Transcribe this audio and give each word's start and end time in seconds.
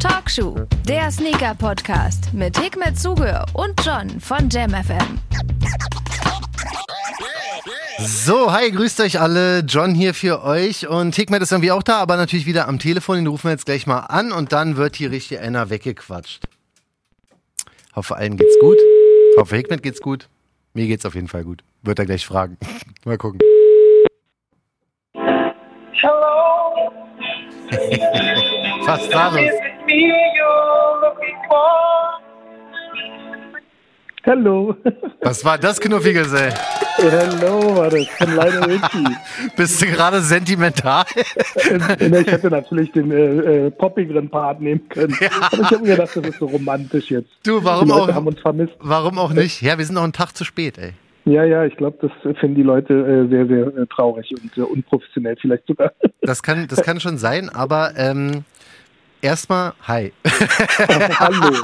Talkshow, 0.00 0.56
der 0.88 1.10
Sneaker-Podcast 1.10 2.34
mit 2.34 2.58
Hikmet 2.58 2.98
Zuge 2.98 3.44
und 3.52 3.74
John 3.84 4.18
von 4.18 4.48
JamFM. 4.48 5.20
So, 8.00 8.52
hi, 8.52 8.70
grüßt 8.72 9.00
euch 9.00 9.20
alle. 9.20 9.60
John 9.60 9.94
hier 9.94 10.14
für 10.14 10.42
euch. 10.42 10.88
Und 10.88 11.14
Hikmet 11.14 11.42
ist 11.42 11.52
irgendwie 11.52 11.70
auch 11.70 11.84
da, 11.84 11.98
aber 11.98 12.16
natürlich 12.16 12.46
wieder 12.46 12.66
am 12.66 12.78
Telefon. 12.80 13.16
Den 13.16 13.26
rufen 13.28 13.44
wir 13.44 13.52
jetzt 13.52 13.66
gleich 13.66 13.86
mal 13.86 14.00
an 14.00 14.32
und 14.32 14.52
dann 14.52 14.76
wird 14.76 14.96
hier 14.96 15.10
richtig 15.12 15.38
einer 15.38 15.70
weggequatscht. 15.70 16.44
Hoffe, 17.94 18.16
allen 18.16 18.36
geht's 18.36 18.58
gut. 18.60 18.78
Hoffe, 19.36 19.54
Hikmet 19.54 19.82
geht's 19.82 20.00
gut. 20.00 20.28
Mir 20.74 20.86
geht's 20.86 21.06
auf 21.06 21.14
jeden 21.14 21.28
Fall 21.28 21.44
gut. 21.44 21.62
Wird 21.82 21.98
er 21.98 22.06
gleich 22.06 22.26
fragen. 22.26 22.56
mal 23.04 23.18
gucken. 23.18 23.40
Hello, 25.92 26.90
Looking 31.00 31.36
for? 31.48 32.20
Hallo. 34.26 34.76
Was 35.22 35.44
war 35.44 35.56
das, 35.58 35.80
Knuffigesell? 35.80 36.52
Hallo, 36.98 37.76
war 37.76 37.88
das 37.88 38.06
von 38.08 38.34
Lionel 38.34 38.64
Richie. 38.64 39.16
Bist 39.56 39.80
du 39.80 39.86
gerade 39.86 40.20
sentimental? 40.20 41.04
Äh, 41.56 42.20
ich 42.20 42.26
hätte 42.26 42.50
natürlich 42.50 42.92
den 42.92 43.10
äh, 43.10 43.66
äh, 43.66 43.70
poppigeren 43.70 44.28
Part 44.28 44.60
nehmen 44.60 44.86
können. 44.88 45.16
Aber 45.40 45.62
ich 45.62 45.70
habe 45.70 45.78
mir 45.78 45.96
gedacht, 45.96 46.14
das 46.14 46.24
ist 46.26 46.38
so 46.38 46.46
romantisch 46.46 47.10
jetzt. 47.10 47.30
Du, 47.44 47.64
warum 47.64 47.86
die 47.88 47.94
Leute 47.94 48.12
auch- 48.12 48.16
haben 48.16 48.26
uns 48.26 48.40
vermisst. 48.40 48.74
Warum 48.80 49.18
auch 49.18 49.32
nicht? 49.32 49.62
Ja, 49.62 49.78
wir 49.78 49.84
sind 49.86 49.94
noch 49.94 50.04
einen 50.04 50.12
Tag 50.12 50.36
zu 50.36 50.44
spät, 50.44 50.76
ey. 50.76 50.92
Ja, 51.24 51.44
ja, 51.44 51.64
ich 51.64 51.76
glaube, 51.76 51.98
das 52.00 52.38
finden 52.38 52.56
die 52.56 52.62
Leute 52.62 52.94
äh, 52.94 53.28
sehr, 53.28 53.46
sehr 53.46 53.66
äh, 53.66 53.86
traurig 53.86 54.32
und 54.32 54.56
äh, 54.56 54.62
unprofessionell 54.62 55.36
vielleicht 55.40 55.66
sogar. 55.66 55.92
Das 56.22 56.42
kann, 56.42 56.66
das 56.68 56.82
kann 56.82 57.00
schon 57.00 57.16
sein, 57.16 57.48
aber 57.48 57.92
ähm, 57.96 58.44
erstmal, 59.22 59.72
hi. 59.88 60.12
Hallo. 61.18 61.56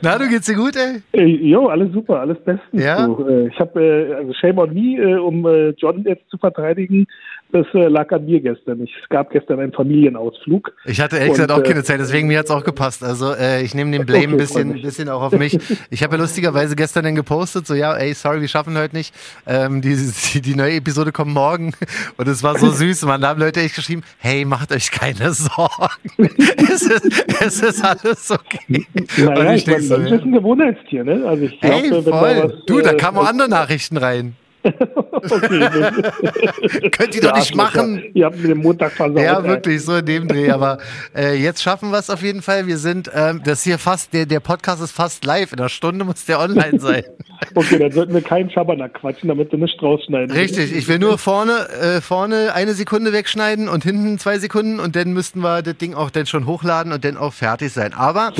Na, 0.00 0.16
du 0.16 0.28
geht's 0.28 0.46
dir 0.46 0.54
gut, 0.54 0.76
ey? 0.76 1.02
Äh, 1.12 1.24
jo, 1.24 1.66
alles 1.66 1.92
super, 1.92 2.20
alles 2.20 2.38
bestens. 2.38 2.84
Ja? 2.84 3.04
So, 3.04 3.28
äh, 3.28 3.48
ich 3.48 3.58
habe, 3.58 3.82
äh, 3.82 4.14
also 4.14 4.32
Shame 4.32 4.58
on 4.58 4.72
me, 4.72 5.20
um 5.20 5.44
John 5.76 6.04
jetzt 6.04 6.30
zu 6.30 6.38
verteidigen, 6.38 7.06
das 7.50 7.66
äh, 7.74 7.88
lag 7.88 8.10
an 8.12 8.24
mir 8.26 8.40
gestern. 8.40 8.82
Ich, 8.82 8.92
es 9.02 9.08
gab 9.08 9.30
gestern 9.30 9.60
einen 9.60 9.72
Familienausflug. 9.72 10.72
Ich 10.84 11.00
hatte 11.00 11.16
ehrlich 11.16 11.32
gesagt 11.32 11.50
auch 11.50 11.58
äh, 11.60 11.62
keine 11.62 11.82
Zeit, 11.82 11.98
deswegen 12.00 12.28
mir 12.28 12.38
hat's 12.40 12.50
auch 12.50 12.64
gepasst. 12.64 13.02
Also 13.02 13.32
äh, 13.34 13.62
ich 13.62 13.74
nehme 13.74 13.90
den 13.90 14.04
Blame 14.06 14.24
ein 14.24 14.28
Okay, 14.34 14.36
bisschen, 14.36 14.64
freut 14.68 14.74
mich. 14.74 14.82
bisschen 14.82 15.08
auch 15.08 15.22
auf 15.22 15.32
mich. 15.32 15.58
Ich 15.90 16.02
habe 16.02 16.16
ja 16.16 16.22
lustigerweise 16.22 16.76
gestern 16.76 17.04
dann 17.04 17.14
gepostet, 17.14 17.66
so 17.66 17.74
ja, 17.74 17.94
ey, 17.96 18.12
sorry, 18.14 18.40
wir 18.40 18.48
schaffen 18.48 18.76
heute 18.76 18.94
nicht. 18.96 19.14
Ähm, 19.46 19.80
die, 19.80 19.96
die, 20.34 20.40
die 20.42 20.54
neue 20.54 20.74
Episode 20.76 21.12
kommt 21.12 21.32
morgen. 21.32 21.72
Und 22.16 22.28
es 22.28 22.42
war 22.42 22.58
so 22.58 22.70
süß. 22.70 23.04
Man, 23.06 23.20
da 23.20 23.28
haben 23.28 23.40
Leute 23.40 23.60
echt 23.60 23.76
geschrieben, 23.76 24.02
hey, 24.18 24.44
macht 24.44 24.72
euch 24.72 24.90
keine 24.90 25.32
Sorgen. 25.32 25.92
es, 26.18 26.82
ist, 26.82 27.24
es 27.40 27.62
ist 27.62 27.84
alles 27.84 28.30
okay. 28.30 28.86
Naja, 29.16 29.54
ich 29.54 29.64
denk 29.64 29.78
meine, 29.78 29.88
so, 29.88 29.96
Mensch 29.98 30.10
ja. 30.10 30.16
ist 30.16 30.22
ein 30.24 30.32
Gewohnheitstier, 30.32 31.04
ne? 31.04 31.24
Also 31.26 31.44
ich 31.44 31.60
glaub, 31.60 31.72
Hey, 31.72 31.90
da 31.90 32.02
voll. 32.02 32.42
was, 32.44 32.64
Du, 32.66 32.80
da 32.80 32.90
äh, 32.92 32.96
kamen 32.96 33.18
auch 33.18 33.26
andere 33.26 33.48
Nachrichten 33.48 33.96
rein. 33.96 34.36
Okay? 34.64 36.90
Könnt 36.92 37.14
ihr 37.14 37.22
doch 37.22 37.36
nicht 37.36 37.54
machen. 37.54 38.02
Ihr 38.14 38.26
habt 38.26 38.38
mir 38.38 38.48
den 38.48 38.58
Montag 38.58 38.92
versaut. 38.92 39.20
Ja, 39.20 39.42
wirklich, 39.44 39.84
so 39.84 39.96
in 39.96 40.06
dem 40.06 40.28
Dreh. 40.28 40.50
Aber 40.50 40.78
äh, 41.14 41.34
jetzt 41.34 41.62
schaffen 41.62 41.90
wir 41.90 41.98
es 41.98 42.10
auf 42.10 42.22
jeden 42.22 42.42
Fall. 42.42 42.66
Wir 42.66 42.78
sind, 42.78 43.10
ähm, 43.14 43.42
das 43.44 43.62
hier 43.62 43.78
fast, 43.78 44.12
der, 44.12 44.26
der 44.26 44.40
Podcast 44.40 44.82
ist 44.82 44.92
fast 44.92 45.24
live. 45.24 45.52
In 45.52 45.58
einer 45.58 45.68
Stunde 45.68 46.04
muss 46.04 46.24
der 46.24 46.40
online 46.40 46.80
sein. 46.80 47.04
Okay, 47.54 47.78
dann 47.78 47.92
sollten 47.92 48.14
wir 48.14 48.20
keinen 48.20 48.50
Schabernack 48.50 48.94
quatschen, 48.94 49.28
damit 49.28 49.50
wir 49.52 49.58
nicht 49.58 49.80
rausschneiden. 49.82 50.36
Richtig, 50.36 50.74
ich 50.74 50.88
will 50.88 50.98
nur 50.98 51.18
vorne, 51.18 51.68
äh, 51.68 52.00
vorne 52.00 52.52
eine 52.54 52.74
Sekunde 52.74 53.12
wegschneiden 53.12 53.68
und 53.68 53.84
hinten 53.84 54.18
zwei 54.18 54.38
Sekunden 54.38 54.80
und 54.80 54.96
dann 54.96 55.12
müssten 55.12 55.40
wir 55.40 55.62
das 55.62 55.76
Ding 55.76 55.94
auch 55.94 56.10
dann 56.10 56.26
schon 56.26 56.46
hochladen 56.46 56.92
und 56.92 57.04
dann 57.04 57.16
auch 57.16 57.32
fertig 57.32 57.72
sein. 57.72 57.94
Aber 57.94 58.32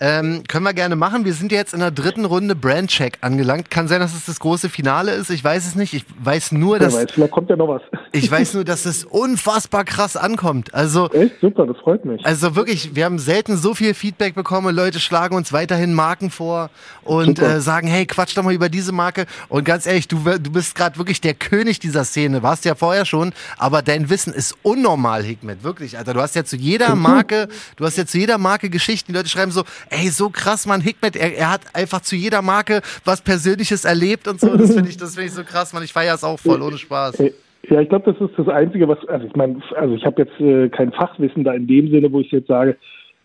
ähm, 0.00 0.42
können 0.48 0.64
wir 0.64 0.74
gerne 0.74 0.96
machen. 0.96 1.24
Wir 1.24 1.32
sind 1.32 1.52
jetzt 1.52 1.74
in 1.74 1.80
der 1.80 1.90
dritten 1.90 2.24
Runde 2.24 2.54
Brandcheck 2.54 3.18
angelangt. 3.20 3.70
Kann 3.70 3.88
sein, 3.88 4.00
dass 4.00 4.14
es 4.14 4.26
das 4.26 4.40
große 4.40 4.68
Finale 4.68 5.12
ist. 5.12 5.30
Ich 5.30 5.42
weiß 5.42 5.66
es 5.66 5.69
nicht. 5.74 5.94
Ich 5.94 6.04
weiß 6.22 6.52
nur, 6.52 6.78
dass 6.78 6.94
weiß, 6.94 7.12
vielleicht 7.12 7.32
kommt 7.32 7.50
ja 7.50 7.56
noch 7.56 7.68
was. 7.68 7.82
ich 8.12 8.30
weiß 8.30 8.54
nur, 8.54 8.64
dass 8.64 8.86
es 8.86 9.04
unfassbar 9.04 9.84
krass 9.84 10.16
ankommt. 10.16 10.74
Also 10.74 11.08
Echt? 11.10 11.40
Super, 11.40 11.66
das 11.66 11.76
freut 11.78 12.04
mich. 12.04 12.24
Also 12.24 12.56
wirklich, 12.56 12.94
wir 12.94 13.04
haben 13.04 13.18
selten 13.18 13.56
so 13.56 13.74
viel 13.74 13.94
Feedback 13.94 14.34
bekommen. 14.34 14.74
Leute 14.74 15.00
schlagen 15.00 15.34
uns 15.36 15.52
weiterhin 15.52 15.94
Marken 15.94 16.30
vor 16.30 16.70
und 17.02 17.38
äh, 17.38 17.60
sagen, 17.60 17.88
hey, 17.88 18.06
quatsch 18.06 18.36
doch 18.36 18.42
mal 18.42 18.54
über 18.54 18.68
diese 18.68 18.92
Marke. 18.92 19.26
Und 19.48 19.64
ganz 19.64 19.86
ehrlich, 19.86 20.08
du, 20.08 20.18
du 20.18 20.50
bist 20.52 20.74
gerade 20.74 20.98
wirklich 20.98 21.20
der 21.20 21.34
König 21.34 21.78
dieser 21.78 22.04
Szene. 22.04 22.42
Warst 22.42 22.64
ja 22.64 22.74
vorher 22.74 23.04
schon, 23.04 23.32
aber 23.58 23.82
dein 23.82 24.10
Wissen 24.10 24.32
ist 24.32 24.56
unnormal, 24.62 25.22
Hikmet. 25.22 25.62
Wirklich, 25.62 25.98
Alter. 25.98 26.14
Du 26.14 26.20
hast 26.20 26.34
ja 26.34 26.44
zu 26.44 26.56
jeder 26.56 26.94
Marke, 26.94 27.48
du 27.76 27.84
hast 27.84 27.96
ja 27.96 28.06
zu 28.06 28.18
jeder 28.18 28.38
Marke 28.38 28.70
Geschichten. 28.70 29.12
Die 29.12 29.16
Leute 29.16 29.28
schreiben 29.28 29.52
so, 29.52 29.64
ey, 29.88 30.08
so 30.10 30.30
krass, 30.30 30.66
Mann, 30.66 30.80
Hikmet, 30.80 31.16
er, 31.16 31.36
er 31.36 31.50
hat 31.50 31.62
einfach 31.72 32.00
zu 32.02 32.16
jeder 32.16 32.42
Marke 32.42 32.82
was 33.04 33.20
Persönliches 33.20 33.84
erlebt 33.84 34.28
und 34.28 34.40
so. 34.40 34.56
Das 34.56 34.72
finde 34.72 34.90
ich, 34.90 34.96
das 34.96 35.14
finde 35.14 35.28
ich 35.28 35.34
so 35.34 35.44
krass, 35.50 35.72
Mann. 35.72 35.82
Ich 35.82 35.92
feiere 35.92 36.14
es 36.14 36.24
auch 36.24 36.38
voll, 36.38 36.62
ohne 36.62 36.78
Spaß. 36.78 37.20
Äh, 37.20 37.32
Ja, 37.68 37.80
ich 37.80 37.88
glaube, 37.88 38.10
das 38.12 38.20
ist 38.30 38.38
das 38.38 38.48
Einzige, 38.48 38.88
was, 38.88 38.98
also 39.08 39.26
ich 39.26 39.36
meine, 39.36 39.60
also 39.76 39.94
ich 39.94 40.04
habe 40.04 40.22
jetzt 40.22 40.40
äh, 40.40 40.68
kein 40.70 40.92
Fachwissen 40.92 41.44
da 41.44 41.52
in 41.52 41.66
dem 41.66 41.90
Sinne, 41.90 42.10
wo 42.10 42.20
ich 42.20 42.30
jetzt 42.30 42.48
sage, 42.48 42.76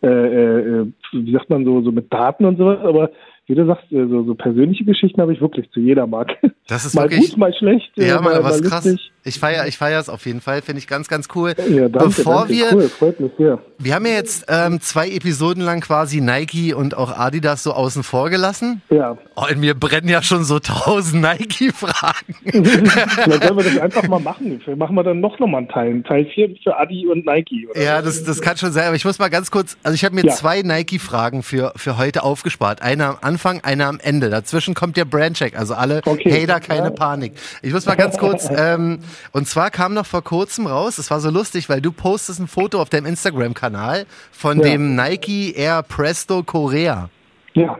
äh, 0.03 0.07
äh, 0.07 0.85
wie 1.13 1.31
sagt 1.31 1.49
man 1.49 1.63
so, 1.65 1.81
so 1.81 1.91
mit 1.91 2.11
Daten 2.11 2.45
und 2.45 2.57
sowas, 2.57 2.79
aber 2.83 3.09
wie 3.47 3.55
du 3.55 3.65
sagst, 3.65 3.91
äh, 3.91 4.05
so, 4.07 4.23
so 4.23 4.35
persönliche 4.35 4.83
Geschichten 4.83 5.21
habe 5.21 5.31
ich 5.33 5.39
wirklich 5.41 5.69
zu 5.71 5.79
jeder 5.79 6.05
Marke. 6.05 6.35
Das 6.67 6.85
ist 6.85 6.93
mal 6.95 7.03
wirklich. 7.09 7.29
gut, 7.31 7.37
mal 7.37 7.53
schlecht. 7.53 7.91
äh, 7.97 8.07
Ja, 8.09 8.19
Mann, 8.21 8.33
aber 8.33 8.43
mal 8.43 8.49
ist 8.55 8.63
krass. 8.69 8.85
lustig. 8.85 9.11
Ich 9.27 9.39
feiere 9.39 9.65
ich 9.67 9.77
feier 9.77 9.99
es 9.99 10.07
auf 10.07 10.25
jeden 10.27 10.39
Fall, 10.39 10.61
finde 10.61 10.79
ich 10.79 10.87
ganz, 10.87 11.07
ganz 11.07 11.27
cool. 11.35 11.55
Ja, 11.69 11.89
danke, 11.89 12.09
Bevor 12.09 12.41
danke. 12.47 12.53
wir, 12.53 12.73
Cool, 12.73 12.89
freut 12.89 13.19
mich 13.19 13.31
sehr. 13.37 13.59
wir 13.79 13.95
haben 13.95 14.05
ja 14.05 14.13
jetzt 14.13 14.45
ähm, 14.49 14.79
zwei 14.81 15.09
Episoden 15.09 15.63
lang 15.63 15.81
quasi 15.81 16.21
Nike 16.21 16.73
und 16.75 16.95
auch 16.95 17.17
Adidas 17.17 17.63
so 17.63 17.73
außen 17.73 18.03
vor 18.03 18.29
gelassen. 18.29 18.81
Ja, 18.91 19.17
Oh, 19.35 19.45
in 19.49 19.59
mir 19.59 19.73
brennen 19.73 20.07
ja 20.07 20.21
schon 20.21 20.43
so 20.43 20.59
tausend 20.59 21.21
Nike-Fragen. 21.21 22.35
vielleicht 22.45 23.43
sollen 23.43 23.57
wir 23.57 23.63
das 23.63 23.77
einfach 23.79 24.07
mal 24.07 24.19
machen. 24.19 24.61
Vielleicht 24.63 24.77
machen 24.79 24.95
wir 24.95 25.03
dann 25.03 25.19
noch 25.19 25.39
nochmal 25.39 25.59
einen 25.61 25.69
Teil. 25.69 26.03
Teil 26.03 26.25
4 26.33 26.55
für 26.63 26.77
Adi 26.77 27.07
und 27.07 27.25
Nike. 27.25 27.67
Oder? 27.69 27.81
Ja, 27.81 28.01
das, 28.01 28.23
das 28.23 28.41
kann 28.41 28.57
schon 28.57 28.71
sein, 28.71 28.85
aber 28.87 28.95
ich 28.95 29.05
muss 29.05 29.19
mal 29.19 29.29
ganz 29.29 29.51
kurz, 29.51 29.75
also 29.83 29.95
ich 29.95 30.05
habe 30.05 30.15
mir 30.15 30.23
Ja. 30.25 30.33
zwei 30.33 30.61
Nike-Fragen 30.61 31.43
für, 31.43 31.73
für 31.75 31.97
heute 31.97 32.23
aufgespart. 32.23 32.81
Eine 32.81 33.05
am 33.07 33.17
Anfang, 33.21 33.61
eine 33.63 33.87
am 33.87 33.99
Ende. 33.99 34.29
Dazwischen 34.29 34.73
kommt 34.75 34.97
der 34.97 35.05
Brandcheck, 35.05 35.57
also 35.57 35.73
alle 35.73 36.01
Okay. 36.05 36.43
Hater, 36.47 36.59
keine 36.59 36.85
Ja. 36.85 36.89
Panik. 36.91 37.33
Ich 37.61 37.73
muss 37.73 37.85
mal 37.85 37.95
ganz 37.95 38.17
kurz, 38.17 38.47
ähm, 38.55 38.99
und 39.31 39.47
zwar 39.47 39.69
kam 39.71 39.93
noch 39.93 40.05
vor 40.05 40.23
kurzem 40.23 40.67
raus, 40.67 40.97
es 40.97 41.09
war 41.11 41.19
so 41.19 41.29
lustig, 41.29 41.69
weil 41.69 41.81
du 41.81 41.91
postest 41.91 42.39
ein 42.39 42.47
Foto 42.47 42.81
auf 42.81 42.89
deinem 42.89 43.05
Instagram-Kanal 43.07 44.05
von 44.31 44.59
Ja. 44.59 44.63
dem 44.69 44.95
Nike 44.95 45.53
Air 45.55 45.83
Presto 45.83 46.43
Korea. 46.43 47.09
ja. 47.53 47.77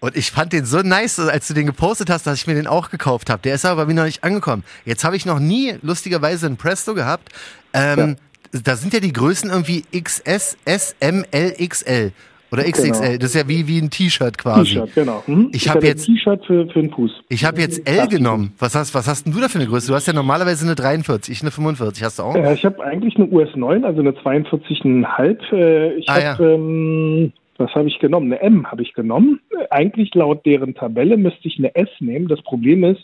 Und 0.00 0.16
ich 0.16 0.30
fand 0.30 0.52
den 0.52 0.64
so 0.64 0.78
nice, 0.82 1.18
als 1.18 1.48
du 1.48 1.54
den 1.54 1.66
gepostet 1.66 2.08
hast, 2.08 2.24
dass 2.24 2.38
ich 2.38 2.46
mir 2.46 2.54
den 2.54 2.68
auch 2.68 2.88
gekauft 2.90 3.30
habe. 3.30 3.42
Der 3.42 3.56
ist 3.56 3.64
aber 3.64 3.82
bei 3.82 3.86
mir 3.88 3.94
noch 3.94 4.04
nicht 4.04 4.22
angekommen. 4.22 4.62
Jetzt 4.84 5.02
habe 5.02 5.16
ich 5.16 5.26
noch 5.26 5.40
nie 5.40 5.76
lustigerweise 5.82 6.46
einen 6.46 6.56
Presto 6.56 6.94
gehabt. 6.94 7.32
Ähm, 7.72 8.16
Da 8.52 8.76
sind 8.76 8.94
ja 8.94 9.00
die 9.00 9.12
Größen 9.12 9.50
irgendwie 9.50 9.84
XS, 9.92 10.56
S, 10.64 10.94
M, 11.00 11.24
L, 11.32 11.52
XL. 11.68 12.12
Oder 12.50 12.64
XXL. 12.64 13.18
Das 13.18 13.30
ist 13.30 13.34
ja 13.34 13.46
wie, 13.48 13.66
wie 13.68 13.78
ein 13.78 13.90
T-Shirt 13.90 14.38
quasi. 14.38 14.64
T-Shirt, 14.74 14.94
genau. 14.94 15.22
Mhm. 15.26 15.50
Ich 15.52 15.66
Ist 15.66 15.74
hab 15.74 15.82
ja 15.82 15.88
jetzt- 15.90 16.08
ein 16.08 16.14
T-Shirt 16.14 16.44
für, 16.46 16.66
für 16.68 16.80
den 16.80 16.90
Fuß. 16.90 17.10
Ich 17.28 17.44
habe 17.44 17.60
jetzt 17.60 17.86
L 17.88 18.08
genommen. 18.08 18.52
Was 18.58 18.74
hast, 18.74 18.94
was 18.94 19.06
hast 19.06 19.24
denn 19.26 19.32
du 19.34 19.40
da 19.40 19.48
für 19.48 19.58
eine 19.58 19.68
Größe? 19.68 19.88
Du 19.88 19.94
hast 19.94 20.06
ja 20.06 20.12
normalerweise 20.12 20.64
eine 20.64 20.74
43, 20.74 21.32
ich 21.34 21.42
eine 21.42 21.50
45. 21.50 22.02
Hast 22.04 22.18
du 22.18 22.22
auch? 22.22 22.34
Äh, 22.34 22.54
ich 22.54 22.64
habe 22.64 22.82
eigentlich 22.82 23.16
eine 23.16 23.26
US 23.28 23.50
9, 23.54 23.84
also 23.84 24.00
eine 24.00 24.12
42,5. 24.12 25.52
Äh, 25.52 25.94
ich 25.94 26.08
Ah, 26.08 26.22
habe, 26.38 26.44
ähm, 26.54 27.32
was 27.58 27.70
habe 27.74 27.88
ich 27.88 27.98
genommen? 27.98 28.32
Eine 28.32 28.40
M 28.40 28.70
habe 28.70 28.82
ich 28.82 28.94
genommen. 28.94 29.40
Eigentlich 29.70 30.14
laut 30.14 30.46
deren 30.46 30.74
Tabelle 30.74 31.16
müsste 31.16 31.48
ich 31.48 31.58
eine 31.58 31.74
S 31.74 31.88
nehmen. 32.00 32.28
Das 32.28 32.40
Problem 32.42 32.84
ist, 32.84 33.00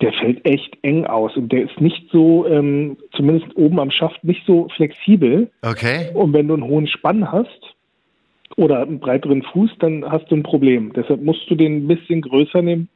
der 0.00 0.12
fällt 0.12 0.44
echt 0.46 0.76
eng 0.82 1.06
aus 1.06 1.36
und 1.36 1.50
der 1.50 1.64
ist 1.64 1.80
nicht 1.80 2.08
so, 2.12 2.46
ähm, 2.46 2.96
zumindest 3.16 3.56
oben 3.56 3.80
am 3.80 3.90
Schaft, 3.90 4.22
nicht 4.22 4.46
so 4.46 4.68
flexibel. 4.76 5.50
Okay. 5.62 6.10
Und 6.14 6.32
wenn 6.32 6.46
du 6.46 6.54
einen 6.54 6.62
hohen 6.64 6.86
Spann 6.86 7.32
hast 7.32 7.74
oder 8.56 8.82
einen 8.82 8.98
breiteren 9.00 9.42
Fuß, 9.42 9.70
dann 9.80 10.04
hast 10.10 10.30
du 10.30 10.36
ein 10.36 10.42
Problem. 10.42 10.92
Deshalb 10.94 11.22
musst 11.22 11.48
du 11.50 11.54
den 11.54 11.84
ein 11.84 11.88
bisschen 11.88 12.22
größer 12.22 12.62
nehmen. 12.62 12.88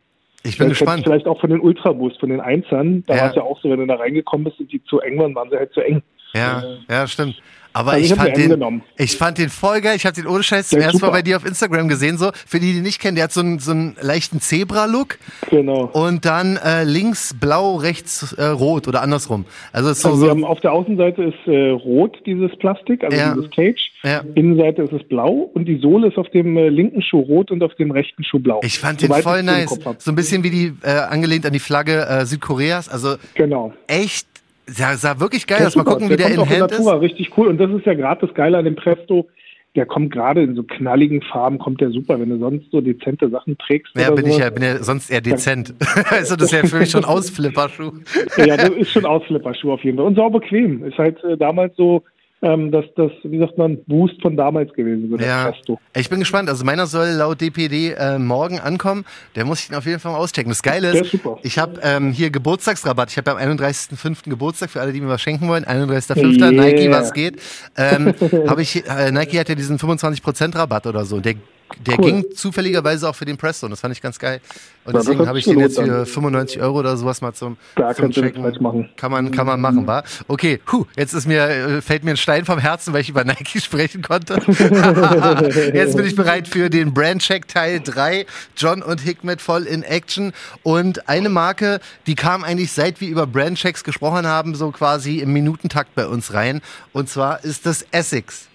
Ich 0.44 0.58
bin 0.58 0.66
du 0.66 0.70
gespannt. 0.70 1.04
Vielleicht 1.04 1.26
auch 1.26 1.40
von 1.40 1.50
den 1.50 1.60
Ultraboost, 1.60 2.18
von 2.18 2.30
den 2.30 2.40
Einzern. 2.40 3.04
Da 3.06 3.14
Ja. 3.14 3.20
war 3.22 3.30
es 3.30 3.36
ja 3.36 3.42
auch 3.42 3.60
so, 3.60 3.70
wenn 3.70 3.78
du 3.78 3.86
da 3.86 3.94
reingekommen 3.94 4.44
bist 4.44 4.58
und 4.58 4.72
die 4.72 4.82
zu 4.84 5.00
eng 5.00 5.18
waren, 5.18 5.34
waren 5.34 5.50
sie 5.50 5.56
halt 5.56 5.72
zu 5.72 5.80
eng. 5.80 6.02
Ja, 6.34 6.62
ja, 6.90 7.06
stimmt. 7.06 7.40
Aber 7.72 7.92
Also 7.92 8.04
ich 8.04 8.10
ich, 8.12 8.16
fand 8.18 8.36
den, 8.36 8.82
ich 8.96 9.16
fand 9.16 9.38
den 9.38 9.48
voll 9.48 9.80
geil. 9.80 9.96
Ich 9.96 10.04
habe 10.04 10.14
den 10.14 10.26
ohne 10.26 10.42
Scheiß 10.42 10.68
zum 10.68 10.80
ersten 10.80 11.00
Mal 11.00 11.10
bei 11.10 11.22
dir 11.22 11.36
auf 11.36 11.46
Instagram 11.46 11.88
gesehen. 11.88 12.18
So 12.18 12.30
für 12.46 12.60
die, 12.60 12.72
die 12.74 12.80
nicht 12.80 13.00
kennen, 13.00 13.14
der 13.16 13.24
hat 13.24 13.32
so 13.32 13.40
einen, 13.40 13.58
so 13.58 13.70
einen 13.72 13.96
leichten 14.00 14.40
Zebra-Look 14.40 15.18
Genau. 15.50 15.84
und 15.92 16.24
dann 16.24 16.56
äh, 16.56 16.84
links 16.84 17.34
blau, 17.38 17.76
rechts 17.76 18.32
äh, 18.34 18.44
rot 18.44 18.88
oder 18.88 19.02
andersrum. 19.02 19.44
Also 19.72 19.90
ist 19.90 20.02
so, 20.02 20.08
Also 20.10 20.20
wir 20.20 20.24
so 20.26 20.30
haben 20.30 20.44
auf 20.44 20.60
der 20.60 20.72
Außenseite 20.72 21.22
ist 21.22 21.46
äh, 21.46 21.70
rot 21.70 22.16
dieses 22.26 22.54
Plastik, 22.58 23.04
also 23.04 23.16
Ja. 23.16 23.34
dieses 23.34 23.50
Cage. 23.50 23.90
Ja. 24.04 24.22
Innenseite 24.34 24.82
ist 24.82 24.92
es 24.92 25.02
blau 25.08 25.50
und 25.54 25.66
die 25.66 25.78
Sohle 25.78 26.08
ist 26.08 26.18
auf 26.18 26.28
dem 26.30 26.56
äh, 26.56 26.68
linken 26.68 27.02
Schuh 27.02 27.20
rot 27.20 27.50
und 27.50 27.62
auf 27.62 27.74
dem 27.76 27.90
rechten 27.90 28.24
Schuh 28.24 28.40
blau. 28.40 28.60
ich 28.64 28.78
fand 28.78 29.00
den 29.00 29.08
Soweit 29.08 29.22
voll 29.22 29.42
nice. 29.42 29.78
So 29.98 30.10
ein 30.10 30.14
bisschen 30.16 30.42
wie 30.42 30.50
die 30.50 30.72
äh, 30.82 30.90
angelehnt 30.90 31.46
an 31.46 31.52
die 31.52 31.58
Flagge 31.60 32.06
äh, 32.06 32.26
Südkoreas. 32.26 32.88
Also 32.88 33.14
Genau. 33.34 33.72
echt 33.86 34.26
sah, 34.72 34.96
sah 34.96 35.20
wirklich 35.20 35.46
geil 35.46 35.58
Der 35.58 35.68
aus. 35.68 35.76
Mal 35.76 35.82
ist 35.82 35.88
gucken, 35.88 36.10
wie 36.10 36.16
der 36.16 36.34
kommt 36.34 36.50
in 36.50 36.60
Hand 36.60 36.72
ist. 36.72 36.78
Natura, 36.78 36.96
richtig 36.96 37.36
cool. 37.36 37.48
Und 37.48 37.58
das 37.58 37.70
ist 37.70 37.86
ja 37.86 37.94
gerade 37.94 38.26
das 38.26 38.34
Geile 38.34 38.58
an 38.58 38.64
dem 38.64 38.76
Presto. 38.76 39.28
Der 39.74 39.86
kommt 39.86 40.12
gerade 40.12 40.42
in 40.42 40.54
so 40.54 40.64
knalligen 40.64 41.22
Farben, 41.22 41.58
kommt 41.58 41.80
der 41.80 41.90
super. 41.90 42.20
Wenn 42.20 42.28
du 42.28 42.38
sonst 42.38 42.70
so 42.70 42.80
dezente 42.80 43.30
Sachen 43.30 43.56
trägst. 43.56 43.96
Ja, 43.96 44.10
bin 44.10 44.26
ich 44.26 44.32
sowas. 44.32 44.44
ja, 44.44 44.50
bin 44.50 44.62
ja 44.62 44.82
sonst 44.82 45.10
eher 45.10 45.22
dezent. 45.22 45.74
also 46.10 46.36
das 46.36 46.52
ist 46.52 46.52
ja 46.52 46.66
für 46.66 46.78
mich 46.78 46.90
schon 46.90 47.04
Ausflipperschuh. 47.04 47.92
Ja, 48.36 48.56
das 48.56 48.70
ist 48.70 48.90
schon 48.90 49.06
Ausflipperschuh 49.06 49.72
auf 49.72 49.82
jeden 49.82 49.96
Fall. 49.96 50.06
Und 50.06 50.16
sau 50.16 50.28
bequem. 50.28 50.84
Ist 50.84 50.98
halt 50.98 51.22
äh, 51.24 51.36
damals 51.38 51.74
so, 51.76 52.02
ähm, 52.42 52.72
dass 52.72 52.84
das, 52.96 53.12
wie 53.22 53.38
sagt 53.38 53.56
man, 53.56 53.82
Boost 53.84 54.20
von 54.20 54.36
damals 54.36 54.72
gewesen, 54.72 55.16
der 55.16 55.26
Ja, 55.26 55.52
ich 55.94 56.10
bin 56.10 56.18
gespannt. 56.18 56.48
Also 56.48 56.64
meiner 56.64 56.86
soll 56.86 57.08
laut 57.10 57.40
DPD 57.40 57.92
äh, 57.92 58.18
morgen 58.18 58.58
ankommen. 58.58 59.04
Der 59.36 59.44
muss 59.44 59.60
ich 59.60 59.70
ihn 59.70 59.76
auf 59.76 59.86
jeden 59.86 60.00
Fall 60.00 60.12
mal 60.12 60.18
auschecken. 60.18 60.50
Das 60.50 60.62
Geile 60.62 60.90
ist, 60.90 61.18
ich 61.42 61.58
habe 61.58 61.80
ähm, 61.82 62.10
hier 62.10 62.30
Geburtstagsrabatt. 62.30 63.10
Ich 63.10 63.16
habe 63.16 63.30
ja 63.30 63.36
am 63.36 63.56
31.05. 63.56 64.28
Geburtstag 64.28 64.70
für 64.70 64.80
alle, 64.80 64.92
die 64.92 65.00
mir 65.00 65.08
was 65.08 65.22
schenken 65.22 65.48
wollen. 65.48 65.64
31.05. 65.64 66.40
Yeah. 66.40 66.50
Nike, 66.50 66.90
was 66.90 67.12
geht. 67.12 67.40
Ähm, 67.76 68.12
ich, 68.58 68.84
äh, 68.88 69.12
Nike 69.12 69.38
hat 69.38 69.48
ja 69.48 69.54
diesen 69.54 69.78
25% 69.78 70.56
Rabatt 70.56 70.86
oder 70.86 71.04
so. 71.04 71.20
Der, 71.20 71.34
der 71.78 71.98
Cool. 71.98 72.04
ging 72.04 72.24
zufälligerweise 72.34 73.08
auch 73.08 73.14
für 73.14 73.24
den 73.24 73.36
Presto. 73.36 73.66
Und 73.66 73.70
das 73.70 73.80
fand 73.80 73.94
ich 73.94 74.02
ganz 74.02 74.18
geil. 74.18 74.40
Und 74.84 74.94
das 74.94 75.04
deswegen 75.04 75.28
habe 75.28 75.38
ich 75.38 75.44
den 75.44 75.60
jetzt 75.60 75.78
für 75.78 76.06
95 76.06 76.60
Euro 76.60 76.80
oder 76.80 76.96
sowas 76.96 77.20
mal 77.20 77.32
zum, 77.32 77.56
Da 77.76 77.94
zum 77.94 78.12
falsch 78.12 78.60
machen. 78.60 78.90
Kann 78.96 79.12
man, 79.12 79.30
kann 79.30 79.46
man 79.46 79.60
machen, 79.60 79.86
wa? 79.86 80.02
Okay, 80.26 80.60
huh, 80.70 80.86
jetzt 80.96 81.12
ist 81.12 81.26
mir, 81.26 81.48
äh, 81.48 81.82
fällt 81.82 82.02
mir 82.04 82.10
ein 82.12 82.16
Stein 82.16 82.44
vom 82.44 82.58
Herzen, 82.58 82.92
weil 82.92 83.02
ich 83.02 83.08
über 83.08 83.24
Nike 83.24 83.60
sprechen 83.62 84.02
konnte. 84.02 84.34
jetzt 85.74 85.96
bin 85.96 86.06
ich 86.06 86.16
bereit 86.16 86.48
für 86.48 86.68
den 86.68 86.92
Brandcheck 86.92 87.46
Teil 87.46 87.80
3. 87.80 88.26
John 88.56 88.82
und 88.82 89.00
Hickmet 89.00 89.40
voll 89.40 89.64
in 89.64 89.82
Action. 89.82 90.32
Und 90.62 91.08
eine 91.08 91.28
Marke, 91.28 91.80
die 92.06 92.14
kam 92.14 92.42
eigentlich 92.42 92.72
seit 92.72 93.00
wir 93.00 93.08
über 93.08 93.26
Brandchecks 93.26 93.84
gesprochen 93.84 94.26
haben, 94.26 94.54
so 94.54 94.70
quasi 94.70 95.18
im 95.18 95.32
Minutentakt 95.32 95.94
bei 95.94 96.06
uns 96.06 96.34
rein. 96.34 96.60
Und 96.92 97.08
zwar 97.08 97.44
ist 97.44 97.66
das 97.66 97.86
Essex. 97.92 98.48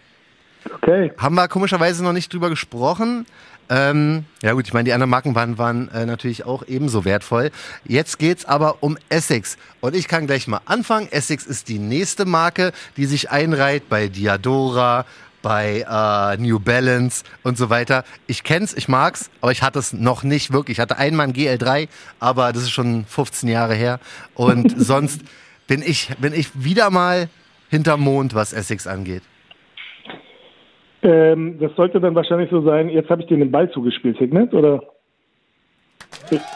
Okay. 0.75 1.11
Haben 1.17 1.35
wir 1.35 1.47
komischerweise 1.47 2.03
noch 2.03 2.13
nicht 2.13 2.33
drüber 2.33 2.49
gesprochen. 2.49 3.25
Ähm, 3.69 4.25
ja 4.41 4.53
gut, 4.53 4.65
ich 4.65 4.73
meine, 4.73 4.85
die 4.85 4.93
anderen 4.93 5.09
Marken 5.09 5.35
waren, 5.35 5.57
waren 5.57 5.89
äh, 5.89 6.05
natürlich 6.05 6.45
auch 6.45 6.63
ebenso 6.67 7.03
wertvoll. 7.05 7.51
Jetzt 7.83 8.17
geht's 8.17 8.45
aber 8.45 8.77
um 8.81 8.97
Essex. 9.09 9.57
Und 9.81 9.95
ich 9.95 10.07
kann 10.07 10.27
gleich 10.27 10.47
mal 10.47 10.61
anfangen. 10.65 11.11
Essex 11.11 11.45
ist 11.45 11.67
die 11.67 11.79
nächste 11.79 12.25
Marke, 12.25 12.71
die 12.95 13.05
sich 13.05 13.29
einreiht 13.29 13.89
bei 13.89 14.07
Diadora, 14.07 15.05
bei 15.41 15.85
äh, 15.87 16.41
New 16.41 16.59
Balance 16.59 17.23
und 17.43 17.57
so 17.57 17.69
weiter. 17.69 18.03
Ich 18.25 18.43
kenn's, 18.43 18.73
ich 18.73 18.87
mag's, 18.87 19.29
aber 19.41 19.51
ich 19.51 19.63
hatte 19.63 19.79
es 19.79 19.93
noch 19.93 20.23
nicht 20.23 20.51
wirklich. 20.51 20.77
Ich 20.77 20.81
hatte 20.81 20.97
einmal 20.97 21.27
ein 21.27 21.33
GL3, 21.33 21.89
aber 22.19 22.53
das 22.53 22.63
ist 22.63 22.71
schon 22.71 23.05
15 23.05 23.49
Jahre 23.49 23.75
her. 23.75 23.99
Und 24.33 24.73
sonst 24.77 25.21
bin 25.67 25.81
ich, 25.81 26.09
bin 26.19 26.33
ich 26.33 26.49
wieder 26.53 26.89
mal 26.89 27.29
hinterm 27.69 28.01
Mond, 28.01 28.33
was 28.33 28.53
Essex 28.53 28.87
angeht. 28.87 29.23
Ähm, 31.03 31.57
das 31.59 31.75
sollte 31.75 31.99
dann 31.99 32.15
wahrscheinlich 32.15 32.49
so 32.49 32.61
sein, 32.61 32.89
jetzt 32.89 33.09
habe 33.09 33.21
ich 33.21 33.27
dir 33.27 33.37
den 33.37 33.51
Ball 33.51 33.69
zugespielt, 33.71 34.17
Hignet, 34.17 34.53
oder? 34.53 34.81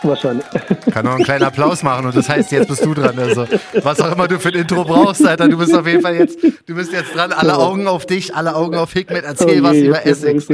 Wahrscheinlich. 0.04 0.46
Kann 0.92 1.06
noch 1.06 1.16
einen 1.16 1.24
kleinen 1.24 1.44
Applaus 1.44 1.84
machen 1.84 2.06
und 2.06 2.16
das 2.16 2.30
heißt, 2.30 2.52
jetzt 2.52 2.68
bist 2.68 2.86
du 2.86 2.94
dran. 2.94 3.18
Also, 3.18 3.46
was 3.84 4.02
auch 4.02 4.14
immer 4.14 4.28
du 4.28 4.40
für 4.40 4.50
ein 4.50 4.56
Intro 4.56 4.84
brauchst, 4.84 5.26
Alter, 5.26 5.48
du 5.48 5.58
bist 5.58 5.76
auf 5.76 5.88
jeden 5.88 6.02
Fall 6.02 6.16
jetzt, 6.16 6.44
du 6.44 6.76
bist 6.76 6.92
jetzt 6.92 7.16
dran. 7.16 7.32
Alle 7.32 7.58
Augen 7.58 7.88
auf 7.88 8.06
dich, 8.06 8.36
alle 8.36 8.56
Augen 8.56 8.76
auf 8.76 8.94
Hikmet. 8.94 9.24
Erzähl 9.24 9.62
Oh 9.62 9.64
was 9.64 9.74
je, 9.76 9.88
über 9.88 10.06
jetzt 10.06 10.26
Essex. 10.26 10.50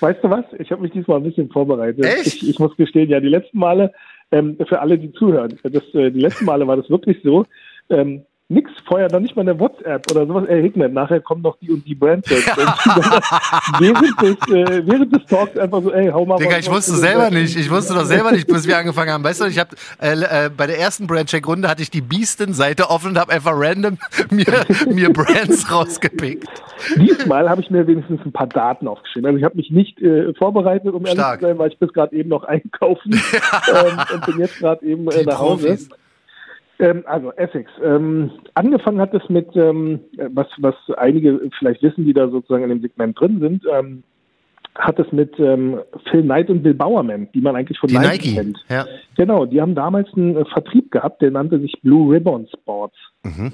Weißt 0.00 0.22
du 0.22 0.30
was? 0.30 0.44
Ich 0.58 0.70
habe 0.70 0.82
mich 0.82 0.92
diesmal 0.92 1.18
ein 1.18 1.24
bisschen 1.24 1.48
vorbereitet. 1.50 2.04
Echt? 2.04 2.26
Ich, 2.26 2.48
ich 2.48 2.58
muss 2.58 2.76
gestehen, 2.76 3.08
ja, 3.08 3.20
die 3.20 3.28
letzten 3.28 3.58
Male, 3.58 3.92
ähm, 4.32 4.56
für 4.68 4.80
alle, 4.80 4.98
die 4.98 5.12
zuhören, 5.12 5.56
das, 5.62 5.82
äh, 5.94 6.10
die 6.10 6.20
letzten 6.20 6.44
Male 6.44 6.66
war 6.66 6.76
das 6.76 6.90
wirklich 6.90 7.18
so, 7.22 7.44
ähm, 7.90 8.22
nix, 8.48 8.70
vorher 8.86 9.10
noch 9.10 9.20
nicht 9.20 9.34
mal 9.34 9.42
eine 9.42 9.58
WhatsApp 9.58 10.08
oder 10.10 10.26
sowas. 10.26 10.44
Ey, 10.48 10.62
Hignet, 10.62 10.92
nachher 10.92 11.20
kommen 11.20 11.42
noch 11.42 11.58
die 11.58 11.70
und 11.70 11.84
die. 11.86 11.94
Und 11.94 12.02
während, 13.80 14.22
des, 14.22 14.54
äh, 14.54 14.86
während 14.86 15.14
des 15.14 15.24
Talks 15.26 15.58
einfach 15.58 15.82
so, 15.82 15.92
ey, 15.92 16.10
hau 16.10 16.24
mal 16.24 16.36
Digga, 16.36 16.58
ich 16.58 16.70
wusste 16.70 16.92
selber 16.92 17.30
nicht. 17.30 17.56
Ich 17.56 17.70
wusste 17.70 17.94
doch 17.94 18.04
selber 18.04 18.30
nicht, 18.32 18.46
bis 18.46 18.66
wir 18.66 18.78
angefangen 18.78 19.10
haben. 19.10 19.24
Weißt 19.24 19.40
du, 19.40 19.46
ich 19.46 19.58
habe 19.58 19.74
äh, 20.00 20.46
äh, 20.46 20.50
bei 20.54 20.66
der 20.66 20.78
ersten 20.78 21.06
Brandcheck-Runde 21.06 21.68
hatte 21.68 21.82
ich 21.82 21.90
die 21.90 22.00
Beasten-Seite 22.00 22.90
offen 22.90 23.10
und 23.10 23.18
habe 23.18 23.32
einfach 23.32 23.52
random 23.54 23.98
mir, 24.30 24.46
mir 24.92 25.12
Brands 25.12 25.70
rausgepickt. 25.72 26.46
Diesmal 26.96 27.48
habe 27.48 27.62
ich 27.62 27.70
mir 27.70 27.86
wenigstens 27.86 28.20
ein 28.24 28.32
paar 28.32 28.46
Daten 28.46 28.86
aufgeschrieben. 28.86 29.26
Also 29.26 29.38
ich 29.38 29.44
habe 29.44 29.56
mich 29.56 29.70
nicht 29.70 30.00
äh, 30.00 30.32
vorbereitet, 30.34 30.92
um 30.92 31.04
ehrlich 31.04 31.18
Stark. 31.18 31.40
zu 31.40 31.46
sein, 31.46 31.58
weil 31.58 31.70
ich 31.70 31.78
bis 31.78 31.92
gerade 31.92 32.14
eben 32.14 32.28
noch 32.28 32.44
einkaufen 32.44 33.12
ähm, 33.12 33.98
und 34.14 34.26
bin 34.26 34.38
jetzt 34.38 34.58
gerade 34.58 34.84
eben 34.86 35.08
äh, 35.08 35.24
nach 35.24 35.40
Hause. 35.40 35.68
Profis. 35.68 35.88
Ähm, 36.78 37.04
also 37.06 37.32
Essex. 37.32 37.70
Ähm, 37.82 38.30
angefangen 38.54 39.00
hat 39.00 39.14
es 39.14 39.28
mit, 39.28 39.48
ähm, 39.56 40.00
was, 40.32 40.46
was 40.58 40.74
einige 40.96 41.40
vielleicht 41.58 41.82
wissen, 41.82 42.04
die 42.04 42.12
da 42.12 42.28
sozusagen 42.28 42.64
in 42.64 42.70
dem 42.70 42.80
Segment 42.82 43.18
drin 43.18 43.40
sind, 43.40 43.64
ähm, 43.72 44.02
hat 44.74 44.98
es 44.98 45.10
mit 45.10 45.38
ähm, 45.38 45.78
Phil 46.10 46.22
Knight 46.22 46.50
und 46.50 46.62
Bill 46.62 46.74
Bowerman, 46.74 47.28
die 47.32 47.40
man 47.40 47.56
eigentlich 47.56 47.78
von 47.78 47.88
Die 47.88 47.96
Nike, 47.96 48.08
Nike. 48.08 48.34
kennt. 48.34 48.58
Ja. 48.68 48.84
Genau, 49.16 49.46
die 49.46 49.60
haben 49.60 49.74
damals 49.74 50.12
einen 50.14 50.36
äh, 50.36 50.44
Vertrieb 50.44 50.90
gehabt, 50.90 51.22
der 51.22 51.30
nannte 51.30 51.58
sich 51.60 51.80
Blue 51.82 52.12
Ribbon 52.12 52.46
Sports. 52.52 52.96
Mhm. 53.24 53.52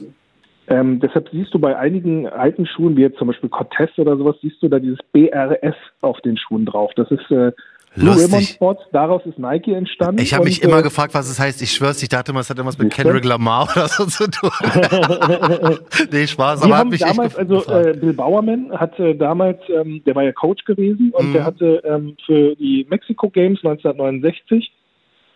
Ähm, 0.68 1.00
deshalb 1.00 1.28
siehst 1.30 1.52
du 1.54 1.58
bei 1.58 1.76
einigen 1.76 2.28
alten 2.28 2.66
Schuhen, 2.66 2.96
wie 2.96 3.02
jetzt 3.02 3.18
zum 3.18 3.28
Beispiel 3.28 3.50
Cortez 3.50 3.90
oder 3.98 4.16
sowas, 4.16 4.36
siehst 4.42 4.62
du 4.62 4.68
da 4.68 4.78
dieses 4.78 4.98
BRS 5.12 5.74
auf 6.00 6.20
den 6.20 6.36
Schuhen 6.36 6.64
drauf. 6.66 6.92
Das 6.96 7.10
ist 7.10 7.30
äh, 7.30 7.52
Blue 7.94 8.06
Lustig. 8.06 8.24
Ribbon 8.32 8.42
Sports, 8.42 8.82
daraus 8.92 9.20
ist 9.26 9.38
Nike 9.38 9.74
entstanden. 9.74 10.20
Ich 10.22 10.32
habe 10.32 10.44
mich 10.44 10.62
immer 10.62 10.78
äh, 10.78 10.82
gefragt, 10.82 11.12
was 11.14 11.28
es 11.28 11.38
heißt. 11.38 11.60
Ich 11.60 11.72
schwör's, 11.72 12.02
ich 12.02 12.08
dachte 12.08 12.30
immer, 12.32 12.40
es 12.40 12.48
hat 12.48 12.56
irgendwas 12.56 12.78
mit? 12.78 12.90
Kendrick 12.92 13.24
Lamar 13.24 13.68
oder 13.76 13.86
so 13.88 14.06
zu 14.06 14.30
tun. 14.30 14.50
nee, 16.10 16.26
Spaß, 16.26 16.60
Die 16.60 16.64
aber 16.66 16.74
hat 16.74 16.80
haben 16.80 16.90
mich 16.90 17.02
echt 17.02 17.10
damals, 17.10 17.36
also 17.36 17.56
gefragt. 17.56 17.86
äh, 17.86 17.92
Bill 17.98 18.12
Bowerman 18.14 18.72
hat 18.72 18.98
äh, 18.98 19.14
damals, 19.14 19.58
ähm, 19.68 20.02
der 20.06 20.14
war 20.14 20.22
ja 20.22 20.32
Coach 20.32 20.64
gewesen 20.64 21.12
und 21.12 21.28
Mhm. 21.28 21.32
der 21.34 21.44
hatte 21.44 21.82
ähm, 21.84 22.16
für 22.26 22.54
die 22.56 22.86
Mexico 22.88 23.28
Games 23.30 23.58
1969 23.62 24.72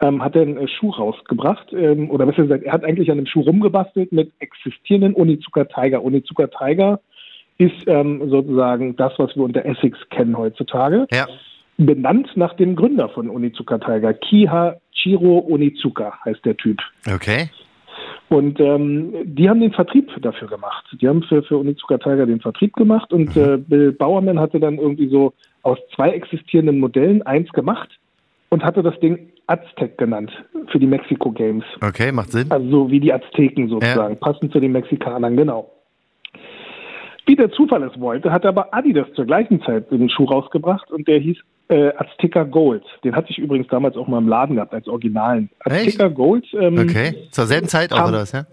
ähm, 0.00 0.22
hat 0.22 0.34
er 0.36 0.42
einen 0.42 0.58
äh, 0.58 0.68
Schuh 0.68 0.90
rausgebracht 0.90 1.72
ähm, 1.72 2.10
oder 2.10 2.26
besser 2.26 2.42
gesagt, 2.42 2.64
er 2.64 2.72
hat 2.72 2.84
eigentlich 2.84 3.10
an 3.10 3.18
einem 3.18 3.26
Schuh 3.26 3.40
rumgebastelt 3.42 4.12
mit 4.12 4.32
existierenden 4.40 5.14
Onizuka 5.14 5.64
Tiger. 5.64 6.02
Onizuka 6.04 6.46
Tiger 6.48 7.00
ist 7.58 7.86
ähm, 7.86 8.28
sozusagen 8.28 8.96
das, 8.96 9.12
was 9.18 9.34
wir 9.36 9.44
unter 9.44 9.64
Essex 9.64 9.98
kennen 10.10 10.36
heutzutage, 10.36 11.06
ja. 11.12 11.26
Benannt 11.78 12.28
nach 12.36 12.54
dem 12.54 12.76
Gründer 12.76 13.08
von 13.08 13.28
Onizuka 13.28 13.78
Tiger, 13.78 14.14
Kiha 14.14 14.76
Chiro 14.92 15.46
Onizuka 15.48 16.18
heißt 16.24 16.44
der 16.44 16.56
Typ. 16.56 16.78
Okay. 17.06 17.48
Und 18.28 18.58
ähm, 18.58 19.12
die 19.24 19.48
haben 19.48 19.60
den 19.60 19.72
Vertrieb 19.72 20.10
dafür 20.20 20.48
gemacht. 20.48 20.84
Die 21.00 21.06
haben 21.06 21.22
für, 21.22 21.42
für 21.42 21.58
Onizuka 21.58 21.98
Tiger 21.98 22.26
den 22.26 22.40
Vertrieb 22.40 22.74
gemacht 22.74 23.12
und 23.12 23.36
äh, 23.36 23.56
Bill 23.56 23.92
Bowerman 23.92 24.40
hatte 24.40 24.58
dann 24.58 24.78
irgendwie 24.78 25.08
so 25.08 25.32
aus 25.62 25.78
zwei 25.94 26.10
existierenden 26.10 26.80
Modellen 26.80 27.22
eins 27.22 27.50
gemacht 27.52 27.88
und 28.48 28.64
hatte 28.64 28.82
das 28.82 28.98
Ding 29.00 29.30
Aztec 29.46 29.96
genannt 29.98 30.32
für 30.72 30.78
die 30.78 30.86
Mexiko 30.86 31.30
Games. 31.30 31.64
Okay, 31.80 32.10
macht 32.10 32.32
Sinn. 32.32 32.50
Also 32.50 32.68
so 32.68 32.90
wie 32.90 33.00
die 33.00 33.12
Azteken 33.12 33.68
sozusagen, 33.68 34.18
passend 34.18 34.52
zu 34.52 34.60
den 34.60 34.72
Mexikanern, 34.72 35.36
genau. 35.36 35.70
Wie 37.26 37.36
der 37.36 37.50
Zufall 37.50 37.82
es 37.82 37.98
wollte, 38.00 38.32
hat 38.32 38.46
aber 38.46 38.72
Adidas 38.72 39.08
zur 39.14 39.24
gleichen 39.24 39.60
Zeit 39.62 39.90
einen 39.92 40.08
Schuh 40.08 40.24
rausgebracht 40.24 40.90
und 40.90 41.06
der 41.08 41.18
hieß 41.18 41.36
äh, 41.68 41.92
Azteca 41.96 42.44
Gold. 42.44 42.84
Den 43.04 43.14
hatte 43.16 43.28
ich 43.30 43.38
übrigens 43.38 43.68
damals 43.68 43.96
auch 43.96 44.06
mal 44.08 44.18
im 44.18 44.28
Laden 44.28 44.56
gehabt 44.56 44.72
als 44.74 44.86
Originalen. 44.88 45.50
Echt? 45.64 45.88
Azteca 45.88 46.08
Gold. 46.08 46.46
Ähm, 46.54 46.78
Okay. 46.78 47.28
Zur 47.30 47.46
selben 47.46 47.68
Zeit 47.68 47.92
auch, 47.92 47.96
Kam- 47.98 48.08
oder 48.10 48.20
was, 48.20 48.32
ja? 48.32 48.46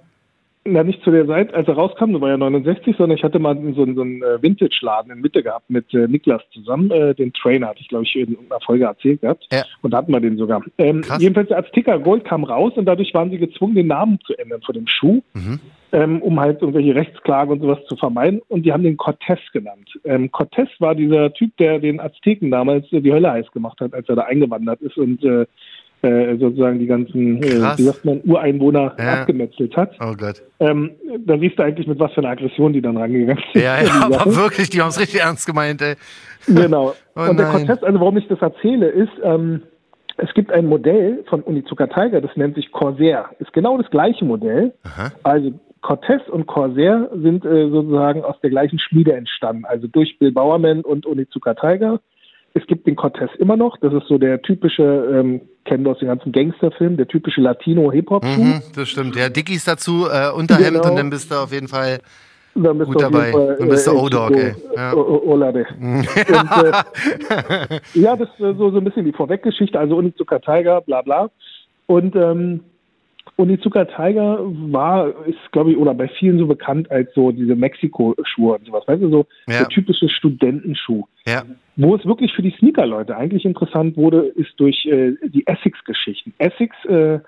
Na, 0.66 0.84
nicht 0.84 1.04
zu 1.04 1.12
der 1.12 1.28
Zeit, 1.28 1.54
als 1.54 1.68
er 1.68 1.74
rauskam, 1.76 2.14
das 2.14 2.22
war 2.22 2.30
ja 2.30 2.38
69, 2.38 2.96
sondern 2.98 3.18
ich 3.18 3.24
hatte 3.24 3.40
mal 3.40 3.56
so, 3.76 3.84
einen- 3.84 3.96
so 3.96 4.02
einen 4.02 4.22
äh, 4.24 4.42
Vintage-Laden 4.42 5.12
in 5.12 5.22
Mitte 5.22 5.44
gehabt 5.44 5.70
mit 5.70 5.94
äh, 5.94 6.08
Niklas 6.08 6.42
zusammen. 6.54 6.90
Äh, 6.92 7.14
den 7.16 7.34
Trainer 7.34 7.68
hatte 7.68 7.82
ich, 7.82 7.90
glaube 7.90 8.06
ich, 8.06 8.16
in 8.16 8.32
irgendeiner 8.32 8.62
Folge 8.62 8.86
erzählt 8.86 9.22
gehabt. 9.22 9.46
Ja. 9.52 9.64
Und 9.82 9.92
da 9.92 9.98
hatten 9.98 10.12
wir 10.14 10.20
den 10.22 10.38
sogar. 10.38 10.64
Ähm, 10.78 11.04
jedenfalls 11.20 11.50
der 11.50 11.60
Azteca 11.60 11.98
Gold 11.98 12.24
kam 12.26 12.44
raus 12.44 12.74
und 12.76 12.86
dadurch 12.86 13.14
waren 13.14 13.30
sie 13.30 13.38
gezwungen, 13.40 13.76
den 13.76 13.88
Namen 13.88 14.20
zu 14.26 14.34
ändern 14.38 14.62
von 14.62 14.74
dem 14.76 14.88
Schuh, 14.88 15.22
Mhm. 15.34 15.60
ähm, 15.92 16.22
um 16.22 16.40
halt 16.40 16.62
irgendwelche 16.62 16.96
Rechtsklagen 16.96 17.52
und 17.52 17.62
sowas 17.62 17.80
zu 17.88 17.96
vermeiden. 17.96 18.42
Und 18.48 18.64
die 18.66 18.72
haben 18.72 18.84
den 18.84 18.98
Cortez 18.98 19.40
genannt. 19.52 19.90
Ähm, 20.06 20.32
Cortez 20.32 20.70
war 20.80 20.96
dieser 20.96 21.34
Typ, 21.34 21.56
der 21.58 21.80
den 21.80 22.00
Azteken 22.00 22.50
damals 22.52 22.92
äh, 22.94 23.02
die 23.02 23.12
Hölle 23.12 23.32
heiß 23.32 23.52
gemacht 23.52 23.80
hat, 23.82 23.94
als 23.94 24.08
er 24.08 24.16
da 24.16 24.24
eingewandert 24.24 24.82
ist 24.82 24.98
und 24.98 25.24
äh, 26.04 26.38
sozusagen 26.38 26.80
die 26.80 26.86
ganzen, 26.86 27.42
äh, 27.42 27.60
Krass. 27.60 27.78
wie 27.80 27.84
sagt 27.84 28.06
man, 28.06 28.22
Ureinwohner 28.26 28.96
Ja. 29.00 29.22
abgemetzelt 29.22 29.76
hat. 29.78 29.92
Oh 30.02 30.14
Gott. 30.18 30.42
Ähm, 30.60 30.92
da 31.26 31.38
siehst 31.38 31.58
du 31.58 31.64
eigentlich, 31.64 31.88
mit 31.88 32.00
was 32.00 32.12
für 32.14 32.20
einer 32.22 32.30
Aggression 32.30 32.74
die 32.74 32.82
dann 32.82 32.98
rangegangen 32.98 33.42
sind. 33.54 33.64
Ja, 33.64 33.82
ja, 33.82 33.92
aber 34.06 34.26
wirklich, 34.36 34.70
die 34.70 34.82
haben 34.82 34.90
es 34.90 35.00
richtig 35.00 35.22
ernst 35.22 35.48
gemeint, 35.48 35.82
ey. 35.82 35.96
Genau. 36.48 36.94
Oh 37.16 37.30
und 37.30 37.38
der 37.38 37.46
nein. 37.46 37.68
Cortez, 37.68 37.84
also 37.84 38.00
warum 38.00 38.18
ich 38.18 38.28
das 38.28 38.42
erzähle, 38.42 38.88
ist, 38.90 39.12
ähm, 39.24 39.62
es 40.18 40.34
gibt 40.34 40.52
ein 40.52 40.66
Modell 40.66 41.24
von 41.30 41.42
Unizuka 41.42 41.86
Tiger, 41.86 42.22
das 42.22 42.36
nennt 42.36 42.56
sich 42.56 42.72
Corsair. 42.72 43.30
Ist 43.38 43.54
genau 43.54 43.78
das 43.78 43.88
gleiche 43.92 44.26
Modell. 44.26 44.74
Aha. 44.84 45.12
Also 45.22 45.54
Cortez 45.82 46.22
und 46.30 46.48
Corsair 46.48 47.10
sind 47.14 47.46
äh, 47.46 47.70
sozusagen 47.70 48.24
aus 48.24 48.36
der 48.42 48.50
gleichen 48.50 48.80
Schmiede 48.80 49.14
entstanden. 49.14 49.64
Also 49.66 49.86
durch 49.88 50.18
Bill 50.18 50.32
Bowerman 50.32 50.82
und 50.82 51.06
Unizuka 51.06 51.54
Tiger. 51.54 52.00
Es 52.56 52.66
gibt 52.68 52.86
den 52.86 52.96
Cortez 52.96 53.30
immer 53.40 53.58
noch. 53.58 53.78
Das 53.78 53.92
ist 53.94 54.08
so 54.08 54.18
der 54.20 54.42
typische, 54.42 54.84
ähm, 54.84 55.42
kennen 55.66 55.84
wir 55.86 55.92
aus 55.92 56.00
den 56.00 56.08
ganzen 56.08 56.32
Gangsterfilmen, 56.32 56.98
der 56.98 57.08
typische 57.08 57.42
Latino-Hip-Hop-Schuh. 57.42 58.44
Mhm, 58.44 58.62
das 58.76 58.90
stimmt. 58.90 59.16
Ja, 59.16 59.30
Dickies 59.30 59.66
dazu, 59.66 60.06
äh, 60.08 60.32
Unterhemd 60.32 60.76
Genau. 60.78 60.90
und 60.90 60.96
dann 60.96 61.10
bist 61.10 61.32
du 61.32 61.36
auf 61.36 61.52
jeden 61.52 61.68
Fall. 61.68 62.00
Dann 62.56 62.78
bist 62.78 62.92
Gut 62.92 63.02
du 63.02 63.06
dabei. 63.10 63.32
Fall, 63.32 63.56
Dann 63.58 63.70
bist 63.70 63.88
du 63.88 63.92
äh, 63.92 63.96
O-Dog, 63.96 64.32
ey. 64.36 64.54
Ja. 64.76 64.94
Olade. 64.96 65.66
Und, 65.80 66.06
äh, 66.16 67.80
ja, 68.00 68.16
das 68.16 68.30
ist 68.30 68.38
so, 68.38 68.70
so 68.70 68.78
ein 68.78 68.84
bisschen 68.84 69.06
die 69.06 69.14
Vorweggeschichte, 69.14 69.80
also 69.80 69.98
Unizuka 69.98 70.38
Tiger, 70.38 70.82
bla 70.82 71.02
bla. 71.02 71.32
Und 71.88 72.16
ähm, 72.16 72.60
Unizuka 73.36 73.86
Tiger 73.86 74.40
war, 74.72 75.08
ist 75.26 75.52
glaube 75.52 75.72
ich, 75.72 75.78
oder 75.78 75.94
bei 75.94 76.08
vielen 76.08 76.38
so 76.38 76.46
bekannt 76.46 76.92
als 76.92 77.14
so 77.16 77.32
diese 77.32 77.56
Mexiko-Schuhe 77.56 78.58
und 78.58 78.66
sowas. 78.68 78.84
Weißt 78.88 79.02
du, 79.02 79.10
so 79.10 79.26
Ja. 79.48 79.60
der 79.60 79.68
typische 79.70 80.08
Studentenschuh. 80.10 81.06
Ja. 81.26 81.44
Wo 81.76 81.96
es 81.96 82.06
wirklich 82.06 82.32
für 82.34 82.44
die 82.44 82.54
Sneaker-Leute 82.60 83.18
eigentlich 83.18 83.46
interessant 83.46 83.98
wurde, 83.98 84.20
ist 84.36 84.54
durch 84.58 84.86
äh, 84.86 85.14
die 85.28 85.48
Essex-Geschichten. 85.48 86.34
Essex 86.38 86.76
äh, 86.86 87.20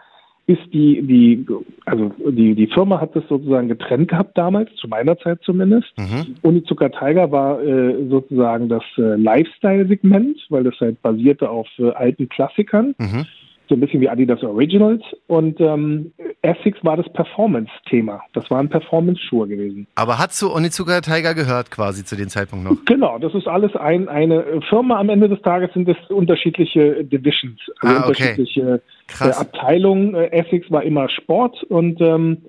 ist 0.48 0.62
die, 0.72 1.02
die, 1.02 1.44
also 1.88 2.12
die, 2.30 2.54
die 2.54 2.68
Firma 2.68 3.02
hat 3.02 3.16
das 3.16 3.24
sozusagen 3.28 3.68
getrennt 3.68 4.10
gehabt 4.10 4.38
damals, 4.38 4.70
zu 4.76 4.88
meiner 4.88 5.18
Zeit 5.18 5.40
zumindest. 5.42 5.92
Mhm. 5.98 6.36
Unizuka 6.44 6.90
Tiger 6.90 7.32
war 7.32 7.64
äh, 7.64 8.08
sozusagen 8.10 8.70
das 8.70 8.84
äh, 9.00 9.16
Lifestyle-Segment, 9.16 10.46
weil 10.50 10.64
das 10.66 10.80
halt 10.80 11.02
basierte 11.02 11.50
auf 11.50 11.68
äh, 11.80 11.90
alten 11.94 12.30
Klassikern, 12.30 12.94
Mhm. 13.00 13.26
So 13.68 13.76
ein 13.76 13.80
bisschen 13.80 14.02
wie 14.02 14.10
Adidas 14.10 14.44
Originals. 14.44 15.04
Und 15.28 15.60
ähm, 15.60 16.12
Essex 16.42 16.78
war 16.84 16.98
das 16.98 17.12
Performance-Thema. 17.14 18.22
Das 18.34 18.50
waren 18.52 18.70
Performance-Schuhe 18.70 19.48
gewesen. 19.48 19.88
Aber 19.96 20.20
hat 20.20 20.34
zu 20.34 20.54
Onizuka 20.54 21.02
Tiger 21.02 21.34
gehört 21.34 21.72
quasi 21.72 22.04
zu 22.06 22.16
dem 22.16 22.30
Zeitpunkt 22.30 22.66
noch? 22.66 22.78
Genau, 22.86 23.18
das 23.20 23.34
ist 23.34 23.48
alles 23.48 23.76
ein, 23.76 24.08
eine 24.08 24.62
Firma. 24.70 25.00
Am 25.00 25.10
Ende 25.10 25.30
des 25.30 25.42
Tages 25.42 25.74
sind 25.74 25.88
es 25.90 25.98
unterschiedliche 26.10 27.04
Divisions, 27.04 27.60
also 27.80 27.96
Ah, 27.96 28.00
okay. 28.00 28.08
unterschiedliche 28.10 28.82
Krass. 29.08 29.38
äh, 29.38 29.42
Abteilungen. 29.42 30.16
Äh, 30.16 30.28
Essex 30.32 30.70
war 30.72 30.84
immer 30.84 31.10
Sport 31.10 31.64
und 31.64 32.00
ähm, 32.02 32.44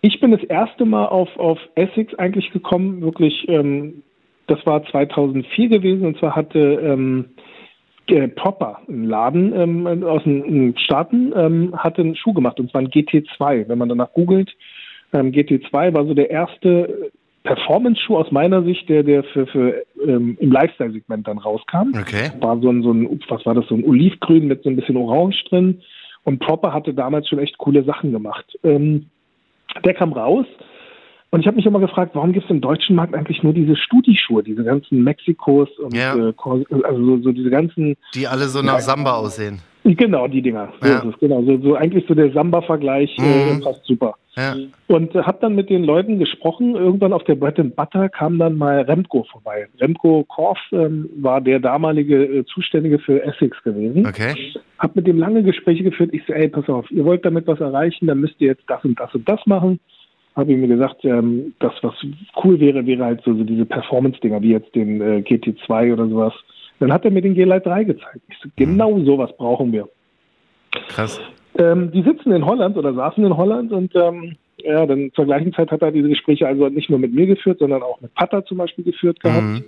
ich 0.00 0.18
bin 0.20 0.32
das 0.32 0.42
erste 0.42 0.84
Mal 0.84 1.06
auf, 1.06 1.28
auf 1.38 1.58
Essex 1.76 2.12
eigentlich 2.16 2.50
gekommen, 2.50 3.02
wirklich, 3.02 3.46
ähm, 3.48 4.02
das 4.48 4.58
war 4.66 4.84
2004 4.84 5.68
gewesen 5.68 6.06
und 6.06 6.18
zwar 6.18 6.34
hatte 6.34 6.58
ähm, 6.58 7.26
äh, 8.06 8.28
Proper, 8.28 8.80
ein 8.88 9.04
Laden 9.04 9.52
ähm, 9.54 10.04
aus 10.04 10.22
den 10.24 10.76
Staaten, 10.78 11.32
ähm, 11.34 11.74
hatte 11.76 12.02
einen 12.02 12.16
Schuh 12.16 12.32
gemacht 12.32 12.58
und 12.60 12.70
zwar 12.70 12.80
ein 12.80 12.88
GT2. 12.88 13.68
Wenn 13.68 13.78
man 13.78 13.88
danach 13.88 14.12
googelt, 14.12 14.50
ähm, 15.12 15.32
GT2 15.32 15.94
war 15.94 16.06
so 16.06 16.14
der 16.14 16.30
erste 16.30 17.12
Performance-Schuh 17.44 18.16
aus 18.16 18.30
meiner 18.30 18.62
Sicht, 18.62 18.88
der, 18.88 19.02
der 19.02 19.24
für, 19.24 19.46
für 19.46 19.84
ähm, 20.06 20.36
im 20.40 20.52
Lifestyle-Segment 20.52 21.26
dann 21.26 21.38
rauskam. 21.38 21.92
Okay. 21.98 22.30
War 22.40 22.58
so 22.60 22.70
ein, 22.70 22.82
so 22.82 22.92
ein, 22.92 23.20
was 23.28 23.44
war 23.44 23.54
das, 23.54 23.66
so 23.66 23.74
ein 23.74 23.84
Olivgrün 23.84 24.46
mit 24.46 24.62
so 24.62 24.70
ein 24.70 24.76
bisschen 24.76 24.96
Orange 24.96 25.42
drin. 25.48 25.82
Und 26.24 26.38
Proper 26.38 26.72
hatte 26.72 26.94
damals 26.94 27.28
schon 27.28 27.40
echt 27.40 27.58
coole 27.58 27.82
Sachen 27.82 28.12
gemacht. 28.12 28.46
Ähm, 28.62 29.06
der 29.84 29.94
kam 29.94 30.12
raus 30.12 30.46
und 31.32 31.40
ich 31.40 31.46
habe 31.46 31.56
mich 31.56 31.66
immer 31.66 31.80
gefragt, 31.80 32.12
warum 32.14 32.32
gibt 32.32 32.44
es 32.44 32.50
im 32.50 32.60
deutschen 32.60 32.94
Markt 32.94 33.14
eigentlich 33.14 33.42
nur 33.42 33.52
diese 33.54 33.74
Studi-Schuhe, 33.74 34.42
diese 34.44 34.62
ganzen 34.62 35.02
Mexikos 35.02 35.68
und 35.78 35.96
Ja. 35.96 36.14
äh, 36.14 36.32
also 36.84 37.04
so, 37.04 37.22
so 37.22 37.32
diese 37.32 37.50
ganzen 37.50 37.96
Die 38.14 38.28
alle 38.28 38.44
so 38.48 38.62
nach 38.62 38.78
Samba 38.80 39.14
aussehen. 39.14 39.58
Genau, 39.84 40.28
die 40.28 40.42
Dinger. 40.42 40.72
So 40.80 40.88
Ja. 40.88 40.98
ist 40.98 41.06
es, 41.06 41.18
genau. 41.18 41.42
So, 41.42 41.58
so 41.58 41.74
eigentlich 41.74 42.04
so 42.06 42.14
der 42.14 42.30
Samba-Vergleich 42.32 43.18
äh, 43.18 43.54
Mhm. 43.54 43.60
passt 43.62 43.84
super. 43.84 44.14
Ja. 44.36 44.54
Und 44.86 45.14
äh, 45.14 45.22
habe 45.22 45.38
dann 45.40 45.54
mit 45.54 45.70
den 45.70 45.84
Leuten 45.84 46.18
gesprochen. 46.18 46.76
Irgendwann 46.76 47.12
auf 47.12 47.24
der 47.24 47.34
Bread 47.34 47.58
and 47.58 47.74
Butter 47.76 48.08
kam 48.08 48.38
dann 48.38 48.56
mal 48.56 48.82
Remco 48.82 49.24
vorbei. 49.32 49.66
Remco 49.80 50.24
Korf 50.28 50.58
ähm, 50.70 51.08
war 51.16 51.40
der 51.40 51.58
damalige 51.60 52.24
äh, 52.24 52.44
Zuständige 52.44 52.98
für 52.98 53.22
Essex 53.24 53.60
gewesen. 53.64 54.06
Okay. 54.06 54.34
Hab 54.78 54.94
mit 54.96 55.06
dem 55.06 55.18
lange 55.18 55.42
Gespräche 55.42 55.82
geführt. 55.82 56.10
Ich 56.12 56.22
so, 56.26 56.32
ey, 56.34 56.48
pass 56.48 56.68
auf, 56.68 56.90
ihr 56.90 57.04
wollt 57.04 57.24
damit 57.24 57.46
was 57.46 57.58
erreichen, 57.60 58.06
dann 58.06 58.20
müsst 58.20 58.40
ihr 58.40 58.48
jetzt 58.48 58.64
das 58.68 58.84
und 58.84 58.98
das 59.00 59.12
und 59.14 59.28
das 59.28 59.40
machen. 59.46 59.80
Habe 60.34 60.52
ihm 60.52 60.66
gesagt, 60.66 61.04
ähm, 61.04 61.54
das, 61.58 61.72
was 61.82 61.94
cool 62.42 62.58
wäre, 62.58 62.86
wäre 62.86 63.04
halt 63.04 63.22
so, 63.24 63.34
so 63.34 63.44
diese 63.44 63.66
Performance-Dinger, 63.66 64.40
wie 64.40 64.52
jetzt 64.52 64.74
den 64.74 65.00
äh, 65.00 65.18
GT2 65.18 65.92
oder 65.92 66.08
sowas. 66.08 66.32
Dann 66.80 66.92
hat 66.92 67.04
er 67.04 67.10
mir 67.10 67.22
den 67.22 67.34
G-Lite 67.34 67.68
3 67.68 67.84
gezeigt. 67.84 68.20
Ich 68.28 68.38
so, 68.42 68.48
genau 68.56 68.98
sowas 69.00 69.30
brauchen 69.36 69.72
wir. 69.72 69.88
Krass. 70.88 71.20
Ähm, 71.58 71.92
die 71.92 72.02
sitzen 72.02 72.32
in 72.32 72.46
Holland 72.46 72.76
oder 72.76 72.94
saßen 72.94 73.24
in 73.24 73.36
Holland 73.36 73.72
und 73.72 73.94
ähm, 73.94 74.36
ja, 74.64 74.86
dann 74.86 75.10
zur 75.14 75.26
gleichen 75.26 75.52
Zeit 75.52 75.70
hat 75.70 75.82
er 75.82 75.92
diese 75.92 76.08
Gespräche 76.08 76.46
also 76.46 76.68
nicht 76.68 76.88
nur 76.88 76.98
mit 76.98 77.12
mir 77.12 77.26
geführt, 77.26 77.58
sondern 77.58 77.82
auch 77.82 78.00
mit 78.00 78.14
Pata 78.14 78.44
zum 78.44 78.58
Beispiel 78.58 78.84
geführt 78.84 79.20
gehabt. 79.20 79.42
Mhm. 79.42 79.64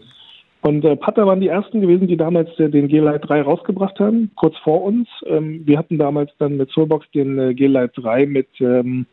Und 0.62 0.82
äh, 0.84 0.96
Pata 0.96 1.26
waren 1.26 1.40
die 1.40 1.48
ersten 1.48 1.82
gewesen, 1.82 2.08
die 2.08 2.16
damals 2.16 2.48
äh, 2.58 2.70
den 2.70 2.88
G-Lite 2.88 3.20
3 3.20 3.42
rausgebracht 3.42 4.00
haben, 4.00 4.30
kurz 4.34 4.56
vor 4.58 4.82
uns. 4.82 5.08
Ähm, 5.26 5.62
wir 5.66 5.76
hatten 5.76 5.98
damals 5.98 6.30
dann 6.38 6.56
mit 6.56 6.70
Soulbox 6.70 7.06
den 7.10 7.38
äh, 7.38 7.54
G-Lite 7.54 8.00
3 8.00 8.26
mit, 8.26 8.48
ähm, 8.60 9.04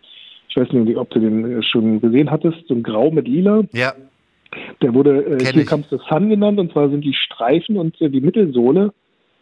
ich 0.52 0.58
weiß 0.58 0.72
nicht, 0.74 0.98
ob 0.98 1.10
du 1.12 1.20
den 1.20 1.60
äh, 1.60 1.64
schon 1.64 2.02
gesehen 2.02 2.30
hattest, 2.30 2.68
so 2.68 2.74
ein 2.74 2.84
Grau 2.84 3.10
mit 3.10 3.28
Lila. 3.28 3.64
Ja. 3.72 3.94
Der 4.82 4.94
wurde 4.94 5.24
äh, 5.26 5.38
Kenn 5.38 5.54
Here 5.54 5.62
ich. 5.62 5.68
Comes 5.68 5.88
the 5.90 5.98
Sun 6.10 6.30
genannt 6.30 6.60
und 6.60 6.72
zwar 6.74 6.90
sind 6.90 7.04
die 7.06 7.14
Streifen 7.14 7.78
und 7.78 8.00
äh, 8.02 8.10
die 8.10 8.22
Mittelsohle 8.22 8.92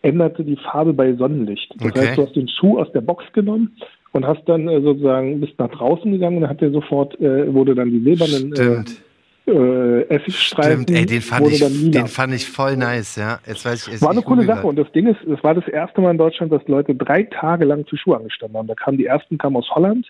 änderte 0.04 0.44
die 0.44 0.56
Farbe 0.58 0.94
bei 0.94 1.14
Sonnenlicht. 1.14 1.74
Das 1.80 1.88
Okay. 1.90 2.00
heißt, 2.10 2.18
du 2.18 2.26
hast 2.28 2.36
den 2.36 2.48
Schuh 2.48 2.80
aus 2.80 2.92
der 2.94 3.02
Box 3.02 3.26
genommen 3.34 3.76
und 4.12 4.26
hast 4.26 4.44
dann 4.48 4.68
äh, 4.68 4.80
sozusagen 4.82 5.42
bist 5.42 5.54
nach 5.58 5.72
draußen 5.72 6.12
gegangen 6.12 6.38
und 6.38 6.42
dann 6.44 6.52
hat 6.52 6.62
der 6.62 6.72
sofort 6.72 7.20
äh, 7.20 7.52
wurde 7.54 7.74
dann 7.76 7.90
die 7.90 8.00
silbernen 8.02 8.56
Stimmt. 8.56 9.02
äh, 9.48 9.52
äh, 9.52 10.02
Essigstreifen 10.10 10.84
Stimmt, 10.84 10.92
ey, 11.00 11.06
den 11.08 11.22
fand, 11.22 11.48
ich, 11.48 11.60
den 11.92 12.06
fand 12.08 12.34
ich 12.36 12.48
voll 12.48 12.78
nice, 12.78 13.16
ja. 13.16 13.40
Jetzt 13.48 13.66
weiß 13.66 13.88
ich, 13.88 13.94
jetzt 13.94 14.04
war 14.04 14.12
eine 14.12 14.22
coole 14.22 14.46
Sache 14.46 14.68
und 14.68 14.76
das 14.76 14.92
Ding 14.92 15.08
ist, 15.08 15.22
es 15.24 15.44
war 15.44 15.56
das 15.56 15.68
erste 15.68 16.02
Mal 16.02 16.12
in 16.12 16.20
Deutschland, 16.20 16.52
dass 16.54 16.62
Leute 16.68 16.94
drei 16.94 17.24
Tage 17.24 17.66
lang 17.66 17.88
zu 17.88 17.98
Schuhe 17.98 18.18
angestanden 18.18 18.58
haben. 18.60 18.68
Da 18.68 18.76
kamen 18.76 19.00
die 19.00 19.06
ersten 19.08 19.40
kamen 19.40 19.56
aus 19.56 19.68
Holland, 19.72 20.08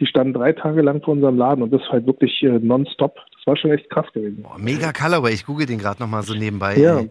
die 0.00 0.06
standen 0.06 0.32
drei 0.32 0.52
Tage 0.52 0.80
lang 0.82 1.02
vor 1.02 1.12
unserem 1.12 1.36
Laden 1.36 1.62
und 1.62 1.72
das 1.72 1.82
halt 1.90 2.06
wirklich 2.06 2.42
äh, 2.42 2.58
nonstop. 2.58 3.16
Das 3.36 3.46
war 3.46 3.56
schon 3.56 3.70
echt 3.70 3.88
krass 3.90 4.06
gewesen. 4.12 4.42
Boah, 4.42 4.58
mega 4.58 4.92
Colorway, 4.92 5.32
ich 5.32 5.44
google 5.44 5.66
den 5.66 5.78
gerade 5.78 6.00
nochmal 6.00 6.22
so 6.22 6.34
nebenbei. 6.34 6.76
Ja. 6.76 6.98
ey. 7.00 7.10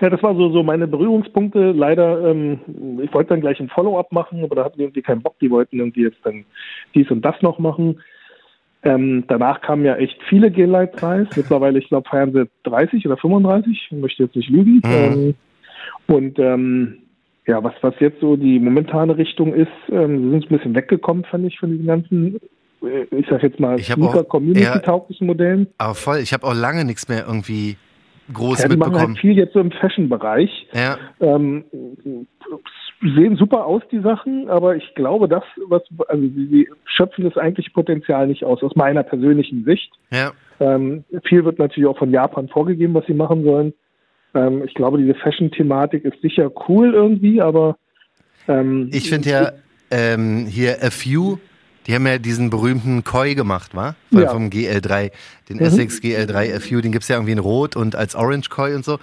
Ja, 0.00 0.10
das 0.10 0.22
war 0.22 0.34
so, 0.34 0.50
so 0.50 0.62
meine 0.62 0.86
Berührungspunkte. 0.86 1.72
Leider, 1.72 2.30
ähm, 2.30 2.60
ich 3.02 3.12
wollte 3.14 3.30
dann 3.30 3.40
gleich 3.40 3.58
ein 3.60 3.70
Follow-up 3.70 4.12
machen, 4.12 4.44
aber 4.44 4.54
da 4.54 4.64
hatten 4.64 4.76
die 4.76 4.84
irgendwie 4.84 5.02
keinen 5.02 5.22
Bock. 5.22 5.38
Die 5.40 5.50
wollten 5.50 5.78
irgendwie 5.78 6.02
jetzt 6.02 6.18
dann 6.22 6.44
dies 6.94 7.10
und 7.10 7.22
das 7.22 7.40
noch 7.40 7.58
machen. 7.58 8.00
Ähm, 8.82 9.24
danach 9.26 9.62
kamen 9.62 9.86
ja 9.86 9.96
echt 9.96 10.22
viele 10.28 10.50
G-Light 10.50 10.96
3s. 10.96 11.28
Mittlerweile, 11.34 11.78
ich 11.78 11.88
glaube, 11.88 12.08
feiern 12.08 12.32
sie 12.32 12.46
30 12.64 13.06
oder 13.06 13.16
35. 13.16 13.88
Ich 13.90 13.98
möchte 13.98 14.24
jetzt 14.24 14.36
nicht 14.36 14.50
lügen. 14.50 14.82
Ähm, 14.84 15.34
und 16.08 16.38
ähm, 16.38 16.98
ja, 17.46 17.62
was, 17.62 17.74
was 17.80 17.94
jetzt 18.00 18.20
so 18.20 18.36
die 18.36 18.58
momentane 18.58 19.16
Richtung 19.16 19.54
ist, 19.54 19.68
ähm, 19.90 20.24
sie 20.24 20.30
sind 20.30 20.50
ein 20.50 20.56
bisschen 20.56 20.74
weggekommen, 20.74 21.24
fand 21.24 21.46
ich, 21.46 21.58
von 21.58 21.70
diesen 21.70 21.86
ganzen, 21.86 22.40
äh, 22.82 23.06
ich 23.16 23.26
sag 23.30 23.42
jetzt 23.42 23.60
mal, 23.60 23.78
Sneaker-Community-tauglichen 23.78 25.26
Modellen. 25.26 25.68
Aber 25.78 25.94
voll, 25.94 26.18
ich 26.18 26.32
habe 26.32 26.44
auch 26.46 26.54
lange 26.54 26.84
nichts 26.84 27.08
mehr 27.08 27.24
irgendwie 27.26 27.76
groß 28.32 28.62
Ja, 28.62 28.68
die 28.68 28.76
machen 28.76 28.92
mitbekommen. 28.92 29.14
halt 29.14 29.20
viel 29.20 29.36
jetzt 29.36 29.52
so 29.52 29.60
im 29.60 29.70
Fashion-Bereich. 29.70 30.68
Ja, 30.72 30.98
Ähm, 31.20 31.64
sehen 33.00 33.36
super 33.36 33.64
aus, 33.66 33.82
die 33.92 34.00
Sachen, 34.00 34.48
aber 34.48 34.74
ich 34.74 34.94
glaube, 34.94 35.28
das, 35.28 35.44
was, 35.68 35.82
also 36.08 36.22
sie, 36.22 36.46
sie 36.46 36.68
schöpfen 36.84 37.24
das 37.24 37.36
eigentliche 37.36 37.70
Potenzial 37.70 38.26
nicht 38.26 38.44
aus, 38.44 38.62
aus 38.62 38.74
meiner 38.74 39.02
persönlichen 39.02 39.64
Sicht. 39.64 39.92
ja. 40.10 40.32
Ähm, 40.58 41.04
viel 41.24 41.44
wird 41.44 41.58
natürlich 41.58 41.86
auch 41.86 41.98
von 41.98 42.10
Japan 42.10 42.48
vorgegeben, 42.48 42.94
was 42.94 43.04
sie 43.04 43.12
machen 43.12 43.44
sollen. 43.44 43.74
Ähm, 44.34 44.62
ich 44.64 44.74
glaube, 44.74 44.98
diese 44.98 45.14
Fashion-Thematik 45.14 46.04
ist 46.04 46.20
sicher 46.22 46.50
cool 46.68 46.92
irgendwie, 46.94 47.40
aber 47.40 47.76
ähm, 48.48 48.90
Ich 48.92 49.08
finde 49.08 49.30
ja 49.30 49.52
ähm, 49.90 50.46
hier 50.46 50.82
A 50.82 50.90
Few, 50.90 51.38
die 51.86 51.94
haben 51.94 52.06
ja 52.06 52.18
diesen 52.18 52.50
berühmten 52.50 53.04
Koi 53.04 53.34
gemacht, 53.34 53.74
wa? 53.74 53.94
Von, 54.12 54.22
Ja. 54.22 54.30
Vom 54.30 54.48
GL3, 54.50 55.10
den 55.48 55.56
Mhm. 55.58 55.62
Essex 55.62 56.00
GL3 56.02 56.56
A 56.56 56.60
Few, 56.60 56.80
den 56.80 56.92
gibt's 56.92 57.08
ja 57.08 57.16
irgendwie 57.16 57.32
in 57.32 57.38
Rot 57.38 57.76
und 57.76 57.94
als 57.96 58.14
Orange 58.14 58.48
Koi 58.50 58.74
und 58.74 58.84
so. 58.84 58.98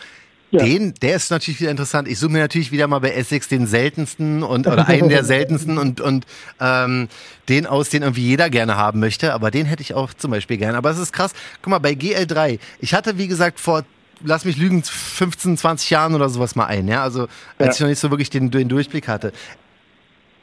Ja. 0.52 0.64
Den, 0.64 0.94
der 1.02 1.16
ist 1.16 1.32
natürlich 1.32 1.60
wieder 1.62 1.72
interessant. 1.72 2.08
Ich 2.08 2.20
suche 2.20 2.32
mir 2.32 2.38
natürlich 2.38 2.72
wieder 2.72 2.86
mal 2.88 3.00
bei 3.00 3.10
Essex 3.10 3.48
den 3.48 3.66
seltensten 3.66 4.44
und 4.44 4.68
oder 4.68 4.88
einen 4.88 5.10
der 5.10 5.24
seltensten 5.24 5.80
und, 5.80 6.00
und 6.00 6.28
ähm, 6.62 7.08
den 7.50 7.66
aus, 7.66 7.90
den 7.90 8.04
irgendwie 8.04 8.22
jeder 8.22 8.52
gerne 8.52 8.78
haben 8.78 9.00
möchte. 9.00 9.34
Aber 9.34 9.50
den 9.50 9.66
hätte 9.66 9.82
ich 9.82 9.96
auch 9.96 10.14
zum 10.14 10.30
Beispiel 10.30 10.58
gerne. 10.58 10.78
Aber 10.78 10.92
es 10.92 11.00
ist 11.00 11.12
krass. 11.12 11.34
Guck 11.64 11.72
mal, 11.72 11.80
bei 11.80 11.94
GL3, 11.94 12.60
ich 12.82 12.94
hatte, 12.94 13.18
wie 13.18 13.28
gesagt, 13.28 13.60
vor, 13.60 13.84
lass 14.24 14.46
mich 14.46 14.58
lügen, 14.58 14.84
15, 14.84 15.58
20 15.58 15.90
Jahren 15.90 16.16
oder 16.16 16.30
sowas 16.30 16.56
mal 16.56 16.66
ein, 16.66 16.88
ja. 16.88 17.04
Also 17.04 17.28
als 17.58 17.68
Ja. 17.68 17.72
ich 17.74 17.80
noch 17.82 17.88
nicht 17.90 18.00
so 18.00 18.10
wirklich 18.12 18.30
den, 18.30 18.52
den 18.52 18.70
Durchblick 18.70 19.08
hatte. 19.08 19.32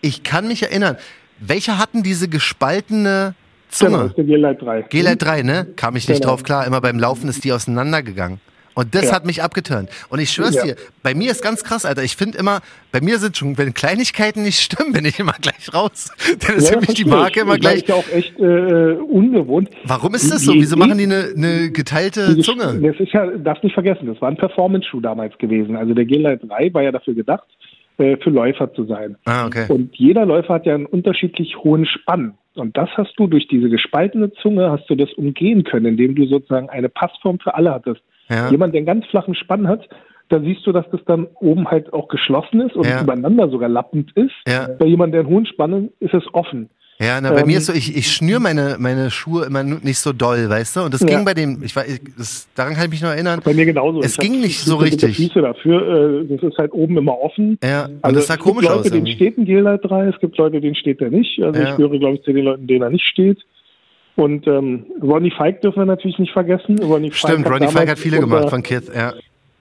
Ich 0.00 0.22
kann 0.22 0.46
mich 0.48 0.62
erinnern, 0.62 0.96
welche 1.38 1.78
hatten 1.78 2.02
diese 2.02 2.28
gespaltene 2.28 3.34
genau, 3.78 3.98
Zunge? 3.98 4.06
ist 4.08 4.16
der 4.16 4.24
G-Lite 4.24 4.64
3. 4.64 4.82
G-Lite 4.82 5.16
3, 5.16 5.42
ne? 5.42 5.66
Kam 5.76 5.96
ich 5.96 6.08
nicht 6.08 6.20
Genau. 6.20 6.30
drauf 6.32 6.42
klar. 6.42 6.66
Immer 6.66 6.80
beim 6.80 6.98
Laufen 6.98 7.28
ist 7.28 7.44
die 7.44 7.52
auseinandergegangen. 7.52 8.40
Und 8.80 8.94
das 8.94 9.06
Ja. 9.10 9.12
hat 9.16 9.26
mich 9.26 9.42
abgeturnt. 9.42 9.90
Und 10.08 10.20
ich 10.20 10.30
schwör's 10.30 10.54
Ja. 10.54 10.64
dir, 10.64 10.76
bei 11.02 11.14
mir 11.14 11.30
ist 11.30 11.42
ganz 11.42 11.62
krass, 11.62 11.84
Alter. 11.84 12.02
Ich 12.02 12.16
finde 12.16 12.38
immer, 12.38 12.60
bei 12.92 13.00
mir 13.02 13.18
sind 13.18 13.36
schon, 13.36 13.58
wenn 13.58 13.74
Kleinigkeiten 13.74 14.42
nicht 14.42 14.58
stimmen, 14.58 14.92
bin 14.94 15.04
ich 15.04 15.18
immer 15.20 15.34
gleich 15.40 15.74
raus. 15.74 16.10
Dann 16.46 16.56
ist 16.56 16.70
Ja, 16.70 16.80
für 16.80 16.86
mich 16.86 16.94
die 16.94 17.04
Marke 17.04 17.40
ich. 17.40 17.42
immer 17.44 17.58
Das 17.58 17.60
gleich. 17.60 17.76
ist 17.82 17.88
ja 17.88 17.94
auch 17.96 18.08
echt 18.08 18.38
äh, 18.40 18.92
ungewohnt. 18.94 19.68
Warum 19.84 20.14
ist 20.14 20.32
das 20.32 20.44
so? 20.46 20.54
Wieso 20.54 20.76
machen 20.78 20.96
die 20.96 21.04
eine, 21.04 21.32
eine 21.36 21.70
geteilte 21.70 22.34
Die- 22.34 22.40
Zunge? 22.42 22.80
Das 22.80 22.98
ist 22.98 23.12
ja, 23.12 23.26
darfst 23.36 23.62
nicht 23.64 23.74
vergessen, 23.74 24.06
das 24.06 24.18
war 24.22 24.30
ein 24.30 24.36
Performance-Schuh 24.38 25.00
damals 25.00 25.36
gewesen. 25.36 25.76
Also 25.76 25.92
der 25.92 26.06
G-Lite 26.06 26.46
3 26.46 26.72
war 26.72 26.82
ja 26.82 26.92
dafür 26.92 27.12
gedacht, 27.14 27.44
äh, 27.98 28.16
für 28.16 28.30
Läufer 28.30 28.72
zu 28.72 28.84
sein. 28.86 29.16
Ah, 29.26 29.44
okay. 29.46 29.66
Und 29.68 29.94
jeder 29.96 30.24
Läufer 30.24 30.54
hat 30.54 30.64
ja 30.64 30.74
einen 30.74 30.86
unterschiedlich 30.86 31.56
hohen 31.58 31.84
Spann. 31.84 32.34
Und 32.54 32.76
das 32.78 32.88
hast 32.96 33.12
du 33.18 33.26
durch 33.26 33.46
diese 33.46 33.68
gespaltene 33.68 34.32
Zunge, 34.42 34.70
hast 34.70 34.88
du 34.88 34.94
das 34.94 35.12
umgehen 35.12 35.64
können, 35.64 35.86
indem 35.86 36.14
du 36.14 36.26
sozusagen 36.26 36.68
eine 36.70 36.88
Passform 36.88 37.38
für 37.38 37.54
alle 37.54 37.72
hattest. 37.72 38.00
Ja. 38.30 38.50
Jemand, 38.50 38.72
der 38.74 38.78
einen 38.80 38.86
ganz 38.86 39.06
flachen 39.06 39.34
Spann 39.34 39.66
hat, 39.68 39.88
da 40.28 40.40
siehst 40.40 40.64
du, 40.66 40.72
dass 40.72 40.84
das 40.92 41.00
dann 41.06 41.26
oben 41.40 41.68
halt 41.68 41.92
auch 41.92 42.08
geschlossen 42.08 42.60
ist 42.60 42.76
und 42.76 42.86
Ja. 42.86 43.02
übereinander 43.02 43.48
sogar 43.50 43.68
lappend 43.68 44.12
ist. 44.16 44.30
Ja. 44.46 44.68
Bei 44.78 44.86
jemandem, 44.86 45.12
der 45.12 45.20
einen 45.22 45.30
hohen 45.30 45.46
Spann 45.46 45.74
hat, 45.74 45.82
ist 45.98 46.14
es 46.14 46.22
offen. 46.32 46.70
Ja, 47.02 47.18
na, 47.18 47.32
bei 47.32 47.40
Ähm, 47.40 47.46
mir 47.46 47.56
ist 47.56 47.64
so, 47.66 47.72
ich, 47.72 47.96
ich 47.96 48.12
schnür 48.12 48.40
meine, 48.40 48.76
meine 48.78 49.10
Schuhe 49.10 49.46
immer 49.46 49.62
nicht 49.62 49.98
so 49.98 50.12
doll, 50.12 50.50
weißt 50.50 50.76
du? 50.76 50.80
Und 50.82 50.92
das 50.92 51.00
Ja. 51.00 51.06
ging 51.06 51.24
bei 51.24 51.32
dem, 51.32 51.62
ich 51.64 51.74
weiß, 51.74 51.88
ich- 51.94 52.14
das, 52.18 52.46
daran 52.54 52.74
kann 52.74 52.84
ich 52.84 52.90
mich 52.90 53.00
noch 53.02 53.08
erinnern. 53.08 53.40
Bei 53.42 53.54
mir 53.54 53.64
genauso. 53.64 54.00
Es 54.02 54.12
Ich 54.12 54.18
ging 54.18 54.34
hab 54.34 54.40
nicht 54.42 54.60
so 54.60 54.76
richtig. 54.76 55.16
Füße 55.16 55.40
dafür. 55.40 56.20
Äh, 56.22 56.26
das 56.26 56.42
ist 56.42 56.58
halt 56.58 56.74
oben 56.74 56.98
immer 56.98 57.18
offen. 57.18 57.58
Ja, 57.64 57.86
und 57.86 58.04
Also 58.04 58.16
das 58.16 58.26
sah 58.26 58.34
es 58.34 58.40
gibt 58.40 58.50
komisch 58.50 58.66
Leute, 58.68 58.80
aus. 58.80 58.90
denen 58.90 59.06
steht 59.06 59.38
ein 59.38 59.46
G-Lite 59.46 59.78
3, 59.88 60.08
es 60.08 60.20
gibt 60.20 60.36
Leute, 60.36 60.60
denen 60.60 60.74
steht 60.74 61.00
der 61.00 61.08
nicht. 61.10 61.42
Also 61.42 61.58
Ja. 61.58 61.70
ich 61.70 61.76
gehöre, 61.76 61.98
glaube 61.98 62.16
ich, 62.16 62.22
zu 62.22 62.34
den 62.34 62.44
Leuten, 62.44 62.66
denen 62.66 62.82
er 62.82 62.90
nicht 62.90 63.06
steht. 63.06 63.38
Und 64.16 64.46
ähm, 64.46 64.84
Ronnie 65.02 65.30
Fike 65.30 65.60
dürfen 65.60 65.80
wir 65.80 65.86
natürlich 65.86 66.18
nicht 66.18 66.32
vergessen. 66.32 66.78
Ronnie 66.82 67.10
Stimmt, 67.12 67.46
hat 67.46 67.52
Ronnie 67.52 67.68
Fike 67.68 67.90
hat 67.90 67.98
viele 67.98 68.20
gemacht 68.20 68.50
von 68.50 68.62
Kith, 68.62 68.90
ja. 68.94 69.12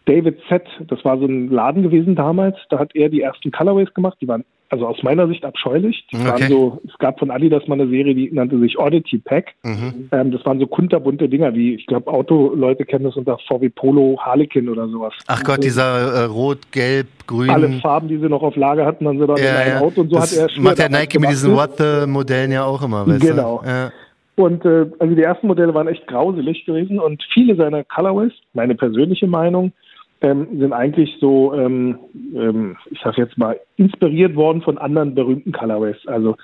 David 0.06 0.40
Z, 0.50 0.64
das 0.88 1.06
war 1.06 1.20
so 1.20 1.26
ein 1.26 1.50
Laden 1.50 1.84
gewesen 1.84 2.16
damals, 2.16 2.58
da 2.72 2.80
hat 2.80 2.96
er 2.96 3.10
die 3.10 3.22
ersten 3.22 3.52
Colorways 3.52 3.94
gemacht, 3.94 4.18
die 4.22 4.28
waren 4.28 4.44
also 4.72 4.86
aus 4.88 5.02
meiner 5.02 5.28
Sicht 5.28 5.44
abscheulich. 5.46 6.06
Die 6.12 6.16
Okay. 6.18 6.28
waren 6.28 6.48
so, 6.50 6.82
es 6.88 6.96
gab 7.00 7.18
von 7.20 7.32
Adidas 7.32 7.68
mal 7.68 7.80
eine 7.80 7.90
Serie, 7.90 8.14
die 8.14 8.30
nannte 8.32 8.60
sich 8.60 8.78
Oddity 8.78 9.18
Pack. 9.18 9.54
Mhm. 9.64 10.10
Ähm, 10.12 10.32
das 10.32 10.46
waren 10.46 10.60
so 10.60 10.68
kunterbunte 10.68 11.28
Dinger, 11.28 11.54
wie 11.56 11.74
ich 11.76 11.88
glaube 11.88 12.12
Autoleute 12.12 12.86
kennen 12.86 13.06
das 13.06 13.16
unter 13.16 13.38
VW 13.48 13.70
Polo 13.70 14.18
Harlequin 14.20 14.70
oder 14.70 14.88
sowas. 14.88 15.14
Ach 15.28 15.44
Gott, 15.44 15.64
dieser 15.64 16.14
äh, 16.14 16.24
Rot, 16.26 16.72
Gelb, 16.72 17.08
Grün. 17.26 17.50
alle 17.50 17.70
Farben, 17.80 18.08
die 18.10 18.18
sie 18.18 18.30
noch 18.30 18.44
auf 18.44 18.56
Lager 18.56 18.86
hatten, 18.86 19.06
dann 19.06 19.18
sie 19.18 19.24
in 19.24 19.30
ja, 19.44 19.58
ein 19.58 19.68
ja. 19.70 19.80
Auto 19.80 20.02
und 20.02 20.10
so 20.10 20.16
das 20.18 20.40
hat 20.40 20.52
er 20.56 20.62
macht 20.62 20.78
der 20.78 20.90
Nike 20.90 21.20
mit 21.20 21.30
diesen. 21.32 21.56
What 21.56 21.78
the 21.78 22.06
Modellen 22.08 22.52
ja 22.52 22.64
auch 22.64 22.82
immer, 22.84 23.08
weißt 23.08 23.22
Genau. 23.22 23.62
du? 23.64 23.70
Ja. 23.70 23.92
Und 24.40 24.64
äh, 24.64 24.86
also 25.00 25.16
die 25.16 25.22
ersten 25.22 25.48
Modelle 25.48 25.74
waren 25.74 25.90
echt 25.90 26.08
grauselig 26.08 26.64
gewesen 26.64 26.98
und 26.98 27.22
viele 27.34 27.58
seiner 27.58 27.84
Colorways, 27.84 28.32
meine 28.54 28.74
persönliche 28.74 29.28
Meinung, 29.28 29.74
ähm, 30.22 30.48
sind 30.58 30.72
eigentlich 30.72 31.18
so, 31.20 31.54
ähm, 31.54 32.00
ähm, 32.34 32.78
ich 32.90 33.02
sag 33.04 33.18
jetzt 33.18 33.38
mal, 33.38 33.60
inspiriert 33.76 34.38
worden 34.38 34.62
von 34.62 34.78
anderen 34.78 35.14
berühmten 35.14 35.52
Colorways. 35.52 35.98
Also 36.08 36.38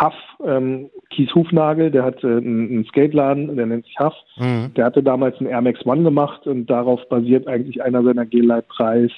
Huff, 0.00 0.14
ähm, 0.46 0.90
Kies 1.10 1.34
Hufnagel, 1.34 1.90
der 1.90 2.04
hat 2.04 2.22
äh, 2.22 2.28
einen 2.28 2.84
Skateladen, 2.84 3.56
der 3.56 3.66
nennt 3.66 3.84
sich 3.84 3.98
Huff. 3.98 4.14
Mhm. 4.36 4.72
Der 4.76 4.84
hatte 4.84 5.02
damals 5.02 5.36
einen 5.40 5.48
Air 5.48 5.62
Max 5.62 5.84
One 5.84 6.04
gemacht 6.04 6.46
und 6.46 6.70
darauf 6.70 7.00
basiert 7.08 7.48
eigentlich 7.48 7.82
einer 7.82 8.04
seiner 8.04 8.26
G-Lite 8.26 8.66
Preis. 8.68 9.10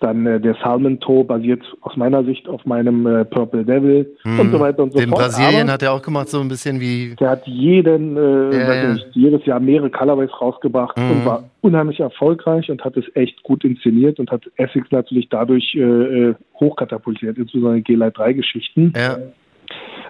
Dann 0.00 0.26
äh, 0.26 0.40
der 0.40 0.54
Salmon 0.62 0.98
Toe 1.00 1.24
basiert 1.24 1.62
aus 1.80 1.96
meiner 1.96 2.24
Sicht 2.24 2.48
auf 2.48 2.66
meinem 2.66 3.06
äh, 3.06 3.24
Purple 3.24 3.64
Devil 3.64 4.14
und 4.24 4.50
so 4.50 4.60
weiter 4.60 4.82
und 4.82 4.92
so 4.92 4.98
Den 4.98 5.08
fort. 5.08 5.20
Mhm. 5.20 5.24
Brasilien 5.24 5.62
Aber- 5.62 5.72
hat 5.72 5.82
er 5.82 5.92
auch 5.92 6.02
gemacht, 6.02 6.28
so 6.28 6.40
ein 6.40 6.48
bisschen 6.48 6.80
wie. 6.80 7.14
der 7.18 7.30
hat 7.30 7.46
jeden, 7.46 8.16
äh, 8.16 8.56
Ja, 8.58 8.74
ja. 8.90 8.96
jedes 9.12 9.46
Jahr 9.46 9.60
mehrere 9.60 9.88
Colorways 9.90 10.30
rausgebracht 10.40 10.98
Mhm. 10.98 11.10
und 11.10 11.24
war 11.24 11.44
unheimlich 11.62 12.00
erfolgreich 12.00 12.70
und 12.70 12.84
hat 12.84 12.96
es 12.96 13.04
echt 13.14 13.42
gut 13.44 13.64
inszeniert 13.64 14.18
und 14.20 14.30
hat 14.30 14.42
Essex 14.56 14.90
natürlich 14.90 15.28
dadurch 15.30 15.74
äh, 15.74 15.80
äh, 15.80 16.34
hochkatapultiert, 16.60 17.38
insbesondere 17.38 17.80
G-Lite 17.80 18.12
3 18.12 18.32
Geschichten. 18.34 18.92
Ja, 18.96 19.16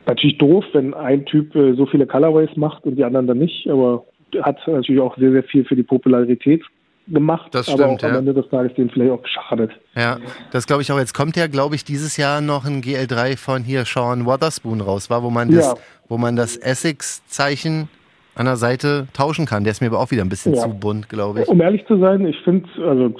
Natürlich 0.06 0.36
doof, 0.38 0.64
wenn 0.72 0.92
ein 0.92 1.24
Typ 1.24 1.54
äh, 1.54 1.74
so 1.74 1.86
viele 1.86 2.06
Colorways 2.06 2.50
macht 2.56 2.84
und 2.84 2.96
die 2.96 3.04
anderen 3.04 3.26
dann 3.26 3.38
nicht, 3.38 3.66
aber 3.70 4.04
hat 4.42 4.58
natürlich 4.66 5.00
auch 5.00 5.16
sehr, 5.16 5.30
sehr 5.30 5.44
viel 5.44 5.64
für 5.64 5.76
die 5.76 5.82
Popularität 5.84 6.62
gemacht, 7.06 7.54
Das 7.54 7.68
aber 7.68 7.84
stimmt, 7.84 8.00
auch 8.02 8.06
am 8.08 8.12
ja. 8.14 8.18
Ende 8.20 8.34
des 8.34 8.48
Tages 8.48 8.74
denen 8.74 8.90
vielleicht 8.90 9.10
auch 9.12 9.22
geschadet. 9.22 9.70
ja. 9.94 10.18
Das 10.52 10.66
glaube 10.66 10.82
ich 10.82 10.90
auch. 10.92 10.98
Jetzt 10.98 11.14
kommt 11.14 11.36
ja, 11.36 11.46
glaube 11.48 11.74
ich, 11.74 11.84
dieses 11.84 12.16
Jahr 12.16 12.40
noch 12.40 12.64
ein 12.64 12.82
GL3 12.82 13.36
von 13.36 13.62
hier 13.62 13.84
Sean 13.84 14.24
Waterspoon 14.26 14.80
raus, 14.80 15.10
war, 15.10 15.22
wo 15.22 15.30
man 15.30 15.50
das, 15.50 15.66
Ja. 15.66 15.74
wo 16.08 16.16
man 16.18 16.36
das 16.36 16.56
Essex-Zeichen 16.56 17.88
an 18.36 18.46
der 18.46 18.56
Seite 18.56 19.06
tauschen 19.12 19.46
kann. 19.46 19.64
Der 19.64 19.70
ist 19.72 19.80
mir 19.80 19.86
aber 19.88 20.00
auch 20.00 20.10
wieder 20.10 20.22
ein 20.22 20.28
bisschen 20.28 20.54
Ja. 20.54 20.62
zu 20.62 20.68
bunt, 20.70 21.08
glaube 21.08 21.42
ich. 21.42 21.48
Um 21.48 21.60
ehrlich 21.60 21.86
zu 21.86 21.98
sein, 21.98 22.26
ich 22.26 22.36
finde, 22.42 22.68
also 22.84 23.14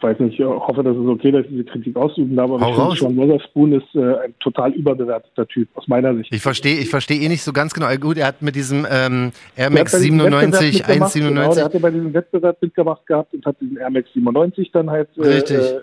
weiß 0.00 0.18
nicht, 0.20 0.38
ich 0.38 0.44
hoffe, 0.44 0.82
dass 0.82 0.96
es 0.96 1.06
okay, 1.06 1.30
dass 1.32 1.44
ich 1.44 1.50
diese 1.50 1.64
Kritik 1.64 1.96
ausüben 1.96 2.36
darf, 2.36 2.50
aber 2.50 2.76
Hau. 2.76 2.94
Sean 2.94 3.16
Wotherspoon 3.16 3.72
ist 3.72 3.94
äh, 3.94 4.14
ein 4.24 4.34
total 4.40 4.72
überbewerteter 4.72 5.46
Typ, 5.48 5.68
aus 5.74 5.88
meiner 5.88 6.14
Sicht. 6.14 6.32
Ich 6.32 6.42
verstehe 6.42 6.78
ich 6.78 6.90
verstehe 6.90 7.20
eh 7.20 7.28
nicht 7.28 7.42
so 7.42 7.52
ganz 7.52 7.74
genau. 7.74 7.88
Gut, 7.96 8.18
er 8.18 8.28
hat 8.28 8.42
mit 8.42 8.54
diesem 8.54 8.86
ähm, 8.90 9.32
Air 9.56 9.70
Max 9.70 9.92
hat 9.92 10.00
bei 10.00 10.06
diesem 10.06 10.18
Wettbewerb 10.20 10.50
97, 10.50 10.78
mitgemacht, 10.78 11.14
Genau, 11.14 11.54
der 11.54 11.64
197. 11.64 11.64
hatte 11.64 11.80
bei 11.80 11.90
diesem 11.90 12.14
Wettbewerb 12.14 12.62
mitgemacht 12.62 13.06
gehabt 13.06 13.34
und 13.34 13.46
hat 13.46 13.60
diesen 13.60 13.76
Air 13.76 13.90
Max 13.90 14.12
97 14.12 14.70
dann 14.72 14.90
halt 14.90 15.08
äh, 15.16 15.26
Richtig. 15.26 15.58
äh, 15.58 15.80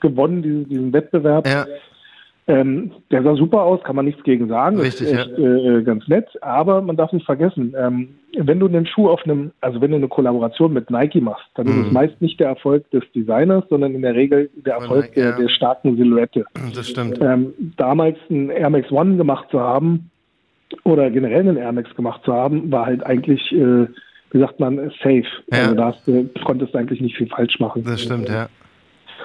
gewonnen, 0.00 0.42
diesen, 0.42 0.68
diesen 0.68 0.92
Wettbewerb. 0.92 1.46
Ja, 1.46 1.66
Ähm, 2.48 2.90
der 3.12 3.22
sah 3.22 3.36
super 3.36 3.62
aus, 3.62 3.80
kann 3.84 3.94
man 3.94 4.04
nichts 4.04 4.24
gegen 4.24 4.48
sagen. 4.48 4.78
Richtig, 4.80 5.06
ist 5.06 5.12
echt, 5.12 5.38
äh, 5.38 5.82
ganz 5.84 6.08
nett. 6.08 6.26
Aber 6.42 6.82
man 6.82 6.96
darf 6.96 7.12
nicht 7.12 7.24
vergessen, 7.24 7.72
ähm, 7.78 8.08
wenn 8.36 8.58
du 8.58 8.66
einen 8.66 8.84
Schuh 8.84 9.08
auf 9.10 9.22
einem, 9.24 9.52
also 9.60 9.80
wenn 9.80 9.92
du 9.92 9.96
eine 9.98 10.08
Kollaboration 10.08 10.72
mit 10.72 10.90
Nike 10.90 11.20
machst, 11.20 11.46
dann 11.54 11.68
ist 11.68 11.86
es 11.86 11.92
meist 11.92 12.20
nicht 12.20 12.40
der 12.40 12.48
Erfolg 12.48 12.90
des 12.90 13.04
Designers, 13.14 13.64
sondern 13.70 13.94
in 13.94 14.02
der 14.02 14.14
Regel 14.14 14.50
der 14.56 14.76
Mhm. 14.78 14.82
Erfolg 14.82 15.02
Nike, 15.04 15.14
der, 15.14 15.24
ja. 15.30 15.36
der 15.38 15.48
starken 15.50 15.96
Silhouette. 15.96 16.44
das 16.74 16.88
stimmt. 16.88 17.20
Ähm, 17.22 17.52
damals 17.76 18.16
einen 18.28 18.50
Air 18.50 18.70
Max 18.70 18.90
One 18.90 19.16
gemacht 19.16 19.48
zu 19.52 19.60
haben 19.60 20.10
oder 20.82 21.10
generell 21.10 21.40
einen 21.48 21.56
Air 21.58 21.72
Max 21.72 21.94
gemacht 21.94 22.22
zu 22.24 22.32
haben, 22.32 22.72
war 22.72 22.86
halt 22.86 23.04
eigentlich, 23.06 23.52
äh, 23.52 23.86
wie 24.32 24.38
sagt 24.40 24.58
man, 24.58 24.78
safe. 25.02 25.24
Ja. 25.52 25.58
Also 25.58 25.74
da 25.76 25.84
hast 25.86 26.08
du, 26.08 26.28
konntest 26.44 26.74
du 26.74 26.78
eigentlich 26.78 27.00
nicht 27.00 27.16
viel 27.16 27.28
falsch 27.28 27.60
machen. 27.60 27.84
Das 27.84 28.00
stimmt, 28.02 28.28
ja. 28.28 28.48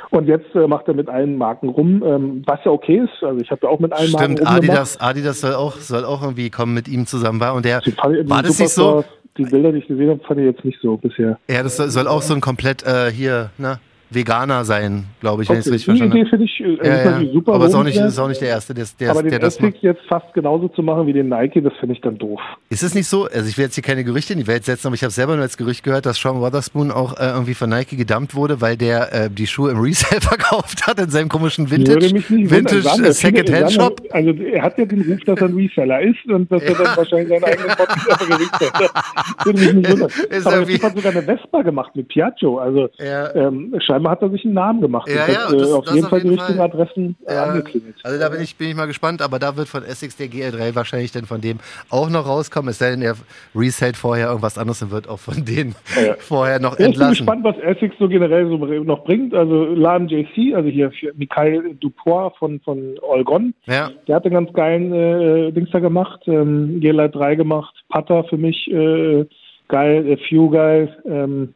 Und 0.10 0.28
jetzt 0.28 0.54
äh, 0.56 0.68
macht 0.68 0.88
er 0.88 0.94
mit 0.94 1.10
allen 1.10 1.38
Marken 1.38 1.70
rum, 1.70 2.04
ähm, 2.06 2.44
was 2.46 2.60
ja 2.66 2.72
okay 2.72 3.00
ist. 3.00 3.24
Also 3.24 3.40
ich 3.42 3.52
habe 3.52 3.62
ja 3.64 3.70
auch 3.70 3.80
mit 3.80 3.94
allen 3.94 4.08
Stimmt, 4.08 4.20
Marken 4.20 4.38
rumgemacht. 4.38 4.58
Adidas, 4.58 5.00
Adidas 5.00 5.42
soll 5.42 5.54
auch, 5.54 5.76
soll 5.78 6.06
auch 6.06 6.22
irgendwie 6.22 6.50
kommen 6.50 6.74
mit 6.74 6.88
ihm 6.88 7.06
zusammen. 7.06 7.40
War, 7.40 7.54
und 7.54 7.66
der, 7.66 7.82
war 8.26 8.44
das 8.44 8.60
nicht 8.60 8.70
so? 8.70 9.04
Die 9.38 9.44
Bilder, 9.44 9.72
die 9.72 9.80
ich 9.80 9.88
gesehen 9.88 10.10
habe, 10.10 10.20
fand 10.24 10.40
ich 10.40 10.48
jetzt 10.48 10.66
nicht 10.66 10.80
so 10.82 10.98
bisher. 10.98 11.38
Ja, 11.48 11.62
das 11.62 11.78
soll, 11.78 11.90
soll 11.90 12.08
auch 12.08 12.24
so 12.24 12.34
ein 12.34 12.42
komplett 12.42 12.84
äh, 12.84 13.12
hier, 13.12 13.52
ne, 13.60 13.80
Veganer 14.10 14.64
sein, 14.66 15.06
glaube 15.20 15.44
ich, 15.44 15.50
wenn 15.50 15.60
ich 15.60 15.66
es 15.66 15.68
Okay, 15.68 15.74
richtig 15.76 15.86
die 15.86 16.00
verstanden 16.00 16.18
Idee 16.18 16.22
habe. 16.22 16.30
finde 16.30 16.46
ich, 16.46 16.60
äh, 16.60 16.74
ist 16.74 17.06
Ja, 17.06 17.22
ja. 17.22 17.34
super. 17.34 17.54
Aber 17.54 17.66
ist 17.66 17.74
auch, 17.76 17.84
nicht, 17.84 17.96
lobenswert. 17.96 18.10
ist 18.10 18.20
auch 18.20 18.28
nicht 18.30 18.42
der 18.42 18.50
Erste, 18.50 18.74
der, 18.74 18.86
der, 19.00 19.12
aber 19.12 19.22
den 19.24 19.32
der 19.32 19.40
das 19.40 19.60
macht. 19.60 19.74
Jetzt 19.82 20.02
fast 20.08 20.34
genauso 20.34 20.68
zu 20.70 20.82
machen 20.82 21.08
wie 21.08 21.14
den 21.14 21.30
Nike, 21.30 21.62
das 21.62 21.74
finde 21.80 21.96
ich 21.96 22.02
dann 22.02 22.18
doof. 22.18 22.40
Ist 22.70 22.84
es 22.84 22.96
nicht 22.96 23.08
so, 23.08 23.26
also 23.26 23.48
ich 23.50 23.58
will 23.58 23.66
jetzt 23.66 23.76
hier 23.76 23.84
keine 23.84 24.04
Gerüchte 24.04 24.34
in 24.34 24.40
die 24.40 24.48
Welt 24.48 24.64
setzen, 24.66 24.88
aber 24.88 24.96
ich 24.96 25.04
habe 25.04 25.12
selber 25.12 25.34
nur 25.36 25.44
als 25.44 25.58
Gerücht 25.58 25.84
gehört, 25.84 26.06
dass 26.06 26.18
Sean 26.18 26.40
Wotherspoon 26.40 26.92
auch 26.92 27.20
äh, 27.20 27.28
irgendwie 27.30 27.54
von 27.54 27.70
Nike 27.70 27.98
gedumpt 27.98 28.34
wurde, 28.36 28.62
weil 28.62 28.78
der 28.78 29.14
äh, 29.14 29.30
die 29.30 29.48
Schuhe 29.48 29.72
im 29.72 29.80
Resale 29.80 30.22
verkauft 30.22 30.88
hat 30.88 31.00
in 31.00 31.10
seinem 31.10 31.30
komischen 31.30 31.70
Vintage, 31.70 32.12
wundern. 32.12 32.50
Vintage 32.52 32.82
Sagen 32.82 33.04
äh, 33.04 33.12
Second-Hand 33.12 33.72
sagen 33.72 33.72
Shop. 33.72 34.02
Also 34.12 34.32
er 34.32 34.62
hat 34.64 34.78
ja 34.78 34.86
den 34.86 35.02
Ruf, 35.02 35.20
dass 35.26 35.40
er 35.42 35.48
ein 35.48 35.54
Reseller 35.56 36.02
ist 36.02 36.26
und 36.28 36.52
dass 36.52 36.64
er 36.64 36.76
dann 36.76 36.98
wahrscheinlich 36.98 37.28
seine 37.30 37.46
eigenen 37.46 37.76
Botten 37.78 38.00
verrichtet. 38.00 38.72
Würde 39.46 39.60
mich 39.60 39.74
nicht 39.74 39.92
wundern. 39.92 40.10
Ist 40.30 40.48
Aber 40.48 40.66
Typ 40.66 40.84
hat 40.84 40.96
sogar 40.96 41.12
eine 41.12 41.22
Vespa 41.24 41.62
gemacht 41.62 41.96
mit 41.96 42.08
Piaggio. 42.08 42.58
Also 42.60 42.90
Ja. 43.00 43.34
ähm, 43.36 43.76
scheinbar 43.98 44.12
hat 44.12 44.22
er 44.22 44.30
sich 44.30 44.46
einen 44.46 44.54
Namen 44.54 44.82
gemacht. 44.82 45.10
Ja, 45.10 45.26
und 45.26 45.32
ja, 45.34 45.40
hat 45.48 45.54
äh, 45.54 45.58
das- 45.58 45.72
auf 45.72 45.86
das 45.86 45.96
jeden 45.96 46.08
Fall 46.08 46.22
die 46.22 46.30
richtigen. 46.30 46.60
Adressen 46.60 47.16
äh, 47.26 47.34
Ja, 47.34 47.44
angeklingelt. 47.46 47.96
also 48.04 48.20
da 48.20 48.30
bin 48.30 48.42
ich, 48.42 48.56
bin 48.58 48.70
ich 48.70 48.76
mal 48.76 48.86
gespannt, 48.86 49.22
aber 49.22 49.40
da 49.40 49.58
wird 49.58 49.68
von 49.68 49.84
Essex 49.84 50.16
der 50.18 50.28
GL3 50.28 50.76
wahrscheinlich 50.76 51.12
dann 51.12 51.26
von 51.26 51.42
dem 51.42 51.58
auch 51.90 52.10
noch 52.10 52.28
rauskommen. 52.28 52.70
Es 52.70 52.78
sei 52.80 52.92
denn, 52.92 53.02
er 53.02 53.16
resellt 53.56 53.98
vorher 53.98 54.28
irgendwas 54.28 54.58
anderes 54.58 54.82
und 54.84 54.92
wird 54.92 55.10
auch 55.10 55.20
von 55.20 55.44
denen 55.46 55.76
Ja. 55.96 56.14
vorher 56.20 56.60
noch 56.60 56.72
Ja, 56.72 56.74
ich 56.74 56.78
bin 56.78 56.86
entlassen. 56.94 57.12
gespannt, 57.26 57.44
was 57.44 57.58
Essex 57.60 57.96
so 58.00 58.08
generell 58.08 58.48
so 58.48 58.58
noch 58.58 59.04
bringt. 59.04 59.34
Also 59.34 59.66
Laden 59.66 60.08
JC, 60.08 60.54
also 60.56 60.70
hier 60.70 60.92
für 60.92 61.14
Mikhail 61.16 61.76
Dupois 61.80 62.32
von, 62.38 62.60
von 62.62 62.96
Olgon, 63.02 63.54
Ja, 63.66 63.90
der 64.08 64.16
hat 64.18 64.26
einen 64.26 64.34
ganz 64.34 64.54
geilen 64.54 64.94
äh, 64.94 65.52
Dings 65.52 65.70
da 65.72 65.80
gemacht, 65.80 66.22
ähm, 66.28 66.80
G-Lite 66.80 67.10
3 67.18 67.36
gemacht, 67.36 67.74
Putter 67.90 68.24
für 68.26 68.38
mich 68.38 68.68
äh, 68.72 69.26
geil, 69.68 70.08
äh, 70.08 70.18
Few 70.30 70.50
geil, 70.50 70.96
ähm, 71.06 71.54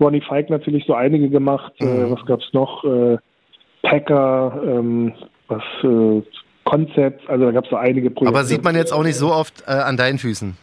Ronnie 0.00 0.20
Fike 0.20 0.50
natürlich 0.50 0.84
so 0.86 0.94
einige 0.94 1.28
gemacht, 1.28 1.72
Mhm. 1.80 1.86
äh, 1.88 2.10
was 2.10 2.24
gab's 2.26 2.48
noch, 2.52 2.84
äh, 2.84 3.16
Packer, 3.82 4.60
ähm, 4.66 5.12
was, 5.48 5.62
äh, 5.82 6.22
Concepts, 6.64 7.28
also 7.28 7.44
da 7.44 7.50
gab's 7.52 7.68
so 7.68 7.76
einige 7.76 8.10
Projekte. 8.10 8.34
aber 8.36 8.44
sieht 8.44 8.64
man 8.64 8.74
jetzt 8.74 8.92
auch 8.92 9.02
nicht 9.04 9.16
so 9.16 9.30
oft 9.32 9.62
äh, 9.66 9.72
an 9.72 9.96
deinen 9.96 10.18
Füßen. 10.18 10.56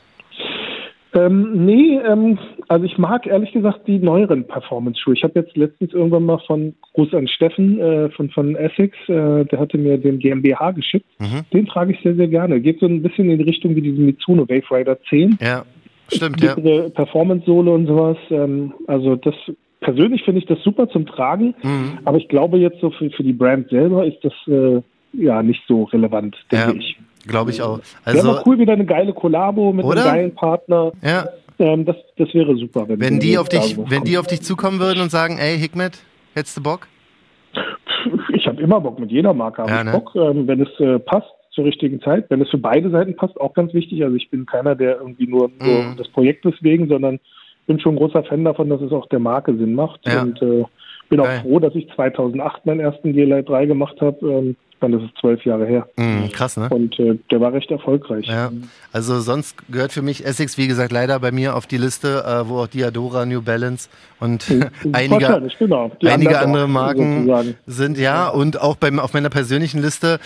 Ähm, 1.13 1.65
nee, 1.65 1.99
ähm, 2.07 2.39
also 2.69 2.85
ich 2.85 2.97
mag 2.97 3.27
ehrlich 3.27 3.51
gesagt 3.51 3.81
die 3.85 3.99
neueren 3.99 4.47
Performance-Schuhe. 4.47 5.13
Ich 5.13 5.23
habe 5.23 5.39
jetzt 5.39 5.57
letztens 5.57 5.91
irgendwann 5.93 6.23
mal 6.23 6.39
von 6.47 6.73
Gruß 6.93 7.13
an 7.13 7.27
Steffen 7.27 7.79
äh, 7.81 8.09
von, 8.11 8.29
von 8.29 8.55
Essex, 8.55 8.97
äh, 9.09 9.43
der 9.45 9.59
hatte 9.59 9.77
mir 9.77 9.97
den 9.97 10.19
GmbH 10.19 10.71
geschickt. 10.71 11.05
Mhm. 11.19 11.41
Den 11.53 11.65
trage 11.65 11.91
ich 11.91 11.99
sehr, 12.01 12.15
sehr 12.15 12.29
gerne. 12.29 12.61
Geht 12.61 12.79
so 12.79 12.85
ein 12.85 13.03
bisschen 13.03 13.29
in 13.29 13.39
die 13.39 13.43
Richtung 13.43 13.75
wie 13.75 13.81
diesen 13.81 14.05
Mitsuno 14.05 14.43
Wave 14.47 14.63
Rider 14.71 14.97
10. 15.09 15.37
Ja, 15.41 15.65
stimmt, 16.13 16.41
ja. 16.41 16.55
Performance-Sohle 16.89 17.71
und 17.71 17.87
sowas. 17.87 18.17
Ähm, 18.29 18.73
also 18.87 19.15
das 19.15 19.33
persönlich 19.79 20.23
finde 20.23 20.39
ich 20.41 20.45
das 20.47 20.59
super 20.63 20.87
zum 20.89 21.05
Tragen, 21.05 21.55
Mhm. 21.63 21.99
aber 22.05 22.17
ich 22.17 22.27
glaube 22.27 22.57
jetzt 22.57 22.79
so 22.81 22.91
für, 22.91 23.09
für 23.09 23.23
die 23.23 23.33
Brand 23.33 23.69
selber 23.69 24.05
ist 24.05 24.17
das 24.23 24.33
äh, 24.47 24.81
ja 25.13 25.41
nicht 25.43 25.61
so 25.67 25.83
relevant, 25.85 26.35
denke 26.51 26.71
Ja, 26.73 26.77
ich. 26.77 26.97
glaube 27.27 27.51
ich 27.51 27.61
auch. 27.61 27.79
Wäre 28.05 28.17
Also, 28.17 28.27
mal 28.31 28.43
cool, 28.45 28.59
wieder 28.59 28.73
eine 28.73 28.85
geile 28.85 29.13
Kollabo 29.13 29.73
mit 29.73 29.85
Oder? 29.85 30.03
einem 30.03 30.11
geilen 30.11 30.35
Partner. 30.35 30.91
ja, 31.01 31.25
Ähm, 31.59 31.85
das, 31.85 31.95
das 32.17 32.33
wäre 32.33 32.55
super. 32.55 32.87
Wenn, 32.87 32.99
wenn 32.99 33.19
die 33.19 33.37
auf 33.37 33.49
dich, 33.49 33.77
wenn 33.87 34.03
die 34.03 34.17
auf 34.17 34.25
dich 34.27 34.41
zukommen 34.41 34.79
würden 34.79 35.01
und 35.01 35.09
sagen, 35.11 35.37
ey, 35.39 35.57
Hikmet, 35.59 35.99
hättest 36.33 36.57
du 36.57 36.63
Bock? 36.63 36.87
Ich 38.33 38.47
habe 38.47 38.61
immer 38.61 38.79
Bock, 38.81 38.99
mit 38.99 39.11
jeder 39.11 39.33
Marke 39.33 39.61
habe 39.63 39.71
Ja, 39.71 39.83
ne? 39.83 39.91
Bock, 39.91 40.15
ähm, 40.15 40.47
wenn 40.47 40.61
es 40.61 40.79
äh, 40.79 40.97
passt 40.99 41.27
zur 41.51 41.65
richtigen 41.65 42.01
Zeit, 42.01 42.25
wenn 42.29 42.41
es 42.41 42.49
für 42.49 42.57
beide 42.57 42.89
Seiten 42.89 43.15
passt, 43.15 43.39
auch 43.39 43.53
ganz 43.53 43.73
wichtig. 43.73 44.03
Also 44.03 44.15
ich 44.15 44.29
bin 44.29 44.45
keiner, 44.45 44.75
der 44.75 44.97
irgendwie 44.99 45.27
nur, 45.27 45.49
nur 45.59 45.83
Mhm. 45.83 45.97
des 45.97 46.07
Projektes 46.09 46.53
wegen, 46.61 46.87
sondern 46.87 47.19
bin 47.67 47.79
schon 47.79 47.95
ein 47.95 47.97
großer 47.97 48.23
Fan 48.23 48.43
davon, 48.43 48.69
dass 48.69 48.81
es 48.81 48.91
auch 48.91 49.07
der 49.07 49.19
Marke 49.19 49.55
Sinn 49.55 49.73
macht. 49.75 49.99
Ja. 50.05 50.21
Und 50.21 50.41
äh, 50.41 50.63
bin 51.09 51.19
auch 51.19 51.25
Geil. 51.25 51.41
froh, 51.41 51.59
dass 51.59 51.75
ich 51.75 51.87
2008 51.95 52.65
meinen 52.65 52.79
ersten 52.79 53.13
G-Lite 53.13 53.43
3 53.43 53.65
gemacht 53.65 53.99
habe. 54.01 54.25
Ähm, 54.27 54.55
dann 54.79 54.93
ist 54.93 55.03
es 55.03 55.21
zwölf 55.21 55.45
Jahre 55.45 55.67
her. 55.67 55.87
Mhm, 55.95 56.29
krass, 56.31 56.57
ne? 56.57 56.67
Und 56.71 56.97
äh, 56.99 57.15
der 57.29 57.39
war 57.39 57.53
recht 57.53 57.69
erfolgreich. 57.69 58.25
Ja, 58.25 58.51
also 58.91 59.19
sonst 59.19 59.55
gehört 59.71 59.91
für 59.91 60.01
mich 60.01 60.25
Essex, 60.25 60.57
wie 60.57 60.67
gesagt, 60.67 60.91
leider 60.91 61.19
bei 61.19 61.31
mir 61.31 61.55
auf 61.55 61.67
die 61.67 61.77
Liste, 61.77 62.23
äh, 62.25 62.49
wo 62.49 62.57
auch 62.61 62.67
Diadora, 62.67 63.27
New 63.27 63.43
Balance 63.43 63.89
und 64.19 64.43
einige, 64.91 65.25
Wahrscheinlich, 65.25 65.55
genau. 65.59 65.91
Die 66.01 66.07
einige 66.07 66.39
andere 66.39 66.67
Marken 66.67 67.55
sind, 67.67 67.99
ja, 67.99 68.27
und 68.29 68.59
auch 68.59 68.75
beim, 68.75 68.99
auf 68.99 69.13
meiner 69.13 69.29
persönlichen 69.29 69.83
Liste 69.83 70.19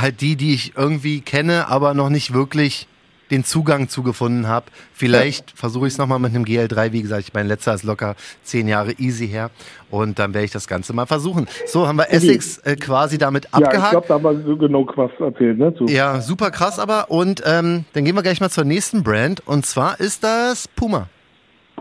halt 0.00 0.20
die, 0.20 0.36
die 0.36 0.54
ich 0.54 0.76
irgendwie 0.76 1.20
kenne, 1.20 1.68
aber 1.68 1.94
noch 1.94 2.08
nicht 2.08 2.32
wirklich 2.32 2.86
den 3.30 3.42
Zugang 3.42 3.88
zugefunden 3.88 4.46
habe. 4.46 4.66
Vielleicht 4.92 5.50
versuche 5.50 5.88
ich 5.88 5.94
es 5.94 5.98
nochmal 5.98 6.20
mit 6.20 6.32
einem 6.34 6.44
GL3, 6.44 6.92
wie 6.92 7.02
gesagt, 7.02 7.22
ich 7.26 7.34
mein 7.34 7.48
letzter 7.48 7.74
ist 7.74 7.82
locker 7.82 8.14
zehn 8.44 8.68
Jahre 8.68 8.92
easy 8.98 9.26
her 9.26 9.50
und 9.90 10.18
dann 10.20 10.32
werde 10.32 10.44
ich 10.44 10.52
das 10.52 10.68
Ganze 10.68 10.92
mal 10.92 11.06
versuchen. 11.06 11.48
So, 11.66 11.88
haben 11.88 11.96
wir 11.96 12.12
Essex 12.12 12.58
äh, 12.58 12.76
quasi 12.76 13.18
damit 13.18 13.46
Ja, 13.46 13.58
ich 13.58 13.66
abgehakt. 13.66 13.90
glaube, 13.90 14.06
da 14.06 14.14
haben 14.14 14.22
wir 14.22 14.44
so 14.44 14.56
genug 14.56 14.96
was 14.96 15.10
erzählt. 15.18 15.58
Ne, 15.58 15.74
zu. 15.74 15.86
Ja, 15.86 16.20
super 16.20 16.52
krass 16.52 16.78
aber. 16.78 17.10
Und 17.10 17.42
ähm, 17.44 17.84
dann 17.94 18.04
gehen 18.04 18.14
wir 18.14 18.22
gleich 18.22 18.40
mal 18.40 18.50
zur 18.50 18.64
nächsten 18.64 19.02
Brand. 19.02 19.44
Und 19.46 19.66
zwar 19.66 19.98
ist 19.98 20.22
das 20.22 20.68
Puma. 20.68 21.08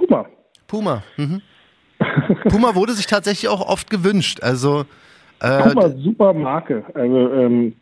Mal. 0.09 0.25
Puma. 0.67 1.03
Mhm. 1.17 1.41
Puma 2.49 2.73
wurde 2.75 2.93
sich 2.93 3.05
tatsächlich 3.07 3.49
auch 3.49 3.61
oft 3.61 3.89
gewünscht. 3.91 4.39
Also, 4.41 4.85
äh, 5.41 5.61
Puma, 5.69 5.89
super 5.89 6.33
Marke. 6.33 6.83
Also, 6.95 7.31
ähm, 7.33 7.75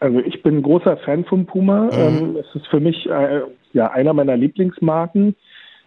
also 0.00 0.18
ich 0.20 0.42
bin 0.42 0.58
ein 0.58 0.62
großer 0.62 0.96
Fan 0.98 1.24
von 1.24 1.46
Puma. 1.46 1.84
Mhm. 1.84 1.90
Ähm, 1.92 2.36
es 2.36 2.54
ist 2.54 2.66
für 2.68 2.80
mich 2.80 3.06
äh, 3.08 3.42
ja 3.72 3.90
einer 3.90 4.12
meiner 4.12 4.36
Lieblingsmarken. 4.36 5.36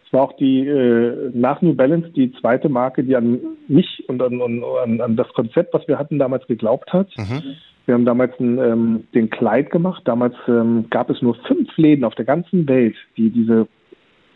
Es 0.05 0.13
war 0.13 0.21
auch 0.21 0.33
die 0.37 0.67
äh, 0.67 1.31
nach 1.33 1.61
New 1.61 1.73
Balance 1.73 2.09
die 2.09 2.31
zweite 2.33 2.69
Marke, 2.69 3.03
die 3.03 3.15
an 3.15 3.39
mich 3.67 4.03
und 4.07 4.21
an, 4.21 4.41
an, 4.41 5.01
an 5.01 5.15
das 5.15 5.27
Konzept, 5.33 5.73
was 5.73 5.87
wir 5.87 5.97
hatten, 5.97 6.19
damals 6.19 6.45
geglaubt 6.47 6.93
hat. 6.93 7.09
Mhm. 7.17 7.55
Wir 7.85 7.95
haben 7.95 8.05
damals 8.05 8.39
einen, 8.39 8.59
ähm, 8.59 9.03
den 9.13 9.29
Kleid 9.29 9.71
gemacht. 9.71 10.03
Damals 10.05 10.35
ähm, 10.47 10.85
gab 10.89 11.09
es 11.09 11.21
nur 11.21 11.35
fünf 11.47 11.75
Läden 11.75 12.05
auf 12.05 12.15
der 12.15 12.25
ganzen 12.25 12.67
Welt, 12.69 12.95
die 13.17 13.29
diese 13.29 13.67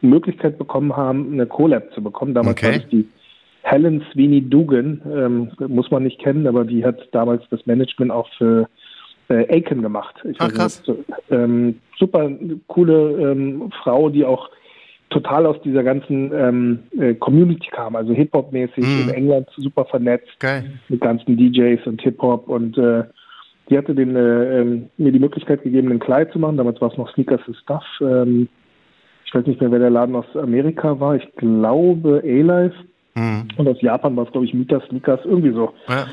Möglichkeit 0.01 0.57
bekommen 0.57 0.97
haben, 0.97 1.31
eine 1.33 1.45
Collab 1.45 1.93
zu 1.93 2.01
bekommen. 2.03 2.33
Damals 2.33 2.57
Okay. 2.57 2.65
war 2.65 2.79
das 2.79 2.89
die 2.89 3.07
Helen 3.63 4.03
Sweeney 4.11 4.41
Dugan, 4.41 5.01
ähm, 5.05 5.51
muss 5.67 5.91
man 5.91 6.03
nicht 6.03 6.19
kennen, 6.19 6.47
aber 6.47 6.65
die 6.65 6.85
hat 6.85 6.99
damals 7.11 7.43
das 7.49 7.65
Management 7.65 8.11
auch 8.11 8.29
für 8.37 8.67
äh, 9.29 9.45
Aiken 9.53 9.81
gemacht. 9.81 10.15
Ich 10.29 10.37
Ach, 10.39 10.47
nicht, 10.47 10.57
krass. 10.57 10.81
so- 10.85 11.03
ähm, 11.29 11.79
super 11.97 12.29
coole 12.67 13.31
ähm, 13.31 13.69
Frau, 13.83 14.09
die 14.09 14.23
auch 14.25 14.49
total 15.09 15.45
aus 15.45 15.55
dieser 15.63 15.83
ganzen 15.83 16.31
ähm, 16.33 16.79
äh, 16.99 17.13
Community 17.15 17.69
kam, 17.71 17.95
also 17.95 18.13
Hip-Hop-mäßig 18.13 18.83
Mhm. 18.83 19.01
in 19.03 19.09
England 19.09 19.47
super 19.55 19.85
vernetzt 19.85 20.37
geil. 20.39 20.65
mit 20.89 20.99
ganzen 21.01 21.37
DJs 21.37 21.85
und 21.87 22.01
Hip-Hop 22.01 22.47
und 22.49 22.77
äh, 22.77 23.03
die 23.69 23.77
hatte 23.77 23.93
den, 23.95 24.15
äh, 24.15 24.61
ähm, 24.61 24.89
mir 24.97 25.11
die 25.11 25.19
Möglichkeit 25.19 25.61
gegeben, 25.63 25.91
ein 25.91 25.99
Kleid 25.99 26.31
zu 26.31 26.39
machen. 26.39 26.55
Damals 26.57 26.79
war 26.81 26.91
es 26.91 26.97
noch 26.97 27.11
Sneakers 27.13 27.41
and 27.47 27.57
Stuff. 27.57 27.83
Ähm, 28.01 28.47
ich 29.25 29.33
weiß 29.33 29.45
nicht 29.45 29.59
mehr, 29.59 29.71
wer 29.71 29.79
der 29.79 29.89
Laden 29.89 30.15
aus 30.15 30.25
Amerika 30.35 30.97
war. 31.01 31.15
Ich 31.17 31.27
glaube 31.35 32.21
A-Life. 32.25 32.75
Mhm. 33.15 33.47
Und 33.57 33.67
aus 33.67 33.81
Japan 33.81 34.15
war 34.15 34.25
es, 34.25 34.31
glaube 34.31 34.45
ich, 34.45 34.53
Mika 34.53 34.79
Sneakers, 34.87 35.19
irgendwie 35.25 35.51
so. 35.51 35.73
Ja. 35.89 36.05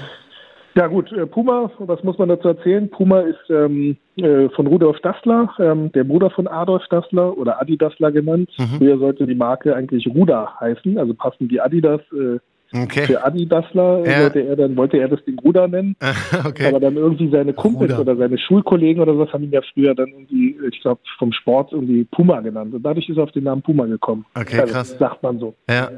Ja 0.76 0.88
gut, 0.88 1.12
äh, 1.12 1.24
Puma, 1.26 1.70
was 1.78 2.02
muss 2.02 2.18
man 2.18 2.28
dazu 2.28 2.48
erzählen? 2.48 2.90
Puma 2.90 3.20
ist 3.20 3.38
ähm, 3.48 3.96
äh, 4.16 4.48
von 4.50 4.66
Rudolf 4.66 4.98
Dassler, 5.00 5.48
ähm, 5.60 5.92
der 5.92 6.02
Bruder 6.04 6.30
von 6.30 6.48
Adolf 6.48 6.82
Dassler 6.90 7.36
oder 7.38 7.60
Adi 7.60 7.76
Dassler 7.78 8.10
genannt. 8.10 8.50
Mhm. 8.58 8.78
Früher 8.78 8.98
sollte 8.98 9.26
die 9.26 9.36
Marke 9.36 9.74
eigentlich 9.76 10.06
Ruda 10.08 10.56
heißen, 10.58 10.98
also 10.98 11.14
passend 11.14 11.50
wie 11.50 11.60
Adidas. 11.60 12.00
Äh, 12.12 12.38
Okay. 12.76 13.06
für 13.06 13.24
Adi 13.24 13.46
Dassler 13.46 14.04
Ja. 14.04 14.22
wollte 14.22 14.40
er 14.40 14.56
dann 14.56 14.76
wollte 14.76 14.96
er 14.98 15.06
das 15.06 15.24
Ding 15.24 15.38
Ruda 15.38 15.68
nennen. 15.68 15.94
okay. 16.44 16.66
Aber 16.66 16.80
dann 16.80 16.96
irgendwie 16.96 17.30
seine 17.30 17.52
Kumpels 17.52 17.92
Ruder. 17.92 18.00
oder 18.00 18.16
seine 18.16 18.36
Schulkollegen 18.36 19.00
oder 19.00 19.12
sowas 19.12 19.32
haben 19.32 19.44
ihn 19.44 19.52
ja 19.52 19.60
früher 19.72 19.94
dann 19.94 20.08
irgendwie, 20.08 20.56
ich 20.72 20.80
glaube, 20.80 21.00
vom 21.18 21.30
Sport 21.32 21.70
irgendwie 21.72 22.02
Puma 22.02 22.40
genannt. 22.40 22.74
Und 22.74 22.82
dadurch 22.82 23.08
ist 23.08 23.16
er 23.16 23.22
auf 23.24 23.30
den 23.30 23.44
Namen 23.44 23.62
Puma 23.62 23.86
gekommen. 23.86 24.24
Okay, 24.34 24.58
also, 24.58 24.72
krass. 24.72 24.96
Sagt 24.98 25.22
man 25.22 25.38
so. 25.38 25.54
Ja. 25.70 25.88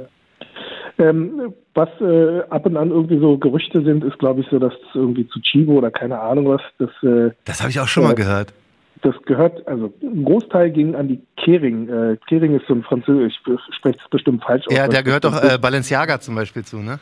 Ähm, 0.98 1.52
was 1.74 1.88
äh, 2.00 2.40
ab 2.48 2.64
und 2.64 2.76
an 2.78 2.90
irgendwie 2.90 3.18
so 3.18 3.36
Gerüchte 3.36 3.82
sind, 3.82 4.02
ist, 4.02 4.18
glaube 4.18 4.40
ich, 4.40 4.46
so, 4.50 4.58
dass 4.58 4.72
irgendwie 4.94 5.28
zu 5.28 5.40
Chivo 5.40 5.72
oder 5.74 5.90
keine 5.90 6.18
Ahnung 6.18 6.48
was, 6.48 6.62
das, 6.78 6.88
äh, 7.02 7.32
Das 7.44 7.60
habe 7.60 7.70
ich 7.70 7.78
auch 7.80 7.86
schon 7.88 8.04
mal 8.04 8.10
Ja. 8.10 8.14
gehört. 8.14 8.54
das 9.02 9.14
gehört, 9.26 9.66
also 9.68 9.92
ein 10.02 10.24
Großteil 10.24 10.70
ging 10.70 10.94
an 10.94 11.08
die 11.08 11.20
Kering. 11.36 11.88
Äh, 11.88 12.16
Kering 12.28 12.56
ist 12.56 12.66
so 12.66 12.74
ein 12.74 12.82
Französisch, 12.82 13.34
ich 13.46 13.74
spreche 13.76 13.98
es 14.02 14.10
bestimmt 14.10 14.42
falsch 14.42 14.66
aus. 14.68 14.74
Ja, 14.74 14.84
weil 14.84 14.88
der 14.88 15.02
gehört 15.02 15.24
doch 15.24 15.36
äh, 15.42 15.58
Balenciaga 15.58 16.18
zum 16.18 16.34
Beispiel 16.34 16.64
zu, 16.64 16.78
ne? 16.78 16.98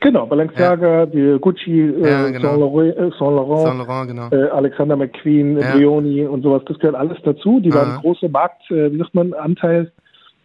Genau, 0.00 0.26
Balenciaga, 0.26 1.06
die 1.06 1.36
Gucci, 1.40 1.80
äh, 1.80 2.10
Ja, 2.10 2.28
genau. 2.30 2.48
Saint 2.48 2.60
Laurent, 2.60 2.96
äh, 2.96 3.00
Saint 3.18 3.20
Laurent 3.20 3.66
Saint 3.66 3.78
Laurent, 3.78 4.08
genau. 4.08 4.28
äh, 4.32 4.48
Alexander 4.50 4.96
McQueen, 4.96 5.58
Ja. 5.58 5.72
Brioni 5.74 6.26
und 6.26 6.42
sowas, 6.42 6.62
das 6.66 6.78
gehört 6.78 6.96
alles 6.96 7.16
dazu. 7.24 7.60
Die 7.60 7.72
Aha. 7.72 7.78
waren 7.78 8.00
große 8.00 8.28
Markt, 8.28 8.70
äh, 8.70 8.92
wie 8.92 8.98
sagt 8.98 9.14
man, 9.14 9.32
Anteil, 9.32 9.90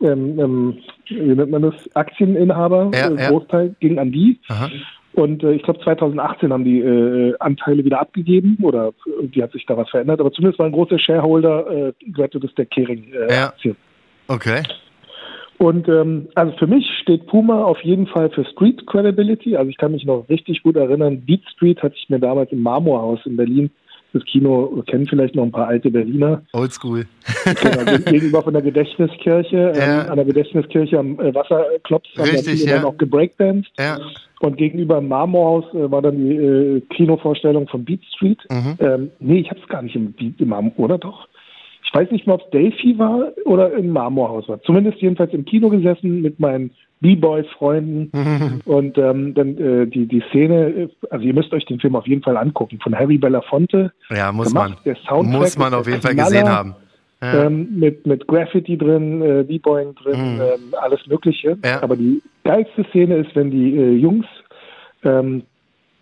ähm, 0.02 0.40
ähm, 0.40 0.78
wie 1.08 1.36
nennt 1.36 1.52
man 1.52 1.62
das, 1.62 1.74
Aktieninhaber, 1.96 2.92
Ja, 2.94 3.10
äh, 3.10 3.16
ja. 3.16 3.30
Großteil 3.30 3.76
ging 3.80 4.00
an 4.00 4.12
die. 4.12 4.40
Aha. 4.48 4.70
Und 5.14 5.44
äh, 5.44 5.54
ich 5.54 5.64
glaube 5.64 5.80
2018 5.80 6.52
haben 6.52 6.66
die 6.66 6.80
äh, 6.82 7.36
Anteile 7.40 7.86
wieder 7.86 8.02
abgegeben 8.02 8.58
oder 8.62 8.94
irgendwie 9.06 9.42
hat 9.42 9.54
sich 9.54 9.66
da 9.66 9.78
was 9.78 9.90
verändert, 9.90 10.20
aber 10.20 10.32
zumindest 10.32 10.60
war 10.60 10.66
ein 10.66 10.74
großer 10.74 11.00
Shareholder, 11.00 11.72
äh, 11.72 11.94
gehörte 12.12 12.40
das 12.40 12.54
der 12.56 12.66
Kering 12.66 13.14
äh, 13.14 13.34
Ja. 13.34 13.54
Okay. 14.28 14.64
Und 15.58 15.88
ähm, 15.88 16.28
also 16.36 16.52
für 16.58 16.68
mich 16.68 16.86
steht 17.02 17.28
Puma 17.28 17.64
auf 17.64 17.80
jeden 17.82 18.08
Fall 18.08 18.30
für 18.30 18.44
Street 18.44 18.86
Credibility. 18.88 19.56
Also 19.56 19.70
ich 19.70 19.78
kann 19.78 19.94
mich 19.94 20.04
noch 20.04 20.28
richtig 20.28 20.64
gut 20.64 20.76
erinnern, 20.76 21.22
Beat 21.22 21.44
Street 21.54 21.82
hatte 21.82 21.96
ich 21.98 22.10
mir 22.10 22.20
damals 22.20 22.52
im 22.52 22.62
Marmorhaus 22.62 23.26
in 23.26 23.38
Berlin, 23.38 23.72
das 24.16 24.26
Kino 24.26 24.82
kennen 24.88 25.06
vielleicht 25.08 25.36
noch 25.36 25.44
ein 25.44 25.52
paar 25.52 25.68
alte 25.68 25.92
Berliner, 25.92 26.42
Oldschool. 26.54 27.06
genau, 27.44 27.82
geg- 27.84 28.06
gegenüber 28.12 28.42
von 28.42 28.54
der 28.54 28.62
Gedächtniskirche, 28.62 29.74
Ja. 29.76 30.04
ähm, 30.06 30.10
an 30.12 30.16
der 30.16 30.26
Gedächtniskirche 30.26 30.98
am 30.98 31.20
äh, 31.20 31.36
Wasserklops 31.36 32.10
haben 32.18 32.30
Richtig, 32.30 32.62
viele 32.62 32.72
ja. 32.72 32.76
dann 32.78 32.86
auch 32.86 32.98
gebreakdanced. 32.98 33.72
Ja. 33.78 34.00
Und 34.40 34.58
gegenüber 34.58 34.98
im 35.00 35.08
Marmorhaus 35.08 35.66
äh, 35.74 35.90
war 35.92 36.02
dann 36.02 36.18
die 36.18 36.36
äh, 36.36 36.82
Kinovorstellung 36.96 37.68
von 37.68 37.84
Beat 37.86 38.02
Street. 38.16 38.40
Mhm. 38.50 38.76
Ähm, 38.80 39.12
nee, 39.20 39.40
ich 39.40 39.50
habe 39.50 39.60
es 39.62 39.68
gar 39.68 39.82
nicht 39.82 39.96
im, 39.96 40.14
Beat- 40.14 40.40
im 40.40 40.50
Marmor, 40.50 40.72
oder 40.78 40.98
doch? 40.98 41.28
Ich 41.84 41.94
weiß 41.94 42.10
nicht 42.12 42.26
mal, 42.28 42.34
ob 42.36 42.42
es 42.42 42.50
Delphi 42.52 42.98
war 42.98 43.32
oder 43.46 43.72
im 43.74 43.90
Marmorhaus 43.90 44.48
war. 44.50 44.62
Zumindest 44.64 44.98
jedenfalls 45.02 45.34
im 45.34 45.46
Kino 45.46 45.70
gesessen 45.70 46.22
mit 46.22 46.40
meinen 46.40 46.72
B-Boy-Freunden. 47.02 48.62
Und 48.66 48.98
ähm, 48.98 49.34
dann 49.34 49.58
äh, 49.58 49.88
die, 49.88 50.08
die 50.08 50.24
Szene, 50.30 50.68
äh, 50.70 50.88
also 51.10 51.26
ihr 51.26 51.34
müsst 51.34 51.54
euch 51.54 51.66
den 51.66 51.80
Film 51.80 51.96
auf 51.96 52.08
jeden 52.08 52.24
Fall 52.24 52.38
angucken, 52.38 52.80
von 52.82 52.96
Harry 52.98 53.18
Belafonte. 53.18 53.92
Ja, 54.10 54.32
muss 54.32 54.50
gemacht. 54.50 54.70
man. 54.72 54.78
Der 54.86 54.96
Soundtrack 55.08 55.40
Muss 55.42 55.58
man 55.58 55.74
auf 55.74 55.88
jeden 55.88 56.02
Fall 56.02 56.14
Knaller. 56.14 56.30
gesehen 56.30 56.50
haben. 56.50 56.76
Ja. 57.22 57.46
Ähm, 57.46 57.80
mit, 57.80 58.06
mit 58.06 58.28
Graffiti 58.28 58.78
drin, 58.78 59.22
äh, 59.22 59.44
B-Boying 59.44 59.96
drin, 59.96 60.36
Mhm. 60.36 60.42
ähm, 60.42 60.74
alles 60.82 61.00
Mögliche. 61.08 61.58
Ja. 61.64 61.82
Aber 61.82 61.96
die 61.96 62.22
geilste 62.44 62.84
Szene 62.90 63.18
ist, 63.18 63.36
wenn 63.36 63.52
die 63.52 63.76
äh, 63.76 63.94
Jungs 63.96 64.26
ähm, 65.04 65.44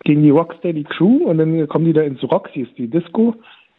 gegen 0.04 0.22
die 0.22 0.30
Rocksteady 0.30 0.84
Crew 0.84 1.24
und 1.24 1.38
dann 1.38 1.66
kommen 1.68 1.86
die 1.86 1.92
da 1.92 2.02
ins 2.02 2.22
Roxys, 2.24 2.68
die 2.76 2.88
Disco. 2.88 3.34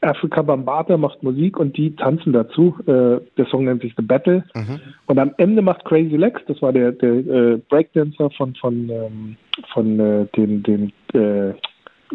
Afrika 0.06 0.42
Bambata 0.42 0.98
macht 0.98 1.24
Musik 1.24 1.58
und 1.58 1.76
die 1.78 1.96
tanzen 1.96 2.34
dazu. 2.34 2.76
Äh, 2.86 3.20
der 3.38 3.46
Song 3.50 3.66
nennt 3.66 3.82
sich 3.82 3.94
The 3.98 4.04
Battle. 4.04 4.44
Mhm. 4.54 4.80
Und 5.08 5.20
am 5.20 5.34
Ende 5.38 5.62
macht 5.62 5.86
Crazy 5.86 6.16
Legs, 6.16 6.42
das 6.48 6.62
war 6.62 6.72
der, 6.72 6.92
der 6.92 7.14
äh, 7.14 7.58
Breakdancer 7.70 8.30
von, 8.32 8.56
von, 8.56 8.90
ähm, 8.90 9.38
von 9.74 10.00
äh, 10.00 10.26
den, 10.36 10.64
den 10.64 10.94
äh, 11.14 11.54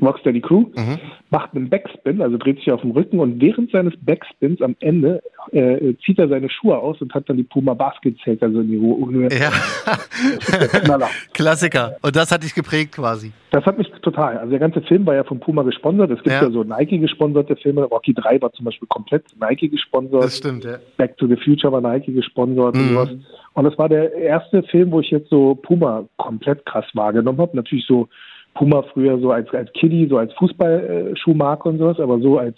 Rocksteady 0.02 0.40
Crew, 0.40 0.66
Mhm. 0.76 0.98
macht 1.30 1.54
einen 1.54 1.68
Backspin, 1.68 2.20
also 2.22 2.36
dreht 2.38 2.58
sich 2.58 2.70
auf 2.72 2.80
dem 2.80 2.90
Rücken 2.92 3.18
und 3.20 3.40
während 3.40 3.70
seines 3.70 3.94
Backspins 4.00 4.60
am 4.62 4.76
Ende 4.80 5.22
äh, 5.52 5.94
zieht 6.04 6.18
er 6.18 6.28
seine 6.28 6.48
Schuhe 6.50 6.76
aus 6.78 7.00
und 7.00 7.12
hat 7.14 7.28
dann 7.28 7.36
die 7.36 7.42
Puma 7.44 7.74
Basket 7.74 8.16
zählt, 8.22 8.42
also 8.42 8.60
in 8.60 8.68
die 8.68 8.78
Höhe. 8.78 9.28
Ja. 9.36 9.50
Klassiker. 11.32 11.96
Und 12.02 12.16
das 12.16 12.30
hat 12.30 12.42
dich 12.42 12.54
geprägt 12.54 12.92
quasi. 12.96 13.32
Das 13.50 13.64
hat 13.64 13.78
mich 13.78 13.88
total. 14.02 14.38
Also 14.38 14.50
der 14.50 14.60
ganze 14.60 14.80
Film 14.82 15.04
war 15.06 15.14
ja 15.14 15.24
von 15.24 15.40
Puma 15.40 15.62
gesponsert. 15.62 16.10
Es 16.10 16.18
gibt 16.22 16.28
Ja. 16.34 16.42
ja, 16.42 16.50
so 16.50 16.62
Nike 16.62 16.98
gesponserte 16.98 17.56
Filme. 17.56 17.82
Rocky 17.84 18.14
3 18.14 18.40
war 18.40 18.52
zum 18.52 18.64
Beispiel 18.66 18.86
komplett 18.88 19.24
Nike 19.40 19.68
gesponsert. 19.68 20.22
Das 20.24 20.36
stimmt, 20.38 20.64
ja. 20.64 20.76
Back 20.96 21.16
to 21.16 21.26
the 21.26 21.36
Future 21.36 21.72
war 21.72 21.80
Nike 21.80 22.12
gesponsert 22.12 22.74
und 22.76 22.82
Mhm. 22.90 22.94
sowas. 22.94 23.08
Und 23.54 23.64
das 23.64 23.76
war 23.78 23.88
der 23.88 24.14
erste 24.14 24.62
Film, 24.64 24.92
wo 24.92 25.00
ich 25.00 25.10
jetzt 25.10 25.28
so 25.30 25.56
Puma 25.56 26.04
komplett 26.16 26.64
krass 26.64 26.84
wahrgenommen 26.94 27.38
habe. 27.38 27.56
Natürlich 27.56 27.86
so 27.86 28.08
Puma 28.54 28.82
früher 28.92 29.18
so 29.20 29.30
als, 29.30 29.48
als 29.54 29.72
Kiddie, 29.72 30.06
so 30.08 30.18
als 30.18 30.32
Fußballschuhmarke 30.34 31.68
und 31.68 31.78
sowas, 31.78 31.98
aber 32.00 32.18
so 32.20 32.38
als 32.38 32.56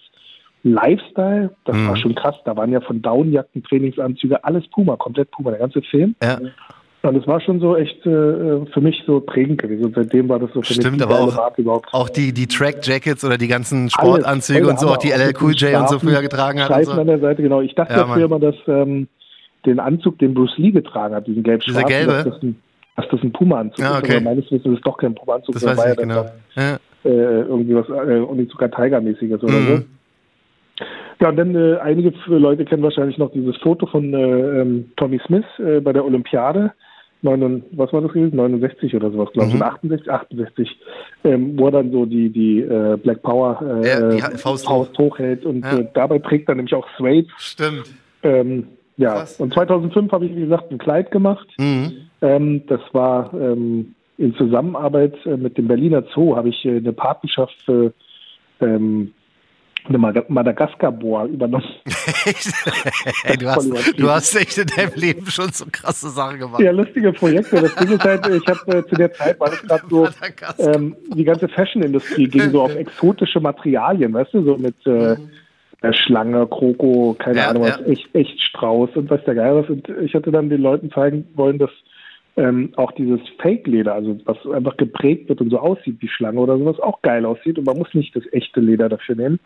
Lifestyle, 0.64 1.50
das 1.64 1.76
Mhm. 1.76 1.88
war 1.88 1.96
schon 1.96 2.14
krass. 2.14 2.36
Da 2.44 2.56
waren 2.56 2.70
ja 2.72 2.80
von 2.80 3.02
Downjacken, 3.02 3.62
Trainingsanzüge, 3.64 4.42
alles 4.44 4.66
Puma, 4.68 4.96
komplett 4.96 5.30
Puma, 5.32 5.50
der 5.50 5.58
ganze 5.60 5.82
Film. 5.82 6.14
Ja. 6.22 6.38
Und 7.04 7.16
es 7.16 7.26
war 7.26 7.40
schon 7.40 7.58
so 7.58 7.76
echt 7.76 7.98
äh, 8.06 8.64
für 8.72 8.80
mich 8.80 9.02
so 9.08 9.18
prägend 9.20 9.60
gewesen. 9.60 9.86
Und 9.86 9.96
seitdem 9.96 10.28
war 10.28 10.38
das 10.38 10.50
so 10.54 10.62
für 10.62 10.72
Stimmt, 10.74 10.98
mich 10.98 11.02
aber 11.02 11.18
auch- 11.20 11.34
Marke 11.34 11.62
überhaupt. 11.62 11.88
Auch 11.92 12.08
die, 12.08 12.32
die 12.32 12.46
Track-Jackets 12.46 13.24
oder 13.24 13.38
die 13.38 13.48
ganzen 13.48 13.90
Sportanzüge 13.90 14.60
Alles, 14.60 14.70
und 14.70 14.78
so, 14.78 14.86
auch 14.94 14.98
die. 14.98 15.10
LL 15.10 15.32
Cool 15.40 15.52
J 15.54 15.80
und 15.80 15.88
so 15.88 15.98
früher 15.98 16.20
getragen 16.22 16.60
hat. 16.60 16.68
Und 16.70 16.74
Streifen 16.76 16.94
so. 16.94 17.00
an 17.00 17.06
der 17.08 17.18
Seite, 17.18 17.42
genau. 17.42 17.60
Ich 17.60 17.74
dachte 17.74 17.94
Ja, 17.94 18.06
früher 18.06 18.26
immer, 18.26 18.38
dass 18.38 18.54
ähm, 18.68 19.08
den 19.66 19.80
Anzug, 19.80 20.20
den 20.20 20.32
Bruce 20.32 20.56
Lee 20.58 20.70
getragen 20.70 21.12
hat, 21.16 21.26
diesen 21.26 21.42
gelb 21.42 21.62
Dieser 21.62 21.82
gelbe? 21.82 22.12
dass 22.12 22.24
das 22.24 22.42
ein, 22.44 22.56
dass 22.96 23.08
das 23.10 23.22
ein 23.22 23.32
Puma-Anzug 23.32 23.78
Ja, 23.78 23.98
ist. 23.98 24.04
okay. 24.04 24.16
Aber 24.16 24.24
meines 24.24 24.44
Wissens 24.46 24.66
ist 24.66 24.78
es 24.78 24.80
doch 24.82 24.96
kein 24.98 25.14
Puma-Anzug. 25.14 25.54
Das 25.54 25.64
weiß 25.64 25.78
ich 25.98 26.06
nicht 26.06 26.14
ja 26.14 26.22
genau. 26.22 26.26
Ja. 26.56 26.78
dann, 27.04 27.12
äh, 27.12 27.40
irgendwie 27.42 27.74
was, 27.74 27.88
äh, 27.88 28.18
und 28.20 28.50
sogar 28.50 28.70
Tiger-mäßiges 28.70 29.42
oder 29.42 29.52
Mhm. 29.58 29.66
so. 29.66 30.84
Ja, 31.20 31.28
und 31.28 31.36
dann 31.36 31.54
äh, 31.54 31.76
einige 31.78 32.12
Leute 32.26 32.64
kennen 32.64 32.82
wahrscheinlich 32.82 33.16
noch 33.18 33.30
dieses 33.32 33.56
Foto 33.58 33.86
von 33.86 34.12
äh, 34.12 34.60
ähm, 34.60 34.90
Tommy 34.96 35.20
Smith 35.26 35.44
äh, 35.58 35.80
bei 35.80 35.92
der 35.92 36.04
Olympiade. 36.04 36.72
9, 37.24 37.62
was 37.72 37.92
war 37.92 38.00
das 38.00 38.12
gewesen? 38.12 38.34
69 38.34 38.96
oder 38.96 39.12
sowas, 39.12 39.30
glaube 39.32 39.48
ich. 39.50 39.54
Mhm. 39.54 39.60
oder 39.60 39.70
68, 39.72 40.10
68. 40.10 40.80
Ähm, 41.22 41.56
wo 41.56 41.66
er 41.66 41.70
dann 41.70 41.92
so 41.92 42.04
die, 42.04 42.30
die 42.30 42.62
äh, 42.62 42.96
Black 42.96 43.22
Power 43.22 43.62
äh, 43.84 44.18
Ja, 44.18 44.28
die 44.30 44.36
Faust. 44.38 44.66
Faust 44.66 44.98
hochhält. 44.98 45.44
Und 45.46 45.64
Ja. 45.64 45.78
äh, 45.78 45.86
dabei 45.94 46.18
trägt 46.18 46.48
er 46.48 46.56
nämlich 46.56 46.74
auch 46.74 46.86
Suede. 46.98 47.28
Stimmt. 47.38 47.84
Ähm, 48.24 48.66
ja, 49.02 49.14
Krass. 49.14 49.40
und 49.40 49.52
2005 49.52 50.12
habe 50.12 50.26
ich, 50.26 50.36
wie 50.36 50.42
gesagt, 50.42 50.70
ein 50.70 50.78
Kleid 50.78 51.10
gemacht. 51.10 51.46
Mhm. 51.58 51.92
Ähm, 52.20 52.62
das 52.68 52.80
war 52.92 53.32
ähm, 53.34 53.94
in 54.18 54.34
Zusammenarbeit 54.36 55.14
äh, 55.26 55.36
mit 55.36 55.58
dem 55.58 55.66
Berliner 55.68 56.04
Zoo, 56.14 56.36
habe 56.36 56.48
ich 56.50 56.64
äh, 56.64 56.76
eine 56.76 56.92
Patenschaft 56.92 57.54
für 57.64 57.92
ähm, 58.60 59.12
eine 59.88 59.98
Mad- 59.98 60.24
Madagaskar-Boa 60.28 61.26
übernommen. 61.26 61.64
Echt? 62.24 62.52
Ey, 63.24 63.36
du, 63.36 63.48
hast, 63.48 63.98
du 63.98 64.08
hast 64.08 64.36
echt 64.36 64.56
in 64.58 64.68
deinem 64.68 64.92
Leben 64.94 65.26
schon 65.26 65.50
so 65.50 65.64
krasse 65.72 66.08
Sachen 66.10 66.38
gemacht. 66.38 66.60
Ja, 66.60 66.70
lustige 66.70 67.12
Projekte. 67.12 67.60
Das 67.62 67.74
Ding 67.74 67.90
ist 67.90 68.04
halt, 68.04 68.24
ich 68.28 68.46
habe 68.46 68.78
äh, 68.78 68.86
zu 68.86 68.94
der 68.94 69.12
Zeit, 69.12 69.40
war 69.40 69.50
das 69.50 69.62
gerade 69.62 69.82
so, 69.90 70.08
ähm, 70.58 70.94
die 71.16 71.24
ganze 71.24 71.48
Fashion-Industrie 71.48 72.28
ging 72.28 72.50
so 72.50 72.62
auf 72.62 72.76
exotische 72.76 73.40
Materialien, 73.40 74.12
weißt 74.12 74.34
du, 74.34 74.44
so 74.44 74.56
mit 74.56 74.76
äh, 74.86 75.14
äh, 75.14 75.16
Schlange, 75.92 76.46
Kroko, 76.46 77.16
keine 77.18 77.38
Ja, 77.38 77.48
Ahnung 77.50 77.64
was, 77.64 77.80
ja. 77.80 77.86
echt, 77.86 78.14
echt 78.14 78.40
Strauß 78.40 78.90
und 78.94 79.10
was 79.10 79.24
der 79.24 79.34
Geil 79.34 79.56
was. 79.56 79.68
Und 79.68 79.88
ich 80.02 80.14
hatte 80.14 80.30
dann 80.30 80.48
den 80.48 80.62
Leuten 80.62 80.90
zeigen 80.92 81.26
wollen, 81.34 81.58
dass 81.58 81.70
ähm, 82.36 82.72
auch 82.76 82.92
dieses 82.92 83.20
Fake-Leder, 83.40 83.92
also 83.92 84.18
was 84.24 84.36
einfach 84.54 84.76
geprägt 84.76 85.28
wird 85.28 85.40
und 85.40 85.50
so 85.50 85.58
aussieht 85.58 85.96
wie 86.00 86.08
Schlange 86.08 86.38
oder 86.40 86.56
sowas, 86.56 86.78
auch 86.80 87.02
geil 87.02 87.24
aussieht 87.26 87.58
und 87.58 87.66
man 87.66 87.76
muss 87.76 87.92
nicht 87.94 88.14
das 88.16 88.22
echte 88.32 88.60
Leder 88.60 88.88
dafür 88.88 89.16
nehmen. 89.16 89.40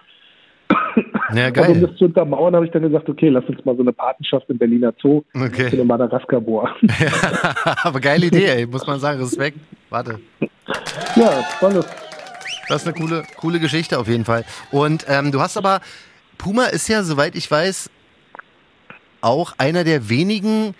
Ja, 1.34 1.46
Und 1.48 1.58
um 1.58 1.64
geil. 1.74 1.80
das 1.88 1.96
zu 1.96 2.04
untermauern, 2.06 2.54
habe 2.54 2.64
ich 2.66 2.72
dann 2.72 2.82
gesagt, 2.82 3.08
okay, 3.08 3.28
lass 3.28 3.44
uns 3.46 3.64
mal 3.64 3.74
so 3.76 3.82
eine 3.82 3.92
Patenschaft 3.92 4.48
im 4.50 4.58
Berliner 4.58 4.92
Zoo 5.00 5.22
für 5.32 5.44
Okay. 5.46 5.68
eine 5.72 5.84
Madagaskar-Boa. 5.84 6.74
Aber 7.82 8.00
geile 8.00 8.26
Idee, 8.26 8.46
ey, 8.46 8.66
muss 8.66 8.86
man 8.86 8.98
sagen. 8.98 9.20
Respekt. 9.20 9.58
Warte. 9.90 10.18
ja, 11.16 11.30
tolles. 11.60 11.86
Das 12.68 12.82
ist 12.84 12.88
eine 12.88 12.96
coole, 13.06 13.22
coole 13.36 13.60
Geschichte 13.60 13.98
auf 13.98 14.08
jeden 14.08 14.24
Fall. 14.24 14.44
Und 14.72 15.06
ähm, 15.08 15.30
du 15.30 15.40
hast 15.40 15.56
aber, 15.56 15.80
Puma 16.38 16.66
ist 16.66 16.88
ja, 16.88 17.02
soweit 17.02 17.36
ich 17.36 17.50
weiß, 17.50 17.90
auch 19.20 19.52
einer 19.58 19.84
der 19.84 20.08
wenigen 20.08 20.74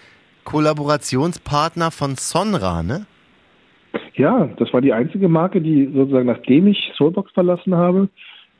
Kollaborationspartner 0.44 1.90
von 1.90 2.14
Sonra, 2.16 2.82
ne? 2.82 3.06
Ja, 4.14 4.48
das 4.58 4.72
war 4.72 4.80
die 4.80 4.92
einzige 4.92 5.28
Marke, 5.28 5.60
die 5.60 5.90
sozusagen, 5.94 6.26
nachdem 6.26 6.66
ich 6.68 6.92
Soulbox 6.96 7.32
verlassen 7.32 7.74
habe, 7.74 8.08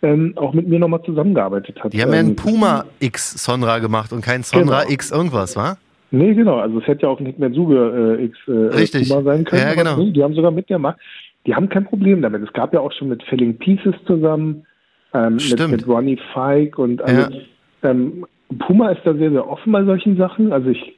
ähm, 0.03 0.35
auch 0.37 0.53
mit 0.53 0.69
mir 0.69 0.79
nochmal 0.79 1.03
zusammengearbeitet 1.03 1.83
hat. 1.83 1.93
Die 1.93 2.03
haben 2.03 2.13
ja 2.13 2.21
ähm, 2.21 2.27
einen 2.27 2.37
Puma 2.37 2.85
X 3.01 3.43
Sonra 3.43 3.79
gemacht 3.79 4.13
und 4.13 4.23
kein 4.23 4.43
Sonra 4.43 4.83
Genau. 4.83 4.93
X 4.93 5.11
irgendwas, 5.11 5.57
wa? 5.57 5.79
Nee, 6.11 6.35
genau. 6.35 6.59
Also 6.59 6.79
es 6.81 6.87
hätte 6.87 7.03
ja 7.03 7.09
auch 7.09 7.21
nicht 7.21 7.39
mehr 7.39 7.51
Suge 7.51 8.19
äh, 8.21 8.25
X 8.25 8.39
äh, 8.47 8.53
Richtig. 8.77 9.09
Puma 9.09 9.23
sein 9.23 9.45
können. 9.45 9.63
Ja, 9.63 9.75
genau. 9.75 9.97
nee, 9.97 10.11
die 10.13 10.23
haben 10.23 10.35
sogar 10.35 10.51
mitgemacht. 10.51 10.99
Die 11.47 11.55
haben 11.55 11.69
kein 11.69 11.85
Problem 11.85 12.23
damit. 12.23 12.43
Es 12.43 12.53
gab 12.53 12.75
ja 12.75 12.81
auch 12.81 12.93
schon 12.93 13.09
mit 13.09 13.23
Filling 13.25 13.57
Pieces 13.57 13.95
zusammen, 14.07 14.67
ähm, 15.15 15.37
mit, 15.37 15.69
mit 15.69 15.89
Ronnie 15.89 16.19
Fike 16.33 16.81
und 16.81 17.03
also, 17.03 17.39
ähm, 17.83 18.27
Puma 18.59 18.91
ist 18.91 19.03
da 19.05 19.15
sehr, 19.15 19.31
sehr 19.31 19.49
offen 19.49 19.73
bei 19.73 19.85
solchen 19.85 20.17
Sachen. 20.17 20.53
Also 20.53 20.71
ich, 20.71 20.97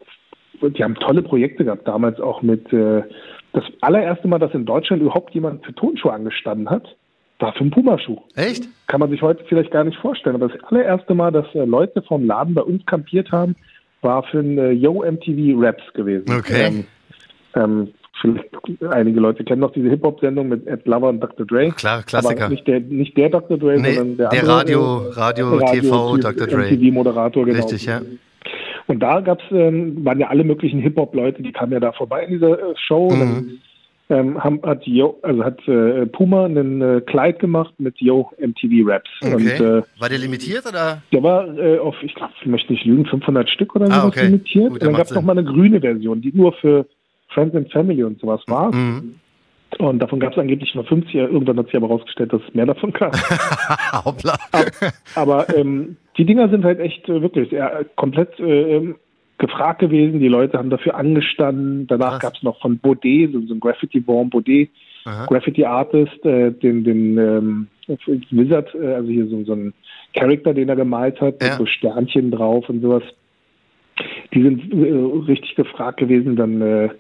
die 0.61 0.85
haben 0.85 0.95
tolle 0.97 1.23
Projekte 1.23 1.65
gehabt, 1.65 1.87
damals 1.87 2.21
auch 2.21 2.43
mit 2.43 2.73
äh, 2.73 3.03
das 3.53 3.65
allererste 3.81 4.29
Mal, 4.29 4.39
dass 4.39 4.53
in 4.53 4.67
Deutschland 4.67 5.03
überhaupt 5.03 5.35
jemand 5.35 5.65
für 5.65 5.75
Tonschuhe 5.75 6.13
angestanden 6.13 6.69
hat, 6.69 6.97
war 7.39 7.53
für 7.53 7.61
einen 7.61 7.71
Puma-Schuh. 7.71 8.19
Echt? 8.35 8.69
Kann 8.89 9.01
man 9.01 9.11
sich 9.11 9.23
heute 9.23 9.45
vielleicht 9.49 9.71
gar 9.71 9.85
nicht 9.85 9.99
vorstellen, 9.99 10.37
aber 10.37 10.49
das 10.49 10.63
allererste 10.65 11.15
Mal, 11.15 11.33
dass 11.33 11.47
äh, 11.55 11.65
Leute 11.65 12.03
vom 12.03 12.27
Laden 12.27 12.55
bei 12.55 12.63
uns 12.63 12.85
kampiert 12.87 13.31
haben, 13.33 13.55
war 14.03 14.23
für 14.25 14.41
ein 14.41 14.59
äh, 14.59 14.71
Yo 14.73 15.05
MTV 15.05 15.61
Raps 15.61 15.93
gewesen. 15.95 16.27
Okay. 16.31 16.67
Ähm, 16.67 16.85
ähm, 17.55 17.89
vielleicht 18.21 18.49
einige 18.91 19.21
Leute 19.21 19.45
kennen 19.45 19.61
noch 19.61 19.73
diese 19.73 19.89
Hip-Hop-Sendung 19.91 20.49
mit 20.49 20.67
Ed 20.67 20.87
Lover 20.87 21.09
und 21.11 21.21
Dr. 21.21 21.47
Dre. 21.47 21.71
Klar, 21.71 22.03
Klassiker. 22.03 22.45
Aber 22.47 22.53
nicht 22.55 22.67
der, 22.67 22.81
nicht 22.81 23.17
der 23.17 23.29
Dr. 23.31 23.59
Dre, 23.59 23.79
Nee, 23.81 23.93
sondern 23.93 24.17
der, 24.17 24.29
der 24.31 24.41
andere, 24.41 24.57
Radio- 24.57 25.09
äh, 25.09 25.13
Radio- 25.13 25.61
TV 25.61 26.17
Dr. 26.19 26.47
Dre. 26.47 26.71
MTV-Moderator, 26.71 27.45
genau. 27.45 27.57
Richtig, 27.59 27.87
ja. 27.87 28.01
Und 28.87 29.01
da 29.01 29.21
gab's, 29.21 29.45
ähm, 29.51 30.05
waren 30.05 30.19
ja 30.19 30.29
alle 30.29 30.45
möglichen 30.45 30.81
Hip-Hop-Leute, 30.81 31.43
die 31.43 31.53
kamen 31.53 31.73
ja 31.73 31.81
da 31.81 31.93
vorbei 31.93 32.25
in 32.25 32.31
dieser 32.33 32.59
äh, 32.59 32.75
Show. 32.87 33.11
Mhm. 33.11 33.19
Dann 33.21 33.59
ähm, 34.11 34.43
haben, 34.43 34.63
hat, 34.63 34.87
Yo, 34.87 35.19
also 35.21 35.45
hat 35.45 35.59
äh, 35.69 36.07
Puma 36.07 36.47
ein 36.47 36.81
äh, 36.81 37.03
Kleid 37.03 37.41
gemacht 37.41 37.75
mit 37.77 38.01
Yo 38.01 38.31
MTV 38.39 38.89
Raps. 38.89 39.11
Und 39.21 39.35
Okay. 39.35 39.63
äh, 39.63 39.83
War 39.99 40.09
der 40.09 40.17
limitiert 40.17 40.65
oder? 40.67 41.03
der 41.13 41.23
war 41.23 41.47
äh, 41.59 41.79
auf, 41.79 41.95
ich 42.03 42.15
glaube, 42.15 42.33
ich 42.41 42.47
möchte 42.47 42.73
nicht 42.73 42.87
lügen, 42.87 43.05
500 43.05 43.51
Stück 43.51 43.77
oder 43.77 43.85
Ah, 43.91 44.01
sowas 44.01 44.05
okay. 44.07 44.25
limitiert. 44.25 44.65
Gut, 44.71 44.73
und 44.81 44.85
dann 44.85 44.95
gab 44.95 45.03
es 45.05 45.11
noch 45.11 45.19
Sinn. 45.19 45.27
mal 45.27 45.37
eine 45.39 45.45
grüne 45.45 45.81
Version, 45.83 46.23
die 46.23 46.33
nur 46.35 46.55
für 46.55 46.87
Friends 47.39 47.55
and 47.55 47.71
Family 47.73 48.03
und 48.03 48.19
sowas 48.21 48.41
war. 48.49 48.75
Mhm. 48.75 49.15
Und 49.79 50.01
davon 50.01 50.19
gab 50.19 50.33
es 50.33 50.39
angeblich 50.39 50.75
nur 50.75 50.85
50. 50.85 51.15
Irgendwann 51.15 51.59
hat 51.59 51.67
sich 51.67 51.77
aber 51.77 51.87
rausgestellt, 51.87 52.33
dass 52.33 52.41
es 52.49 52.55
mehr 52.55 52.67
davon 52.67 52.91
gab. 52.93 53.15
Hoppla. 54.05 54.35
aber 55.15 55.55
ähm, 55.57 55.97
die 56.17 56.25
Dinger 56.25 56.49
sind 56.49 56.65
halt 56.65 56.81
echt 56.81 57.09
äh, 57.09 57.23
wirklich 57.23 57.53
äh, 57.53 57.85
komplett 57.95 58.41
äh, 58.41 58.95
gefragt 59.37 59.79
gewesen. 59.79 60.19
Die 60.19 60.29
Leute 60.29 60.59
haben 60.59 60.71
dafür 60.71 60.97
angestanden. 60.97 61.87
Danach 61.87 62.19
gab 62.19 62.35
es 62.35 62.43
noch 62.43 62.61
von 62.61 62.79
Baudet, 62.79 63.33
so, 63.33 63.41
so 63.47 63.55
ein 63.55 63.61
Graffiti-Born 63.61 64.31
Baudet. 64.31 64.71
Graffiti-Artist, 65.05 66.25
äh, 66.27 66.51
den, 66.51 66.85
den 66.85 67.19
ähm, 67.19 67.67
Wizard, 68.31 68.75
äh, 68.75 68.95
also 68.95 69.09
hier 69.09 69.27
so, 69.29 69.45
so 69.45 69.53
ein 69.55 69.73
Charakter, 70.15 70.53
den 70.55 70.69
er 70.69 70.77
gemalt 70.77 71.21
hat, 71.21 71.43
Ja. 71.43 71.51
mit 71.51 71.59
so 71.59 71.67
Sternchen 71.67 72.31
drauf 72.31 72.69
und 72.69 72.83
sowas. 72.83 73.05
Die 74.35 74.43
sind 74.43 74.73
äh, 74.73 75.31
richtig 75.31 75.55
gefragt 75.55 75.99
gewesen. 75.99 76.37
Dann 76.37 76.91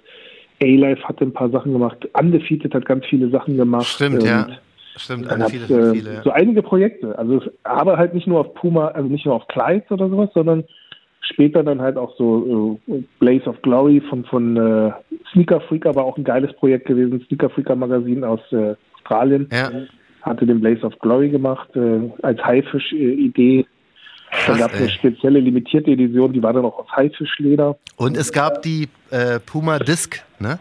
A-Life 0.63 1.03
hat 1.05 1.21
ein 1.21 1.33
paar 1.33 1.51
Sachen 1.51 1.73
gemacht. 1.73 2.09
Undefeated 2.19 2.75
hat 2.75 2.87
ganz 2.87 3.05
viele 3.07 3.31
Sachen 3.31 3.57
gemacht. 3.57 3.87
Stimmt, 3.87 4.23
ja. 4.23 4.49
Stimmt, 4.97 5.31
hat 5.31 5.51
viele, 5.51 5.91
äh, 5.91 5.95
viele. 5.95 6.23
so 6.25 6.31
einige 6.31 6.63
Projekte. 6.63 7.17
Also 7.19 7.41
aber 7.63 7.97
halt 7.97 8.15
nicht 8.15 8.27
nur 8.27 8.41
auf 8.41 8.55
Puma, 8.55 8.89
also 8.89 9.09
nicht 9.09 9.25
nur 9.25 9.35
auf 9.35 9.47
Kleids 9.49 9.91
oder 9.93 10.09
sowas, 10.09 10.31
sondern 10.35 10.65
später 11.21 11.63
dann 11.63 11.81
halt 11.81 11.97
auch 11.97 12.17
so 12.17 12.81
äh, 12.89 13.03
Blaze 13.21 13.49
of 13.49 13.61
Glory 13.63 14.01
von 14.09 14.25
von 14.25 14.57
äh, 14.57 14.91
Sneaker 15.33 15.61
Freaker 15.61 15.95
war 15.95 16.05
auch 16.05 16.17
ein 16.17 16.25
geiles 16.25 16.53
Projekt 16.55 16.87
gewesen. 16.87 17.25
Sneaker 17.29 17.51
Freaker 17.51 17.77
Magazin 17.77 18.25
aus 18.25 18.41
äh, 18.51 18.75
Australien 18.97 19.49
Ja. 19.53 19.71
hatte 20.23 20.47
den 20.47 20.61
Blaze 20.61 20.85
of 20.85 20.99
Glory 20.99 21.29
gemacht 21.29 21.69
äh, 21.77 22.11
als 22.23 22.43
Haifisch-Idee. 22.45 23.67
Dann 24.47 24.59
gab 24.59 24.73
es 24.73 24.81
eine 24.81 24.91
spezielle 24.91 25.41
limitierte 25.41 25.91
Edition, 25.91 26.33
die 26.33 26.43
war 26.43 26.53
dann 26.53 26.65
auch 26.65 26.79
aus 26.79 26.91
Haifischleder. 26.97 27.77
Und 27.97 28.17
es 28.17 28.33
gab 28.33 28.63
die 28.63 28.89
äh, 29.11 29.41
Puma 29.41 29.79
Disc, 29.79 30.23
ne? 30.39 30.59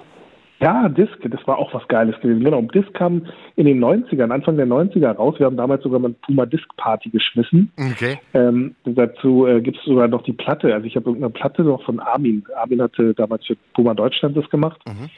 Ja, 0.59 0.89
Disc, 0.89 1.13
das 1.21 1.45
war 1.45 1.59
auch 1.59 1.71
was 1.73 1.87
Geiles 1.87 2.19
gewesen. 2.19 2.43
Genau, 2.43 2.61
Disc 2.63 2.91
kam 2.95 3.27
in 3.57 3.67
den 3.67 3.79
90ern, 3.79 4.31
Anfang 4.31 4.57
der 4.57 4.65
90er 4.65 5.11
raus. 5.11 5.35
Wir 5.37 5.45
haben 5.45 5.57
damals 5.57 5.83
sogar 5.83 5.99
mal 5.99 6.07
eine 6.07 6.15
Puma 6.15 6.47
Disc 6.47 6.65
Party 6.77 7.09
geschmissen. 7.09 7.71
Okay. 7.77 8.17
Ähm, 8.33 8.73
dazu 8.83 9.45
äh, 9.45 9.61
gibt 9.61 9.77
es 9.77 9.83
sogar 9.83 10.07
noch 10.07 10.23
die 10.23 10.33
Platte. 10.33 10.73
Also 10.73 10.87
ich 10.87 10.95
habe 10.95 11.09
irgendeine 11.09 11.31
Platte 11.31 11.63
noch 11.63 11.83
von 11.83 11.99
Armin. 11.99 12.43
Armin 12.55 12.81
hatte 12.81 13.13
damals 13.13 13.45
für 13.45 13.55
Puma 13.75 13.93
Deutschland 13.93 14.35
das 14.35 14.49
gemacht. 14.49 14.81
Mhm. 14.87 15.09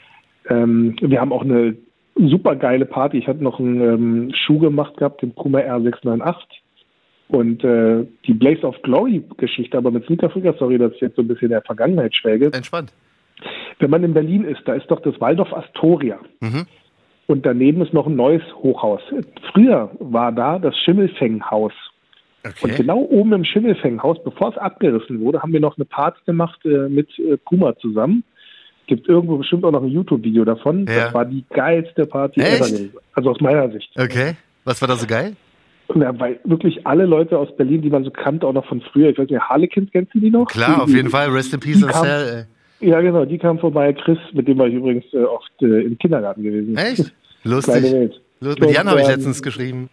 Ähm, 0.50 0.96
wir 1.00 1.22
haben 1.22 1.32
auch 1.32 1.44
eine 1.44 1.78
super 2.16 2.58
geile 2.58 2.86
Party. 2.86 3.18
Ich 3.18 3.28
hatte 3.28 3.42
noch 3.42 3.60
einen 3.60 3.82
ähm, 3.82 4.34
Schuh 4.34 4.60
gemacht 4.60 4.98
gehabt, 4.98 5.22
den 5.22 5.34
Puma 5.34 5.60
R698. 5.60 6.36
Und 7.30 7.63
äh, 7.63 8.06
die 8.26 8.34
Blaze 8.34 8.65
of 8.65 8.76
Glory 8.82 9.24
Geschichte, 9.38 9.78
aber 9.78 9.92
mit 9.92 10.06
Sneaker 10.06 10.30
Freaker, 10.32 10.56
sorry, 10.58 10.78
dass 10.80 10.94
ich 10.94 11.02
jetzt 11.02 11.15
so 11.15 11.22
ein 11.22 11.28
bisschen 11.28 11.46
in 11.46 11.52
der 11.52 11.62
Vergangenheit 11.62 12.15
schwelge. 12.15 12.48
Entspannt. 12.52 12.92
Wenn 13.78 13.92
man 13.92 14.04
in 14.04 14.13
Berlin 14.13 14.44
ist, 14.46 14.62
da 14.65 14.74
ist 14.74 14.88
doch 14.89 15.00
das 15.02 15.20
Waldorf 15.22 15.54
Astoria. 15.54 16.20
Mhm. 16.42 16.65
Und 17.28 17.46
daneben 17.46 17.82
ist 17.84 17.94
noch 17.94 18.08
ein 18.08 18.15
neues 18.15 18.42
Hochhaus. 18.56 19.02
Früher 19.54 19.92
war 20.00 20.32
da 20.32 20.58
das 20.58 20.76
Schimmelfänghaus. 20.80 21.74
Und 22.44 22.56
Okay. 22.63 22.78
genau 22.78 23.00
oben 23.02 23.34
im 23.34 23.46
Schimmelfänghaus, 23.46 24.24
bevor 24.24 24.50
es 24.50 24.58
abgerissen 24.58 25.20
wurde, 25.20 25.42
haben 25.44 25.54
wir 25.54 25.60
noch 25.60 25.78
eine 25.78 25.86
Party 25.86 26.20
gemacht 26.26 26.60
äh, 26.65 26.89
mit 26.89 27.10
äh, 27.20 27.38
Puma 27.38 27.76
zusammen. 27.78 28.24
Gibt 28.88 29.08
irgendwo 29.08 29.38
bestimmt 29.38 29.63
auch 29.65 29.72
noch 29.72 29.84
ein 29.84 29.89
YouTube-Video 29.89 30.46
davon. 30.46 30.88
Ja. 30.88 31.06
Das 31.06 31.13
war 31.13 31.26
die 31.26 31.46
geilste 31.52 32.08
Party 32.08 32.42
Echt? 32.42 32.62
ever. 32.62 32.89
Also 33.13 33.30
aus 33.30 33.39
meiner 33.39 33.70
Sicht. 33.70 33.92
Okay. 34.00 34.36
Was 34.65 34.82
war 34.82 34.88
da 34.88 34.96
so 34.96 35.06
geil? 35.06 35.36
Ja, 35.95 36.17
weil 36.19 36.39
wirklich 36.43 36.86
alle 36.86 37.06
Leute 37.06 37.38
aus 37.38 37.56
Berlin, 37.58 37.82
die 37.82 37.89
man 37.89 38.04
so 38.04 38.12
kannte, 38.12 38.45
auch 38.45 38.54
noch 38.54 38.65
von 38.67 38.82
früher, 38.82 39.10
ich 39.10 39.17
weiß 39.17 39.30
nicht, 39.30 39.41
Harlequins 39.41 39.89
kennst 39.91 40.13
du 40.13 40.19
die 40.19 40.30
noch? 40.30 40.45
Klar, 40.45 40.75
die, 40.75 40.82
auf 40.84 40.89
jeden 40.89 41.10
Fall. 41.10 41.30
Rest 41.30 41.54
in 41.54 41.60
Peace 41.60 41.78
die 41.78 41.84
and 41.84 41.91
kam- 41.93 42.04
Cell. 42.06 42.47
Ja, 42.82 43.02
genau, 43.02 43.25
die 43.25 43.38
kamen 43.38 43.60
vorbei. 43.60 43.91
Chris, 43.93 44.17
mit 44.34 44.47
dem 44.47 44.58
war 44.58 44.67
ich 44.67 44.75
übrigens 44.75 45.04
äh, 45.13 45.17
oft 45.23 45.52
äh, 45.62 45.82
im 45.82 45.97
Kindergarten 45.97 46.43
gewesen. 46.43 46.78
ey. 46.78 46.91
Echt? 46.93 46.97
Kleine 47.43 47.56
Lustig. 47.56 47.84
Welt. 47.91 48.21
Lu- 48.41 48.49
Mit 48.60 48.71
Jan 48.71 48.88
habe 48.88 48.99
ich 48.99 49.06
Und, 49.06 49.12
ähm, 49.12 49.15
letztens 49.17 49.41
geschrieben. 49.41 49.89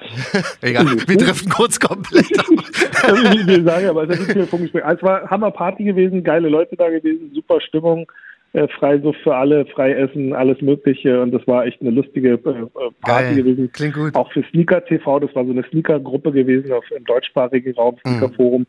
Egal, 0.60 0.86
wir 1.06 1.16
driften 1.16 1.50
kurz 1.50 1.80
komplett 1.80 2.38
ab. 2.38 2.46
Also, 3.02 3.22
ich 3.40 3.46
will 3.46 3.64
sagen, 3.64 3.86
aber 3.88 4.08
es 4.08 4.18
ist 4.20 4.36
ein. 4.36 4.40
Also, 4.42 4.68
Es 4.68 5.02
war 5.02 5.28
Hammerparty 5.30 5.82
gewesen, 5.84 6.22
geile 6.22 6.48
Leute 6.48 6.76
da 6.76 6.88
gewesen, 6.90 7.32
super 7.34 7.60
Stimmung, 7.60 8.06
äh, 8.54 8.66
frei 8.68 8.98
so 9.00 9.12
für 9.12 9.34
alle, 9.36 9.66
frei 9.66 9.92
essen, 9.92 10.32
alles 10.34 10.60
Mögliche 10.60 11.20
und 11.22 11.32
das 11.32 11.46
war 11.46 11.66
echt 11.66 11.80
eine 11.80 11.90
lustige 11.90 12.30
äh, 12.30 12.32
äh, 12.34 12.66
Party 13.02 13.24
Geil. 13.24 13.34
gewesen. 13.36 13.70
Klingt 13.72 13.94
gut. 13.94 14.14
Auch 14.14 14.30
für 14.32 14.42
Sneaker 14.50 14.84
TV, 14.84 15.20
das 15.20 15.34
war 15.34 15.44
so 15.44 15.50
eine 15.52 15.64
Sneaker-Gruppe 15.64 16.32
gewesen 16.32 16.72
auf, 16.72 16.84
im 16.90 17.04
deutschsprachigen 17.04 17.74
Raum, 17.74 17.96
Mhm. 18.04 18.10
Sneaker-Forum, 18.18 18.66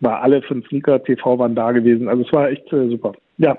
war 0.00 0.22
alle 0.22 0.42
von 0.42 0.62
Sneaker 0.68 1.02
TV 1.04 1.38
waren 1.38 1.54
da 1.54 1.72
gewesen. 1.72 2.08
Also 2.08 2.24
es 2.26 2.32
war 2.32 2.48
echt 2.50 2.72
äh, 2.72 2.88
super. 2.88 3.12
Ja, 3.38 3.56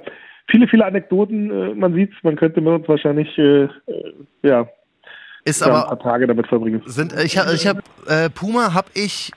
viele, 0.49 0.67
viele 0.67 0.85
Anekdoten, 0.85 1.51
äh, 1.51 1.73
man 1.75 1.93
sieht's, 1.93 2.15
man 2.23 2.35
könnte 2.35 2.61
mit 2.61 2.73
uns 2.73 2.87
wahrscheinlich 2.89 3.37
äh, 3.37 3.67
ja, 4.43 4.67
Ist 5.45 5.61
ja, 5.61 5.67
ein 5.67 5.73
aber 5.73 5.87
paar 5.95 5.99
Tage 5.99 6.27
damit 6.27 6.47
verbringen. 6.47 6.81
sind 6.85 7.13
ich 7.23 7.37
habe 7.37 7.53
ich 7.53 7.65
habe 7.67 7.81
äh, 8.07 8.29
Puma 8.29 8.73
habe 8.73 8.87
ich 8.93 9.31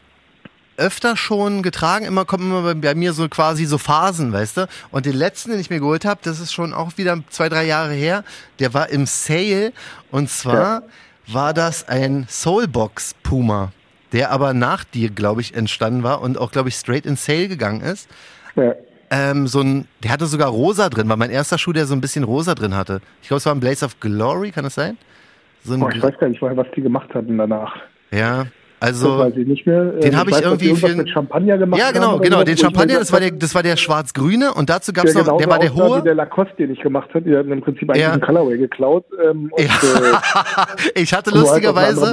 öfter 0.77 1.17
schon 1.17 1.63
getragen, 1.63 2.05
immer 2.05 2.25
kommen 2.25 2.51
immer 2.51 2.75
bei, 2.75 2.95
mir 2.95 3.13
so 3.13 3.29
quasi 3.29 3.65
so 3.65 3.79
Phasen, 3.79 4.33
weißt 4.33 4.57
du? 4.59 4.69
Und 4.91 5.07
den 5.07 5.15
letzten, 5.15 5.51
den 5.51 5.61
ich 5.61 5.71
mir 5.71 5.81
geholt 5.81 6.05
habe, 6.05 6.21
das 6.23 6.41
ist 6.41 6.53
schon 6.53 6.73
auch 6.73 6.97
wieder 6.97 7.19
zwei, 7.31 7.49
drei 7.49 7.65
Jahre 7.65 7.93
her, 7.93 8.25
der 8.59 8.75
war 8.75 8.89
im 8.91 9.07
Sale 9.07 9.73
und 10.11 10.29
zwar 10.29 10.83
war 11.27 11.55
das 11.55 11.89
ein 11.89 12.27
Soulbox 12.29 13.15
Puma, 13.23 13.73
der 14.13 14.31
aber 14.31 14.53
nach 14.53 14.85
dir, 14.85 15.11
glaube 15.11 15.41
ich, 15.41 15.55
entstanden 15.55 16.03
war 16.03 16.21
und 16.21 16.39
auch, 16.39 16.53
glaube 16.53 16.69
ich, 16.69 16.75
straight 16.75 17.07
in 17.07 17.17
Sale 17.17 17.49
gegangen 17.49 17.81
ist. 17.81 18.09
Ja. 18.57 18.75
Ähm, 19.11 19.47
so 19.47 19.61
ein, 19.61 19.87
der 20.03 20.11
hatte 20.11 20.27
sogar 20.27 20.49
rosa 20.49 20.89
drin, 20.89 21.09
war 21.09 21.17
mein 21.17 21.31
erster 21.31 21.59
Schuh, 21.59 21.73
der 21.73 21.87
so 21.87 21.95
ein 21.95 22.01
bisschen 22.01 22.25
rosa 22.25 22.55
drin 22.55 22.75
hatte. 22.75 23.01
Ich 23.23 23.29
glaube, 23.29 23.39
es 23.39 23.47
war 23.47 23.55
ein 23.55 23.61
Blaze 23.61 23.85
of 23.85 24.01
Glory, 24.01 24.51
kann 24.51 24.65
das 24.65 24.75
sein? 24.75 24.97
So 25.63 25.75
ein, 25.75 25.81
Boah, 25.81 25.91
ich 25.91 26.03
weiß 26.03 26.19
gar 26.19 26.29
nicht, 26.29 26.43
was 26.43 26.67
die 26.77 26.83
gemacht 26.83 27.15
hatten 27.15 27.39
danach. 27.39 27.75
ja, 28.11 28.47
also. 28.81 29.31
den 29.31 29.51
Ähm, 29.57 30.17
hab 30.17 30.29
ich 30.29 30.35
weiß, 30.35 30.41
irgendwie 30.43 30.75
für- 30.75 30.95
mit 30.95 31.09
Champagner 31.09 31.59
gemacht 31.59 31.81
Ja, 31.81 31.91
genau, 31.93 32.19
genau. 32.19 32.43
Den 32.45 32.57
Champagner, 32.57 32.99
das 32.99 33.13
war 33.13 33.21
der, 33.21 33.31
das 33.31 33.55
war 33.55 33.63
der 33.63 33.77
schwarz-grüne 33.77 34.53
und 34.55 34.69
dazu 34.71 34.93
gab's 34.93 35.13
der 35.13 35.23
noch, 35.23 35.39
genauso 35.39 35.39
der 35.39 35.51
war 35.51 35.59
der 35.59 35.75
hohe. 35.75 35.99
wie 36.01 36.05
der 36.05 36.15
Lacoste, 36.15 36.55
den 36.59 36.71
ich 36.73 36.81
gemacht 36.81 37.09
habe. 37.15 37.23
Die 37.23 37.37
hatten 37.37 37.51
im 37.53 37.61
Prinzip 37.63 37.89
eigentlich 37.91 38.03
Ja. 38.03 38.13
einen 38.13 38.23
Colorway 38.23 38.59
geklaut. 38.59 39.05
Ähm, 39.25 39.51
und, 39.53 39.63
Ja. 39.65 39.71
äh, 40.95 41.01
ich 41.03 41.13
hatte 41.15 41.31
halt 41.31 41.41
lustigerweise, 41.41 42.13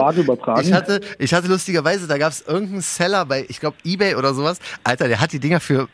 ich 0.62 0.74
hatte, 0.74 1.02
ich 1.20 1.34
hatte 1.34 1.48
lustigerweise, 1.48 2.08
da 2.08 2.18
gab's 2.18 2.44
irgendeinen 2.48 2.82
Seller 2.82 3.26
bei, 3.26 3.46
ich 3.48 3.60
glaube, 3.60 3.78
Ebay 3.84 4.16
oder 4.16 4.34
sowas. 4.34 4.60
Alter, 4.84 5.08
der 5.08 5.20
hat 5.22 5.34
die 5.34 5.40
Dinger 5.40 5.60
für, 5.60 5.88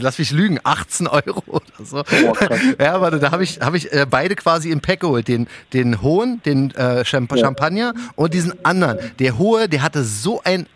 lass 0.00 0.18
mich 0.18 0.30
lügen, 0.32 0.58
18 0.64 1.06
Euro 1.06 1.42
oder 1.46 1.62
so. 1.84 1.96
Boah, 1.96 2.32
krass. 2.34 2.60
ja, 2.78 3.00
warte, 3.00 3.18
da 3.18 3.30
habe 3.32 3.42
ich, 3.44 3.60
hab 3.60 3.74
ich 3.74 3.92
äh, 3.92 4.06
beide 4.08 4.34
quasi 4.36 4.70
im 4.70 4.80
Pack 4.80 5.00
geholt. 5.00 5.28
Den, 5.28 5.46
den 5.72 6.02
hohen, 6.02 6.40
den 6.44 6.72
äh, 6.74 7.04
Champ 7.04 7.30
Ja. 7.32 7.38
Champagner 7.38 7.94
und 8.14 8.34
diesen 8.34 8.52
anderen. 8.64 8.98
Der 9.18 9.38
hohe, 9.38 9.68
der 9.68 9.82
hatte 9.82 10.02
so 10.04 10.40
ein 10.44 10.66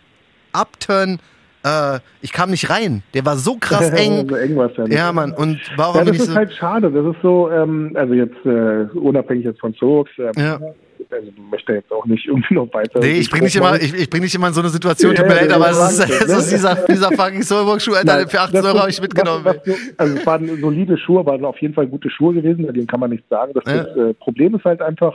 Upturn, 0.53 1.19
äh, 1.63 1.99
ich 2.21 2.31
kam 2.33 2.49
nicht 2.51 2.69
rein. 2.69 3.03
Der 3.13 3.25
war 3.25 3.37
so 3.37 3.55
krass 3.59 3.89
eng. 3.91 4.27
so 4.29 4.35
eng 4.35 4.57
ja. 4.57 4.85
Ja, 4.87 5.11
Mann, 5.13 5.31
und 5.31 5.59
war 5.77 5.89
auch 5.89 5.95
Ja, 5.95 6.05
das 6.05 6.17
ist 6.17 6.25
so. 6.27 6.35
halt 6.35 6.53
schade. 6.53 6.91
Das 6.91 7.05
ist 7.05 7.21
so, 7.21 7.49
ähm, 7.51 7.91
also 7.95 8.13
jetzt 8.13 8.45
äh, 8.45 8.87
unabhängig 8.97 9.45
jetzt 9.45 9.59
von 9.59 9.73
Soaps, 9.75 10.11
ähm, 10.17 10.31
Ja. 10.37 10.59
Also 11.09 11.31
möchte 11.49 11.73
jetzt 11.73 11.91
auch 11.91 12.05
nicht 12.05 12.25
irgendwie 12.27 12.53
noch 12.53 12.73
weiter. 12.73 12.99
Nee, 12.99 13.19
ich 13.19 13.29
bring 13.29 13.43
dich 13.43 13.55
immer, 13.55 13.75
ich, 13.75 13.93
ich 13.93 14.09
bring 14.09 14.21
dich 14.21 14.35
immer 14.35 14.47
in 14.47 14.53
so 14.53 14.61
eine 14.61 14.69
Situation, 14.69 15.15
tut 15.15 15.27
mir 15.27 15.35
leid, 15.35 15.51
aber 15.51 15.69
es 15.69 15.77
ist, 15.77 16.09
es 16.09 16.21
ist 16.21 16.51
ne? 16.51 16.57
dieser, 16.57 16.75
dieser 16.87 17.11
fucking 17.11 17.41
Soulbox-Schuh, 17.41 17.93
Alter, 17.93 18.27
für 18.27 18.41
18 18.41 18.53
das 18.53 18.65
Euro 18.65 18.79
habe 18.79 18.89
ich 18.89 19.01
mitgenommen. 19.01 19.45
Was, 19.45 19.57
was, 19.65 19.93
also 19.97 20.15
es 20.15 20.25
waren 20.25 20.59
solide 20.59 20.97
Schuhe, 20.97 21.25
waren 21.25 21.45
auf 21.45 21.57
jeden 21.61 21.73
Fall 21.73 21.87
gute 21.87 22.09
Schuhe 22.09 22.33
gewesen, 22.33 22.71
denen 22.71 22.87
kann 22.87 22.99
man 22.99 23.11
nichts 23.11 23.27
sagen. 23.29 23.53
Das, 23.53 23.63
Ja. 23.65 23.83
das 23.83 23.97
äh, 23.97 24.13
Problem 24.15 24.55
ist 24.55 24.65
halt 24.65 24.81
einfach, 24.81 25.13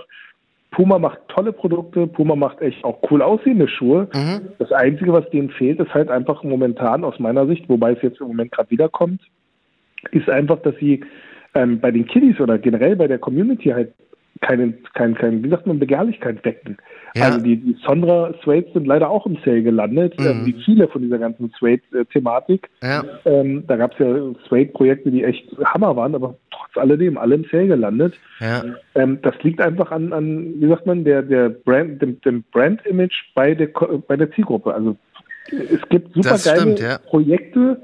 Puma 0.70 0.98
macht 0.98 1.20
tolle 1.28 1.52
Produkte, 1.52 2.06
Puma 2.06 2.36
macht 2.36 2.60
echt 2.60 2.84
auch 2.84 2.98
cool 3.10 3.22
aussehende 3.22 3.68
Schuhe. 3.68 4.08
Mhm. 4.12 4.48
Das 4.58 4.72
Einzige, 4.72 5.12
was 5.12 5.28
denen 5.30 5.50
fehlt, 5.50 5.80
ist 5.80 5.94
halt 5.94 6.10
einfach 6.10 6.42
momentan 6.42 7.04
aus 7.04 7.18
meiner 7.18 7.46
Sicht, 7.46 7.68
wobei 7.68 7.92
es 7.92 8.02
jetzt 8.02 8.20
im 8.20 8.26
Moment 8.28 8.52
gerade 8.52 8.70
wiederkommt, 8.70 9.22
ist 10.10 10.28
einfach, 10.28 10.60
dass 10.62 10.74
sie 10.76 11.02
ähm, 11.54 11.80
bei 11.80 11.90
den 11.90 12.06
Kiddies 12.06 12.38
oder 12.40 12.58
generell 12.58 12.96
bei 12.96 13.08
der 13.08 13.18
Community 13.18 13.70
halt 13.70 13.94
keine, 14.40 14.72
kein, 14.94 15.14
kein, 15.14 15.42
wie 15.42 15.48
sagt 15.48 15.66
man, 15.66 15.78
Begehrlichkeit 15.78 16.44
wecken. 16.44 16.76
Ja. 17.14 17.24
Also 17.24 17.40
die, 17.40 17.56
die 17.56 17.76
Sondra 17.84 18.34
Suede 18.44 18.70
sind 18.72 18.86
leider 18.86 19.08
auch 19.08 19.26
im 19.26 19.38
Sale 19.44 19.62
gelandet, 19.62 20.14
ähm, 20.18 20.44
wie 20.44 20.54
viele 20.64 20.88
von 20.88 21.02
dieser 21.02 21.18
ganzen 21.18 21.50
Suede-Thematik. 21.58 22.68
Ja. 22.82 23.04
Ähm, 23.24 23.64
da 23.66 23.76
gab 23.76 23.92
es 23.92 23.98
ja 23.98 24.14
Suede-Projekte, 24.48 25.10
die 25.10 25.24
echt 25.24 25.48
Hammer 25.64 25.96
waren, 25.96 26.14
aber 26.14 26.36
trotz 26.50 26.76
alledem 26.76 27.16
alle 27.16 27.36
im 27.36 27.44
Sale 27.50 27.68
gelandet. 27.68 28.14
Ja. 28.40 28.62
Ähm, 28.94 29.18
das 29.22 29.34
liegt 29.42 29.60
einfach 29.60 29.90
an, 29.92 30.12
an, 30.12 30.54
wie 30.60 30.68
sagt 30.68 30.86
man, 30.86 31.04
der, 31.04 31.22
der 31.22 31.48
Brand, 31.48 32.02
dem, 32.02 32.20
dem 32.20 32.44
Brand-Image 32.52 33.14
bei 33.34 33.54
der, 33.54 33.68
bei 34.06 34.16
der 34.16 34.30
Zielgruppe. 34.32 34.74
Also 34.74 34.96
es 35.50 35.88
gibt 35.88 36.12
super 36.14 36.38
geile. 36.42 36.98
Projekte, 37.06 37.80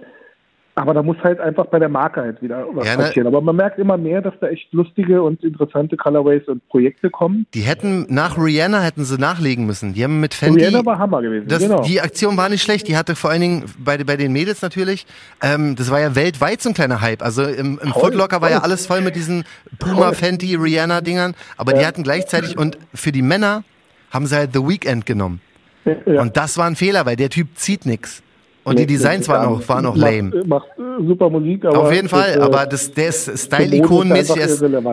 aber 0.75 0.95
da 0.95 1.03
muss 1.03 1.19
halt 1.23 1.39
einfach 1.39 1.67
bei 1.67 1.79
der 1.79 1.91
Marke 1.91 2.23
halt 2.23 2.41
wieder 2.41 2.65
was 2.73 2.87
Ja, 2.87 2.97
ne? 2.97 3.03
passieren. 3.05 3.27
Aber 3.27 3.43
man 3.43 3.55
merkt 3.57 3.79
immer 3.79 3.99
mehr, 3.99 4.23
dass 4.23 4.33
da 4.41 4.49
echt 4.49 4.73
lustige 4.73 5.23
und 5.23 5.45
interessante 5.45 5.97
Colorways 5.99 6.49
und 6.49 6.67
Projekte 6.69 7.11
kommen. 7.11 7.47
Die 7.53 7.61
hätten, 7.61 8.07
nach 8.09 8.39
Rihanna 8.39 8.81
hätten 8.81 9.05
sie 9.05 9.19
nachlegen 9.19 9.67
müssen. 9.67 9.93
Die 9.93 10.03
haben 10.03 10.21
mit 10.21 10.33
Fendi. 10.33 10.61
Rihanna 10.65 10.85
war 10.87 10.99
Hammer 10.99 11.21
gewesen, 11.21 11.47
Das, 11.49 11.63
genau. 11.63 11.83
Die 11.83 12.01
Aktion 12.01 12.37
war 12.39 12.49
nicht 12.49 12.63
schlecht. 12.63 12.89
Die 12.89 12.97
hatte 12.97 13.15
vor 13.17 13.31
allen 13.31 13.43
Dingen 13.43 13.65
bei, 13.79 13.99
bei 14.03 14.17
den 14.17 14.33
Mädels 14.33 14.63
natürlich, 14.63 15.07
ähm, 15.43 15.77
das 15.77 15.91
war 15.91 16.01
ja 16.01 16.15
weltweit 16.15 16.63
so 16.63 16.71
ein 16.71 16.75
kleiner 16.75 17.03
Hype. 17.03 17.23
Also 17.23 17.43
im, 17.45 17.79
im 17.83 17.93
Footlocker 17.93 18.41
war 18.41 18.51
ja 18.51 18.61
alles 18.61 18.87
voll 18.87 19.03
mit 19.03 19.15
diesen 19.15 19.45
Puma, 19.79 20.07
Voll. 20.07 20.15
Fenty, 20.15 20.55
Rihanna-Dingern. 20.55 21.35
Aber 21.59 21.75
die 21.75 21.85
hatten 21.85 22.03
gleichzeitig, 22.03 22.57
und 22.57 22.79
für 22.95 23.13
die 23.13 23.23
Männer 23.23 23.63
haben 24.11 24.27
sie 24.27 24.37
halt 24.37 24.55
The 24.55 24.61
Weeknd 24.67 25.05
genommen. 25.05 25.41
ja. 25.85 26.21
Und 26.23 26.37
das 26.37 26.57
war 26.57 26.67
ein 26.67 26.77
Fehler, 26.77 27.05
weil 27.05 27.17
der 27.17 27.29
Typ 27.29 27.49
zieht 27.57 27.85
nix. 27.85 28.23
Und 28.65 28.79
die 28.79 28.87
Designs 28.87 29.29
waren 29.29 29.49
auch, 29.49 29.69
waren 29.69 29.87
auch 29.87 29.97
macht, 29.97 30.13
lame. 30.13 30.45
Macht 30.47 30.69
äh, 30.79 31.05
super 31.07 31.29
Musik, 31.31 31.65
aber. 31.65 31.79
Auf 31.81 31.93
jeden 31.93 32.09
Fall, 32.09 32.35
das, 32.35 32.37
äh, 32.37 32.41
aber 32.43 32.67
das, 32.67 32.93
der 32.93 33.09
ist 33.09 33.39
Style-Ikonenmäßig. 33.47 34.37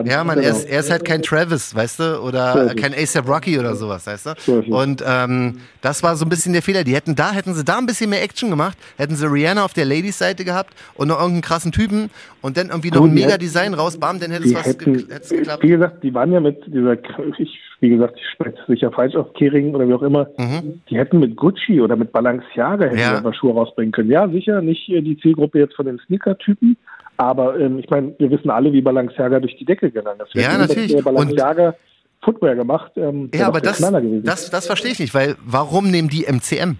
Ja, 0.06 0.24
man, 0.24 0.38
er, 0.38 0.50
ist, 0.50 0.62
Genau. 0.64 0.74
er 0.74 0.80
ist 0.80 0.90
halt 0.90 1.04
kein 1.04 1.22
Travis, 1.22 1.74
weißt 1.74 2.00
du, 2.00 2.20
oder 2.22 2.72
es. 2.74 2.76
kein 2.76 2.92
ASAP 2.94 3.28
Rocky 3.28 3.58
oder 3.58 3.76
sowas, 3.76 4.06
weißt 4.06 4.26
du. 4.26 4.30
Es. 4.30 4.48
Und 4.68 5.04
ähm, 5.06 5.58
das 5.82 6.02
war 6.02 6.16
so 6.16 6.24
ein 6.24 6.28
bisschen 6.28 6.52
der 6.52 6.62
Fehler. 6.62 6.82
Die 6.82 6.94
hätten 6.94 7.14
da, 7.14 7.30
hätten 7.32 7.54
sie 7.54 7.64
da 7.64 7.78
ein 7.78 7.86
bisschen 7.86 8.10
mehr 8.10 8.22
Action 8.22 8.50
gemacht, 8.50 8.76
hätten 8.96 9.14
sie 9.14 9.26
Rihanna 9.30 9.64
auf 9.64 9.72
der 9.72 9.84
Ladies-Seite 9.84 10.44
gehabt 10.44 10.74
und 10.94 11.08
noch 11.08 11.16
irgendeinen 11.18 11.42
krassen 11.42 11.70
Typen 11.72 12.10
und 12.42 12.56
dann 12.56 12.68
irgendwie 12.70 12.90
noch 12.90 13.00
Gut, 13.00 13.10
ein 13.10 13.16
die 13.16 13.22
mega 13.22 13.38
Design 13.38 13.74
raus, 13.74 13.96
bam, 13.98 14.18
dann 14.18 14.30
hätte 14.32 14.46
es 14.46 14.54
was 14.54 14.66
hätten, 14.66 14.94
ge 14.94 15.02
hätte 15.04 15.22
es 15.22 15.28
geklappt. 15.28 15.62
wie 15.62 15.68
gesagt, 15.68 16.02
die 16.02 16.12
waren 16.12 16.32
ja 16.32 16.40
mit 16.40 16.60
dieser, 16.66 16.94
ich, 17.38 17.60
wie 17.80 17.88
gesagt, 17.88 18.14
ich 18.18 18.26
spreche 18.34 18.56
sicher 18.68 18.92
falsch 18.92 19.14
auf 19.16 19.32
Kering 19.34 19.74
oder 19.74 19.88
wie 19.88 19.94
auch 19.94 20.02
immer, 20.02 20.26
die 20.90 20.96
hätten 20.98 21.18
mit 21.18 21.36
Gucci 21.36 21.80
oder 21.80 21.96
mit 21.96 22.12
Balenciaga 22.12 22.84
hätten 22.84 22.94
Mhm. 22.96 23.00
Ja. 23.00 23.16
einfach 23.18 23.34
Schuhe 23.34 23.54
rausbringen 23.54 23.92
können. 23.92 24.10
Ja, 24.10 24.28
sicher, 24.28 24.60
nicht 24.60 24.88
äh, 24.90 25.00
die 25.00 25.16
Zielgruppe 25.18 25.58
jetzt 25.58 25.74
von 25.74 25.86
den 25.86 25.98
Sneaker-Typen, 26.06 26.76
aber 27.16 27.58
ähm, 27.58 27.78
ich 27.78 27.88
meine, 27.90 28.14
wir 28.18 28.30
wissen 28.30 28.50
alle, 28.50 28.72
wie 28.72 28.80
Balenciaga 28.82 29.40
durch 29.40 29.56
die 29.56 29.64
Decke 29.64 29.90
gegangen 29.90 30.20
ist. 30.24 30.34
Wir 30.34 30.42
Ja, 30.42 30.58
natürlich. 30.58 30.94
äh, 30.94 31.00
Balenciaga 31.02 31.74
Footwear 32.22 32.54
gemacht. 32.54 32.92
Ähm, 32.96 33.30
Ja, 33.34 33.46
aber 33.48 33.60
das, 33.62 33.78
das, 34.24 34.50
das 34.50 34.66
verstehe 34.66 34.92
ich 34.92 35.00
nicht, 35.00 35.14
weil 35.14 35.36
warum 35.44 35.90
nehmen 35.90 36.08
die 36.08 36.24
MCM? 36.30 36.76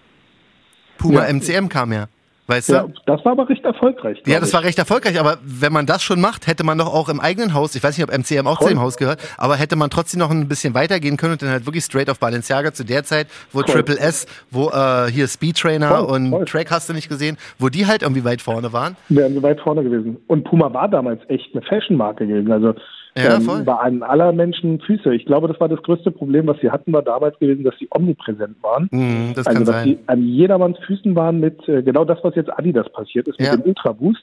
Puma 0.99 1.27
Ja. 1.27 1.33
MCM 1.33 1.69
kam 1.71 1.93
ja, 1.95 2.07
weißt 2.51 2.69
du? 2.69 2.73
ja, 2.75 2.87
das 3.07 3.25
war 3.25 3.33
aber 3.33 3.49
recht 3.49 3.65
erfolgreich. 3.65 4.23
Ja, 4.27 4.41
das 4.41 4.49
ich. 4.51 4.55
war 4.55 4.63
recht 4.63 4.79
erfolgreich, 4.79 5.19
aber 5.19 5.39
wenn 5.43 5.73
man 5.73 5.87
das 5.87 6.03
schon 6.03 6.21
macht, 6.21 6.47
hätte 6.47 6.65
man 6.65 6.77
doch 6.77 6.93
auch 6.93 7.09
im 7.09 7.21
eigenen 7.21 7.55
Haus, 7.55 7.75
ich 7.75 7.83
weiß 7.83 7.97
nicht, 7.97 8.07
ob 8.07 8.17
MCM 8.17 8.47
auch 8.47 8.59
zu 8.59 8.65
Voll. 8.65 8.75
dem 8.75 8.81
Haus 8.81 8.97
gehört, 8.99 9.21
aber 9.39 9.57
hätte 9.57 9.77
man 9.77 9.89
trotzdem 9.91 10.21
noch 10.21 10.31
ein 10.31 10.49
bisschen 10.49 10.75
weitergehen 10.75 11.17
können 11.17 11.33
und 11.33 11.43
dann 11.43 11.51
halt 11.51 11.67
wirklich 11.67 11.85
straight 11.85 12.11
auf 12.11 12.19
Balenciaga 12.19 12.73
zu 12.73 12.85
der 12.85 13.05
Zeit, 13.05 13.29
wo 13.53 13.61
Voll. 13.61 13.73
Triple 13.75 13.99
S, 13.99 14.27
wo 14.51 14.69
äh, 14.71 15.11
hier 15.11 15.27
Speed 15.29 15.57
Trainer 15.59 15.89
Voll, 15.89 16.17
und. 16.17 16.47
Track 16.49 16.71
hast 16.71 16.89
du 16.89 16.93
nicht 16.93 17.09
gesehen, 17.09 17.39
wo 17.59 17.69
die 17.69 17.87
halt 17.87 18.03
irgendwie 18.03 18.25
weit 18.25 18.43
vorne 18.43 18.73
waren. 18.73 18.97
wären 19.09 19.35
sie 19.35 19.43
weit 19.43 19.61
vorne 19.61 19.83
gewesen. 19.83 20.19
Und 20.27 20.45
Puma 20.45 20.73
war 20.73 20.89
damals 20.89 21.21
echt 21.29 21.55
eine 21.55 21.63
Fashion-Marke 21.63 22.27
gewesen. 22.27 22.51
Also 22.51 22.75
Ja, 23.17 23.41
voll. 23.41 23.67
Waren 23.67 24.03
aller 24.03 24.33
Menschen 24.33 24.81
Füße. 24.81 25.15
Ich 25.15 25.27
glaube, 25.27 25.49
das 25.49 25.59
war 25.61 25.69
das 25.69 25.83
größte 25.83 26.11
Problem, 26.11 26.47
was 26.47 26.59
sie 26.61 26.71
hatten, 26.71 26.93
war 26.93 27.03
damals 27.03 27.39
gewesen, 27.39 27.65
dass 27.65 27.75
sie 27.79 27.89
omnipräsent 27.91 28.57
waren. 28.63 28.89
Mhm, 28.93 29.33
das 29.35 29.47
also, 29.47 29.59
kann 29.59 29.67
dass 29.67 29.75
sein. 29.77 29.85
sie 29.89 29.99
an 30.07 30.23
jedermanns 30.29 30.79
Füßen 30.87 31.15
waren 31.17 31.41
mit 31.41 31.69
äh, 31.69 31.83
genau 31.83 32.05
das, 32.05 32.19
was 32.23 32.35
jetzt 32.37 32.51
Adidas 32.57 32.91
passiert 32.93 33.27
ist, 33.29 33.41
Ja. 33.41 33.53
mit 33.57 33.65
dem 33.65 33.69
Ultra 33.69 33.93
Boost. 33.93 34.23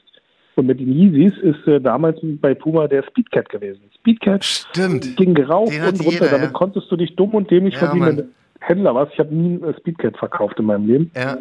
Und 0.56 0.66
mit 0.66 0.80
den 0.80 0.92
Yeezys 0.92 1.38
ist 1.38 1.68
äh, 1.68 1.80
damals 1.80 2.18
bei 2.22 2.52
Puma 2.54 2.88
der 2.88 3.04
Speedcat 3.04 3.48
gewesen. 3.48 3.80
Speedcat 3.94 4.44
Stimmt. 4.44 5.16
ging 5.16 5.36
rauf 5.44 5.70
Den 5.70 5.82
und 5.82 6.00
runter. 6.00 6.10
jeder, 6.10 6.26
Damit 6.30 6.46
ja. 6.46 6.52
konntest 6.52 6.90
du 6.90 6.96
dich 6.96 7.14
dumm 7.14 7.30
und 7.34 7.48
dämlich 7.50 7.74
Ja, 7.74 7.80
verdienen, 7.80 8.00
Mann. 8.00 8.16
wenn 8.16 8.24
du 8.24 8.28
Händler 8.60 8.94
warst. 8.94 9.12
Ich 9.12 9.20
habe 9.20 9.32
nie 9.32 9.62
ein 9.62 9.74
Speedcat 9.78 10.16
verkauft 10.16 10.58
in 10.58 10.64
meinem 10.64 10.86
Leben. 10.88 11.10
Ja. 11.14 11.36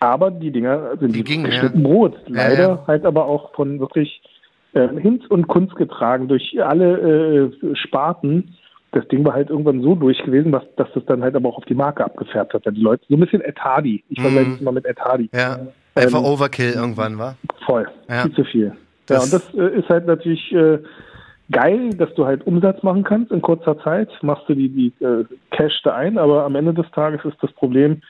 Aber 0.00 0.30
die 0.30 0.52
Dinger 0.52 0.96
sind 1.00 1.16
Die 1.16 1.24
gingen, 1.24 1.46
ja. 1.46 1.50
geschnitten 1.50 1.82
Brot. 1.82 2.14
Leider 2.28 2.84
halt 2.86 3.04
aber 3.04 3.24
auch 3.24 3.52
von 3.54 3.80
wirklich 3.80 4.22
äh, 4.78 5.00
Hinz 5.00 5.26
und 5.26 5.48
Kunst 5.48 5.74
getragen 5.76 6.28
durch 6.28 6.56
alle 6.62 7.50
äh, 7.62 7.74
Sparten. 7.76 8.54
Das 8.92 9.06
Ding 9.08 9.24
war 9.24 9.34
halt 9.34 9.50
irgendwann 9.50 9.82
so 9.82 9.94
durch 9.94 10.18
gewesen, 10.24 10.50
dass, 10.52 10.62
dass 10.76 10.88
das 10.94 11.04
dann 11.06 11.22
halt 11.22 11.36
aber 11.36 11.48
auch 11.50 11.58
auf 11.58 11.64
die 11.66 11.74
Marke 11.74 12.04
abgefärbt 12.04 12.54
hat. 12.54 12.64
Dann 12.66 12.74
die 12.74 12.80
Leute, 12.80 13.04
so 13.08 13.16
ein 13.16 13.20
bisschen 13.20 13.42
Ed 13.42 13.58
Hardy. 13.58 14.02
Ich 14.08 14.20
vergleiche 14.20 14.52
es 14.52 14.60
mal 14.62 14.72
mit 14.72 14.86
Ed 14.86 14.98
Hardy. 14.98 15.28
Mhm. 15.32 15.38
Ja. 15.38 15.58
Einfach 15.94 16.20
Ähm, 16.20 16.24
Overkill 16.24 16.72
irgendwann, 16.72 17.18
war. 17.18 17.36
Voll. 17.66 17.86
Ja. 18.08 18.22
Viel 18.22 18.32
zu 18.34 18.44
viel. 18.44 18.72
Das- 19.06 19.16
ja, 19.16 19.24
und 19.24 19.32
das 19.32 19.54
äh, 19.54 19.78
ist 19.78 19.88
halt 19.88 20.06
natürlich 20.06 20.52
äh, 20.52 20.78
geil, 21.50 21.90
dass 21.94 22.14
du 22.14 22.24
halt 22.26 22.46
Umsatz 22.46 22.82
machen 22.82 23.04
kannst 23.04 23.30
in 23.32 23.42
kurzer 23.42 23.78
Zeit. 23.82 24.08
Machst 24.22 24.48
du 24.48 24.54
die, 24.54 24.68
die 24.68 25.04
äh, 25.04 25.24
Cash 25.50 25.80
da 25.84 25.94
ein, 25.94 26.16
aber 26.18 26.44
am 26.44 26.54
Ende 26.56 26.72
des 26.74 26.90
Tages 26.92 27.24
ist 27.24 27.36
das 27.42 27.52
Problem, 27.52 28.00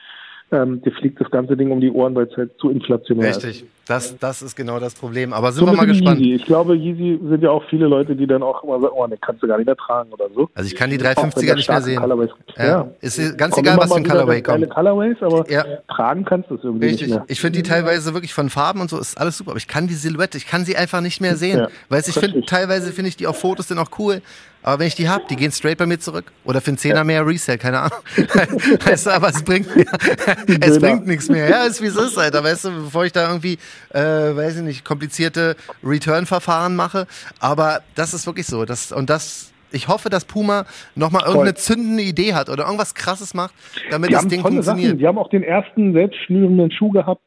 ähm, 0.51 0.81
dir 0.81 0.91
fliegt 0.91 1.19
das 1.21 1.29
ganze 1.31 1.55
Ding 1.55 1.71
um 1.71 1.79
die 1.81 1.91
Ohren, 1.91 2.15
weil 2.15 2.25
es 2.25 2.35
halt 2.37 2.51
zu 2.59 2.69
inflationär 2.69 3.29
ist. 3.29 3.43
Richtig. 3.45 3.65
Das, 3.87 4.15
das 4.19 4.43
ist 4.43 4.55
genau 4.55 4.79
das 4.79 4.93
Problem. 4.93 5.33
Aber 5.33 5.51
sind 5.51 5.65
So 5.65 5.71
wir 5.71 5.75
mal 5.75 5.87
gespannt. 5.87 6.19
Yeezy. 6.19 6.35
Ich 6.35 6.45
glaube, 6.45 6.75
Yeezy 6.75 7.19
sind 7.27 7.41
ja 7.41 7.49
auch 7.49 7.63
viele 7.71 7.87
Leute, 7.87 8.15
die 8.15 8.27
dann 8.27 8.43
auch 8.43 8.63
immer 8.63 8.79
sagen, 8.79 8.93
oh, 8.95 9.07
ne, 9.07 9.17
kannst 9.19 9.41
du 9.41 9.47
gar 9.47 9.57
nicht 9.57 9.65
mehr 9.65 9.75
tragen 9.75 10.11
oder 10.13 10.25
so. 10.35 10.47
Also 10.53 10.67
ich 10.67 10.75
kann 10.75 10.91
die 10.91 10.97
Auch 10.99 11.03
wenn 11.05 11.11
350er 11.31 11.47
da 11.47 11.55
nicht 11.55 11.69
mehr 11.69 11.81
sehen. 11.81 12.01
Gibt. 12.01 12.57
Ja. 12.59 12.87
Ist 13.01 13.37
ganz 13.37 13.55
Kommen 13.55 13.65
egal, 13.65 13.77
was 13.79 13.91
für 13.91 13.97
ein 13.97 14.03
Colorway 14.07 14.41
kommt. 14.43 14.69
Colorways, 14.69 15.17
aber 15.21 15.49
Ja. 15.49 15.63
tragen 15.87 16.23
kannst 16.23 16.51
du 16.51 16.55
es 16.55 16.63
irgendwie 16.63 16.85
Richtig. 16.85 17.07
nicht 17.07 17.15
mehr. 17.15 17.25
Ich 17.27 17.41
finde 17.41 17.57
die 17.57 17.63
teilweise 17.67 18.13
wirklich 18.13 18.33
von 18.35 18.49
Farben 18.51 18.79
und 18.81 18.91
so 18.91 18.99
ist 18.99 19.19
alles 19.19 19.37
super, 19.39 19.51
aber 19.51 19.57
ich 19.57 19.67
kann 19.67 19.87
die 19.87 19.95
Silhouette, 19.95 20.37
ich 20.37 20.45
kann 20.45 20.65
sie 20.65 20.75
einfach 20.75 21.01
nicht 21.01 21.19
mehr 21.19 21.35
sehen. 21.35 21.57
Ja, 21.57 21.67
Weil 21.89 22.01
ich 22.01 22.13
finde, 22.13 22.27
richtig. 22.37 22.45
teilweise 22.45 22.91
finde 22.91 23.09
ich 23.09 23.17
die 23.17 23.25
auf 23.25 23.39
Fotos 23.39 23.67
dann 23.67 23.79
auch 23.79 23.89
cool, 23.97 24.21
aber 24.61 24.79
wenn 24.79 24.87
ich 24.87 24.95
die 24.95 25.07
hab, 25.07 25.27
die 25.29 25.35
gehen 25.35 25.51
straight 25.51 25.77
bei 25.77 25.85
mir 25.85 25.99
zurück. 25.99 26.31
Oder 26.43 26.59
für 26.59 26.69
einen 26.69 26.77
Zehner 26.77 27.03
mehr 27.03 27.25
Resell, 27.25 27.57
keine 27.57 27.79
Ahnung. 27.79 27.99
weißt 28.85 29.05
du, 29.05 29.11
aber 29.11 29.29
es 29.29 29.43
bringt 29.43 29.73
mir, 29.75 29.85
es 30.47 30.55
Döner. 30.55 30.79
bringt 30.79 31.07
nichts 31.07 31.29
mehr. 31.29 31.49
Ja, 31.49 31.63
ist 31.63 31.81
wie 31.81 31.87
es 31.87 31.95
ist, 31.95 32.17
Alter. 32.17 32.43
Weißt 32.43 32.65
du, 32.65 32.71
bevor 32.83 33.05
ich 33.05 33.13
da 33.13 33.27
irgendwie, 33.27 33.57
äh, 33.93 33.99
weiß 33.99 34.57
ich 34.57 34.63
nicht, 34.63 34.83
komplizierte 34.83 35.55
Return-Verfahren 35.83 36.75
mache. 36.75 37.07
Aber 37.39 37.81
das 37.95 38.13
ist 38.13 38.27
wirklich 38.27 38.47
so. 38.47 38.65
Das, 38.65 38.91
und 38.91 39.09
das, 39.09 39.53
ich 39.71 39.87
hoffe, 39.87 40.09
dass 40.09 40.25
Puma 40.25 40.65
nochmal 40.95 41.23
irgendeine 41.23 41.55
zündende 41.55 42.03
Idee 42.03 42.33
hat 42.33 42.49
oder 42.49 42.65
irgendwas 42.65 42.93
krasses 42.95 43.33
macht, 43.33 43.53
damit 43.91 44.09
Die 44.09 44.13
das 44.13 44.27
Ding 44.27 44.41
funktioniert. 44.41 44.87
Sachen. 44.89 44.97
Die 44.99 45.07
haben 45.07 45.17
auch 45.17 45.29
den 45.29 45.43
ersten 45.43 45.93
selbstschnürenden 45.93 46.71
Schuh 46.71 46.89
gehabt 46.89 47.21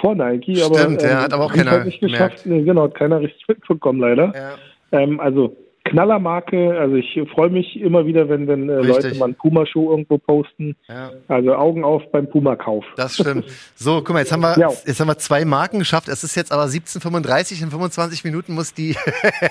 vor 0.00 0.14
Nike, 0.14 0.62
aber 0.62 0.78
Stimmt, 0.78 1.02
ja, 1.02 1.10
ähm, 1.10 1.16
hat 1.18 1.32
aber 1.34 1.44
auch 1.44 1.52
keiner 1.52 1.70
halt 1.72 1.84
nicht 1.84 2.00
geschafft. 2.00 2.46
Nee, 2.46 2.62
genau, 2.62 2.84
hat 2.84 2.94
keiner 2.94 3.20
richtig 3.20 3.46
mitbekommen 3.46 4.00
leider. 4.00 4.32
Ja. 4.34 4.98
Ähm, 4.98 5.20
also 5.20 5.54
Knallermarke, 5.84 6.78
also 6.78 6.94
ich 6.94 7.20
freue 7.34 7.50
mich 7.50 7.80
immer 7.80 8.06
wieder, 8.06 8.28
wenn, 8.28 8.46
wenn 8.46 8.68
äh, 8.68 8.82
Leute 8.82 9.14
mal 9.16 9.26
einen 9.26 9.34
Puma-Schuh 9.34 9.90
irgendwo 9.90 10.18
posten. 10.18 10.76
Ja. 10.88 11.10
Also 11.28 11.54
Augen 11.54 11.82
auf 11.84 12.02
beim 12.12 12.28
Puma-Kauf. 12.28 12.84
Das 12.96 13.14
stimmt. 13.16 13.46
So, 13.74 13.96
guck 13.96 14.10
mal, 14.10 14.20
jetzt 14.20 14.30
haben 14.32 14.42
wir, 14.42 14.56
Ja. 14.58 14.68
jetzt 14.68 15.00
haben 15.00 15.08
wir 15.08 15.18
zwei 15.18 15.44
Marken 15.44 15.80
geschafft. 15.80 16.08
Es 16.08 16.22
ist 16.22 16.36
jetzt 16.36 16.52
aber 16.52 16.64
17.35 16.64 17.62
in 17.62 17.70
25 17.70 18.22
Minuten 18.24 18.54
muss 18.54 18.74
die, 18.74 18.94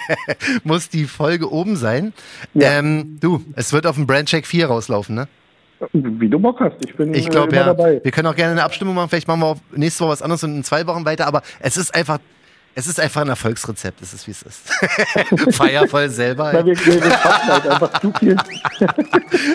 muss 0.63 0.89
die 0.89 1.03
Folge 1.03 1.51
oben 1.51 1.75
sein. 1.75 2.13
Ja. 2.53 2.79
Ähm, 2.79 3.17
du, 3.19 3.41
es 3.55 3.73
wird 3.73 3.85
auf 3.85 3.95
dem 3.95 4.07
Brandcheck 4.07 4.45
4 4.47 4.67
rauslaufen, 4.67 5.15
ne? 5.15 5.27
Wie 5.93 6.29
du 6.29 6.39
Bock 6.39 6.59
hast. 6.59 6.75
Ich 6.85 6.95
bin 6.95 7.13
Ich 7.13 7.27
äh, 7.27 7.29
glaube, 7.29 7.49
immer 7.49 7.61
ja. 7.61 7.65
dabei. 7.73 7.99
Wir 8.03 8.11
können 8.11 8.27
auch 8.27 8.35
gerne 8.35 8.51
eine 8.51 8.63
Abstimmung 8.63 8.95
machen. 8.95 9.09
Vielleicht 9.09 9.27
machen 9.27 9.41
wir 9.41 9.47
auch 9.47 9.57
nächste 9.75 10.03
Woche 10.03 10.11
was 10.11 10.21
anderes 10.21 10.43
und 10.43 10.55
in 10.55 10.63
zwei 10.63 10.85
Wochen 10.87 11.05
weiter. 11.05 11.27
Aber 11.27 11.41
es 11.59 11.75
ist 11.75 11.93
einfach, 11.95 12.19
es 12.75 12.87
ist 12.87 12.99
einfach 12.99 13.21
ein 13.21 13.29
Erfolgsrezept. 13.29 14.01
Es 14.01 14.13
ist, 14.13 14.27
wie 14.27 14.31
es 14.31 14.43
ist. 14.43 14.69
Feiervoll 15.55 16.09
selber. 16.09 16.53
Weil 16.53 16.65
wir, 16.65 16.77
wir, 16.77 17.23
halt 17.23 17.67
einfach 17.67 17.99
zu 17.99 18.11
viel. 18.13 18.35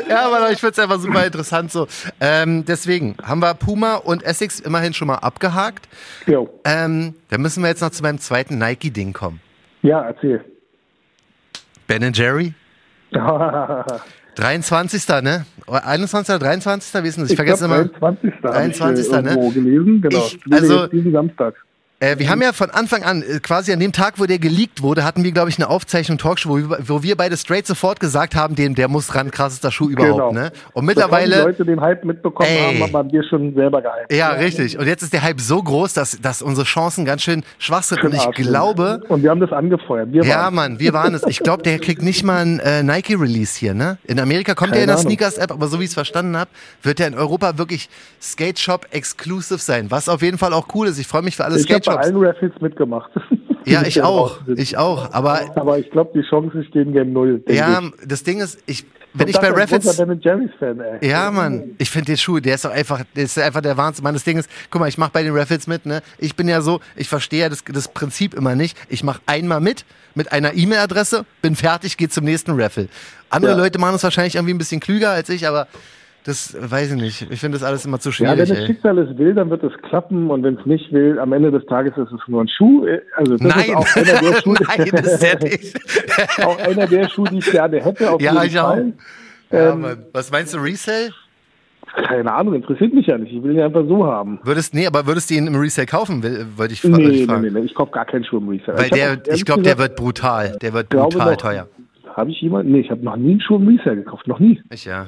Ja, 0.09 0.27
aber 0.27 0.51
ich 0.51 0.59
finde 0.59 0.73
es 0.73 0.79
einfach 0.79 0.99
super 0.99 1.25
interessant 1.27 1.71
so. 1.71 1.87
Ähm, 2.21 2.65
deswegen 2.65 3.17
haben 3.23 3.41
wir 3.41 3.55
Puma 3.55 3.97
und 3.97 4.23
Essex 4.23 4.61
immerhin 4.61 4.95
schon 4.95 5.09
mal 5.09 5.17
abgehakt. 5.17 5.89
Jo. 6.27 6.49
Ähm, 6.65 7.15
dann 7.29 7.43
müssen 7.43 7.63
wir 7.63 7.69
jetzt 7.69 7.83
noch 7.83 7.91
zu 7.91 8.03
meinem 8.03 8.19
zweiten 8.19 8.59
Nike-Ding 8.59 9.13
kommen. 9.13 9.41
Ja, 9.83 10.03
erzähl. 10.03 10.45
Ben 11.87 12.13
Jerry, 12.13 12.55
23. 14.37 15.09
ne? 15.23 15.47
Oder 15.67 15.87
21. 15.87 16.35
oder 16.35 16.45
23. 16.47 17.03
Wie 17.05 17.09
ist 17.09 17.17
denn 17.17 17.25
das? 17.25 17.31
Ich, 17.31 17.37
vergesse 17.37 17.67
glaub, 17.67 17.81
immer. 17.81 17.89
23. 17.99 18.33
hab 18.43 18.53
23., 18.53 19.07
Ich, 19.07 19.13
äh, 19.13 19.23
ne? 19.23 19.29
irgendwo 19.31 19.51
gelesen, 19.51 20.01
genau. 20.03 20.19
Ich- 20.27 20.39
Ich 20.47 20.53
also- 20.53 20.87
diesen 20.89 21.13
Samstag. 21.13 21.55
Äh, 21.99 22.19
wir 22.19 22.29
haben 22.29 22.43
ja 22.43 22.53
von 22.53 22.69
Anfang 22.71 23.05
an, 23.05 23.23
äh, 23.23 23.41
quasi 23.41 23.73
an 23.73 23.81
dem 23.81 23.93
Tag, 23.93 24.19
wo 24.19 24.27
der 24.27 24.39
geleakt 24.39 24.83
wurde, 24.83 25.03
hatten 25.03 25.25
wir, 25.25 25.33
glaube 25.33 25.49
ich, 25.49 25.57
eine 25.57 25.71
Aufzeichnung 25.71 26.19
Talkshow, 26.19 26.51
wo 26.51 26.57
wir, 26.59 26.79
wo 26.87 27.03
wir 27.03 27.17
beide 27.17 27.39
straight 27.39 27.67
sofort 27.67 28.01
gesagt 28.01 28.35
haben, 28.35 28.55
dem, 28.55 28.75
der 28.75 28.89
muss 28.89 29.15
ran, 29.15 29.31
krassester 29.31 29.71
Schuh 29.73 29.89
überhaupt, 29.89 30.35
ne? 30.35 30.51
Und 30.51 30.53
Bevor 30.53 30.83
die 30.83 30.87
mittlerweile. 30.87 31.43
Leute 31.45 31.65
den 31.65 31.81
Hype 31.81 32.05
mitbekommen 32.05 32.51
Ey. 32.51 32.81
haben, 32.81 32.93
haben 32.93 33.13
wir 33.13 33.25
schon 33.25 33.55
selber 33.55 33.81
gehypt. 33.81 34.13
Ja, 34.13 34.33
richtig. 34.33 34.79
Und 34.79 34.87
jetzt 34.87 35.05
ist 35.05 35.15
der 35.15 35.23
Hype 35.23 35.41
so 35.41 35.63
groß, 35.63 35.95
dass, 35.95 36.21
dass 36.21 36.43
unsere 36.43 36.67
Chancen 36.67 37.07
ganz 37.07 37.23
schön 37.23 37.43
schwach 37.59 37.83
sind. 37.83 38.05
Und 38.05 38.13
ich 38.13 38.31
glaube, 38.33 39.01
Und 39.09 39.23
wir 39.23 39.31
haben 39.31 39.41
das 39.41 39.53
angefeuert. 39.53 40.13
Wir 40.13 40.23
Ja. 40.23 40.51
Mann, 40.51 40.79
wir 40.79 40.93
waren 40.93 41.15
es. 41.15 41.23
Ich 41.37 41.41
glaube, 41.41 41.63
der 41.63 41.79
kriegt 41.79 42.03
nicht 42.03 42.25
mal 42.25 42.45
ein 42.45 42.61
äh, 42.61 42.83
Nike-Release 42.83 43.59
hier, 43.59 43.75
ne? 43.75 43.99
In 44.05 44.21
Amerika 44.21 44.55
kommt 44.55 44.71
Keine 44.73 44.81
er 44.81 44.85
in 44.85 44.89
der. 44.89 44.99
Sneakers-App, 44.99 45.51
aber 45.51 45.67
so 45.69 45.81
wie 45.81 45.85
ich 45.85 45.91
es 45.91 45.95
verstanden 45.95 46.37
habe, 46.37 46.51
wird 46.83 47.01
er 47.01 47.09
in 47.09 47.15
Europa 47.15 47.59
wirklich 47.59 47.89
Skate 48.23 48.59
Shop 48.59 48.87
exclusive 48.91 49.59
sein. 49.59 49.91
Was 49.91 50.09
auf 50.09 50.23
jeden 50.23 50.39
Fall 50.39 50.53
auch 50.53 50.69
cool 50.75 50.87
ist. 50.87 50.99
Ich 50.99 51.07
freue 51.07 51.23
mich 51.23 51.37
für 51.37 51.45
alle 51.45 51.59
Skate 51.59 51.87
bei 51.97 52.03
allen 52.05 52.17
Raffles 52.25 52.53
mitgemacht. 52.61 53.11
Ja, 53.65 53.83
ich 53.87 54.03
auch. 54.03 54.39
Ich 54.57 54.77
auch. 54.79 55.13
Aber 55.13 55.41
Aber 55.57 55.79
ich 55.79 55.91
glaube, 55.91 56.11
die 56.15 56.27
Chancen 56.29 56.65
stehen 56.65 56.93
gegen 56.93 57.13
Null. 57.13 57.43
ja, 57.49 57.81
ich. 57.83 58.09
das 58.09 58.23
Ding 58.23 58.41
ist, 58.41 58.59
ich, 58.67 58.85
wenn 59.15 59.29
ich 59.29 59.39
bei 59.39 59.51
Raffles. 59.51 60.01
Ja, 61.01 61.31
Mann, 61.31 61.75
ich 61.79 61.91
finde 61.91 62.07
den 62.07 62.17
Schuh, 62.17 62.39
der 62.41 62.55
ist 62.57 62.65
doch 62.65 62.71
einfach, 62.71 63.03
der 63.15 63.25
ist 63.25 63.39
einfach 63.39 63.61
der 63.63 63.77
Wahnsinn. 63.77 64.03
Mann, 64.05 64.15
das 64.15 64.25
Ding 64.25 64.39
ist, 64.39 64.49
guck 64.71 64.81
mal, 64.81 64.89
ich 64.89 64.99
mache 64.99 65.11
bei 65.13 65.23
den 65.23 65.37
Raffles 65.37 65.67
mit, 65.67 65.87
ne? 65.87 66.03
Ich 66.19 66.37
bin 66.37 66.49
ja 66.49 66.61
so, 66.61 66.81
ich 66.97 67.09
verstehe 67.09 67.41
ja 67.43 67.49
das, 67.49 67.65
das 67.65 67.89
Prinzip 67.89 68.35
immer 68.35 68.55
nicht. 68.55 68.77
Ich 68.89 69.03
mache 69.03 69.21
einmal 69.27 69.61
mit, 69.61 69.85
mit 70.15 70.33
einer 70.33 70.55
E-Mail-Adresse, 70.55 71.25
bin 71.43 71.57
fertig, 71.57 71.97
gehe 71.97 72.09
zum 72.09 72.25
nächsten 72.25 72.61
Raffle. 72.61 72.89
Andere 73.31 73.53
Ja. 73.53 73.59
Leute 73.59 73.79
machen 73.79 73.97
es 73.97 74.03
wahrscheinlich 74.03 74.35
irgendwie 74.37 74.55
ein 74.55 74.59
bisschen 74.59 74.81
klüger 74.81 75.11
als 75.11 75.29
ich, 75.29 75.47
aber 75.49 75.67
das 76.27 76.57
weiß 76.59 76.93
ich 76.93 77.01
nicht. 77.01 77.31
Ich 77.31 77.41
finde 77.41 77.57
das 77.59 77.67
alles 77.67 77.85
immer 77.87 77.99
zu 78.01 78.11
Ja, 78.11 78.31
wenn 78.37 78.47
schwierig, 78.47 78.49
das. 78.51 78.67
Schicksal 78.67 78.99
es 78.99 79.17
will, 79.17 79.35
dann 79.35 79.49
wird 79.51 79.63
es 79.65 79.73
klappen. 79.89 80.31
Und 80.31 80.43
wenn 80.43 80.59
es 80.59 80.67
nicht 80.67 80.93
will, 80.93 81.19
am 81.19 81.33
Ende 81.33 81.51
des 81.51 81.65
Tages 81.67 81.97
ist 81.97 82.13
es 82.13 82.21
nur 82.29 82.43
ein 82.43 82.49
Schuh. 82.49 82.87
Also 83.17 83.37
das 83.37 83.41
Nein, 83.41 83.65
ist 83.71 83.75
auch 83.77 83.97
einer 83.97 84.05
der 84.21 84.35
Schuhe, 84.43 84.57
nein, 84.77 84.89
das 84.93 85.15
ist 85.15 85.23
ja 85.23 85.39
nicht. 85.43 86.45
auch 86.45 86.59
einer 86.59 86.87
der 86.87 87.09
Schuhe, 87.09 87.29
die 87.31 87.39
ich 87.39 87.51
gerne 87.51 87.81
hätte. 87.83 88.11
Auf 88.11 88.21
Ja, 88.21 88.43
ich 88.45 88.59
auch. 88.59 88.71
Fall. 88.75 88.93
Ja, 89.51 89.73
Ähm. 89.73 89.87
Was 90.13 90.31
meinst 90.31 90.53
du, 90.55 90.59
Resale? 90.59 91.11
keine 92.09 92.31
Ahnung, 92.33 92.53
interessiert 92.55 92.93
mich 92.93 93.07
ja 93.07 93.17
nicht. 93.17 93.33
Ich 93.33 93.43
will 93.43 93.53
ihn 93.55 93.61
einfach 93.61 93.85
so 93.89 94.05
haben. 94.05 94.39
Würdest, 94.43 94.75
nee, 94.75 94.87
aber 94.87 95.07
würdest 95.07 95.31
du 95.31 95.35
ihn 95.35 95.47
im 95.47 95.55
Resale 95.55 95.87
kaufen, 95.87 96.23
will- 96.23 96.45
wollte 96.57 96.75
ich, 96.75 96.85
Nee, 96.85 97.03
ich 97.05 97.21
nee, 97.21 97.27
fragen. 97.27 97.43
nee, 97.43 97.51
nee, 97.51 97.61
ich 97.61 97.75
kaufe 97.75 97.93
gar 97.93 98.05
keinen 98.05 98.25
Schuh 98.25 98.37
im 98.39 98.49
Resale. 98.51 98.77
Weil 98.77 98.85
hab 98.91 98.93
der, 98.93 99.13
auch 99.13 99.35
ich 99.35 99.45
glaube, 99.47 99.63
der 99.63 99.79
wird 99.79 99.97
brutal. 99.97 100.59
Der 100.61 100.75
wird 100.75 100.91
brutal 100.91 101.31
noch- 101.33 101.37
teuer. 101.41 101.69
Habe 102.15 102.31
ich 102.31 102.41
jemanden? 102.41 102.73
Nee, 102.73 102.81
ich 102.81 102.91
habe 102.91 103.03
noch 103.03 103.17
nie 103.17 103.33
einen 103.33 103.41
Schuh 103.41 103.57
im 103.57 103.69
Resale 103.69 103.97
gekauft. 103.97 104.27
Noch 104.27 104.41
nie. 104.41 104.61
Ich 104.71 104.85
ja. 104.85 105.07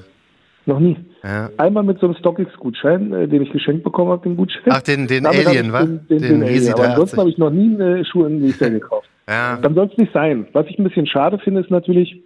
Noch 0.68 0.78
nie. 0.80 0.96
ja. 1.24 1.48
Einmal 1.56 1.82
mit 1.82 1.98
so 1.98 2.06
einem 2.06 2.14
StockX-Gutschein, 2.16 3.12
äh, 3.12 3.26
den 3.26 3.42
ich 3.42 3.50
geschenkt 3.50 3.82
bekommen 3.84 4.10
habe, 4.10 4.22
den 4.28 4.36
Gutschein. 4.36 4.62
Ach, 4.68 4.82
den- 4.82 5.06
den 5.06 5.24
Damit 5.24 5.46
Alien, 5.46 5.66
ich 5.66 5.72
wa? 5.72 5.80
Den, 5.80 6.06
den, 6.08 6.18
Den 6.18 6.20
den 6.20 6.42
Alien. 6.42 6.62
Aber 6.72 6.82
380. 6.82 6.84
ansonsten 6.92 7.16
habe 7.20 7.30
ich 7.30 7.38
noch 7.38 7.50
nie 7.50 7.74
eine 7.74 8.04
Schuhe 8.04 8.26
im 8.28 8.44
Resale 8.44 8.72
gekauft. 8.80 9.08
Ja. 9.28 9.56
Dann 9.58 9.74
soll 9.74 9.90
es 9.92 9.98
nicht 9.98 10.10
sein. 10.14 10.46
Was 10.54 10.66
ich 10.68 10.78
ein 10.78 10.84
bisschen 10.84 11.06
schade 11.06 11.38
finde, 11.38 11.60
ist 11.60 11.70
natürlich, 11.70 12.22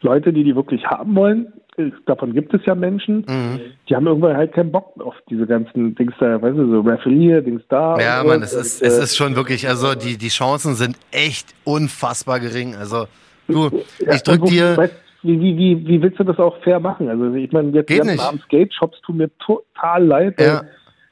Leute, 0.00 0.32
die 0.32 0.42
die 0.42 0.56
wirklich 0.56 0.84
haben 0.86 1.14
wollen, 1.14 1.52
äh, 1.76 1.90
davon 2.06 2.32
gibt 2.32 2.52
es 2.54 2.60
ja 2.66 2.74
Menschen, 2.74 3.18
Mhm. 3.28 3.60
die 3.88 3.94
haben 3.94 4.06
irgendwann 4.08 4.36
halt 4.36 4.52
keinen 4.52 4.72
Bock 4.72 4.94
auf 5.00 5.14
diese 5.30 5.46
ganzen 5.46 5.94
Dings 5.94 6.12
da, 6.18 6.42
weißt 6.42 6.58
du, 6.58 6.68
so 6.70 6.80
Raffle 6.80 7.12
hier, 7.14 7.40
Dings 7.40 7.62
da. 7.68 7.96
Ja. 8.00 8.24
Mann, 8.24 8.42
es 8.42 8.52
ist, 8.52 8.82
Und, 8.82 8.88
es 8.88 8.98
äh, 8.98 9.02
ist 9.04 9.16
schon 9.16 9.36
wirklich, 9.36 9.68
also 9.68 9.94
die, 9.94 10.16
die 10.18 10.28
Chancen 10.28 10.74
sind 10.74 10.96
echt 11.12 11.54
unfassbar 11.64 12.40
gering. 12.40 12.74
Also, 12.74 13.06
du, 13.46 13.70
ja, 14.04 14.14
ich 14.14 14.22
drück 14.24 14.42
wo- 14.42 14.46
dir. 14.46 14.76
Weißt, 14.76 14.94
wie, 15.22 15.40
wie, 15.40 15.56
wie, 15.56 15.86
wie 15.86 16.02
willst 16.02 16.18
du 16.18 16.24
das 16.24 16.38
auch 16.38 16.56
fair 16.62 16.80
machen? 16.80 17.08
Also 17.08 17.32
ich 17.34 17.52
meine, 17.52 17.70
jetzt 17.70 17.88
die 17.90 17.96
ganzen 17.98 18.20
armen 18.20 18.40
Skate-Shops 18.40 19.00
tun 19.02 19.18
mir 19.18 19.30
total 19.38 20.04
leid. 20.04 20.40
Ja. 20.40 20.62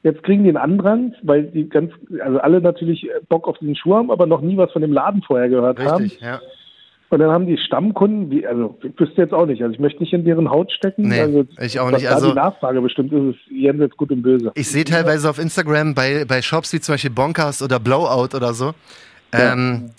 Jetzt 0.03 0.23
kriegen 0.23 0.45
die 0.45 0.49
einen 0.51 0.57
Andrang, 0.57 1.15
weil 1.23 1.45
die 1.45 1.69
ganz, 1.69 1.93
also 2.25 2.39
alle 2.39 2.61
natürlich 2.61 3.09
Bock 3.29 3.47
auf 3.47 3.59
diesen 3.59 3.77
Schuh 3.77 3.95
haben, 3.97 4.11
aber 4.11 4.27
noch 4.27 4.41
nie 4.41 4.57
was 4.57 4.73
von 4.73 4.83
dem 4.83 4.93
Laden 4.93 5.23
vorher 5.23 5.49
gehört 5.49 5.79
haben. 5.79 6.05
Richtig, 6.05 6.21
ja. 6.21 6.41
Und 7.11 7.19
dann 7.19 7.31
haben 7.31 7.47
die 7.47 7.59
Stammkunden, 7.59 8.31
die, 8.31 8.47
also 8.47 8.79
ich 8.85 8.99
wüsste 8.99 9.21
jetzt 9.23 9.35
auch 9.35 9.45
nicht, 9.45 9.61
also 9.63 9.75
ich 9.75 9.81
möchte 9.81 10.01
nicht 10.01 10.13
in 10.13 10.25
deren 10.25 10.49
Haut 10.49 10.71
stecken. 10.71 11.09
Nee, 11.09 11.21
also, 11.21 11.45
ich 11.61 11.81
auch 11.81 11.91
nicht. 11.91 12.07
Da 12.07 12.15
Also- 12.15 12.29
die 12.29 12.37
Nachfrage 12.37 12.81
bestimmt 12.81 13.13
ist, 13.13 13.35
ist 13.35 13.51
jenseits 13.51 13.97
gut 13.97 14.13
und 14.13 14.23
böse. 14.23 14.53
Ich 14.55 14.71
sehe 14.71 14.85
teilweise 14.85 15.29
auf 15.29 15.41
Instagram 15.41 15.95
bei, 15.95 16.25
bei 16.25 16.41
Shops 16.41 16.73
wie 16.73 16.81
zum 16.81 16.95
Beispiel 16.95 17.11
Bonkers 17.11 17.63
oder 17.63 17.81
Blowout 17.81 18.37
oder 18.37 18.55
so, 18.55 18.75
ähm, 19.33 19.91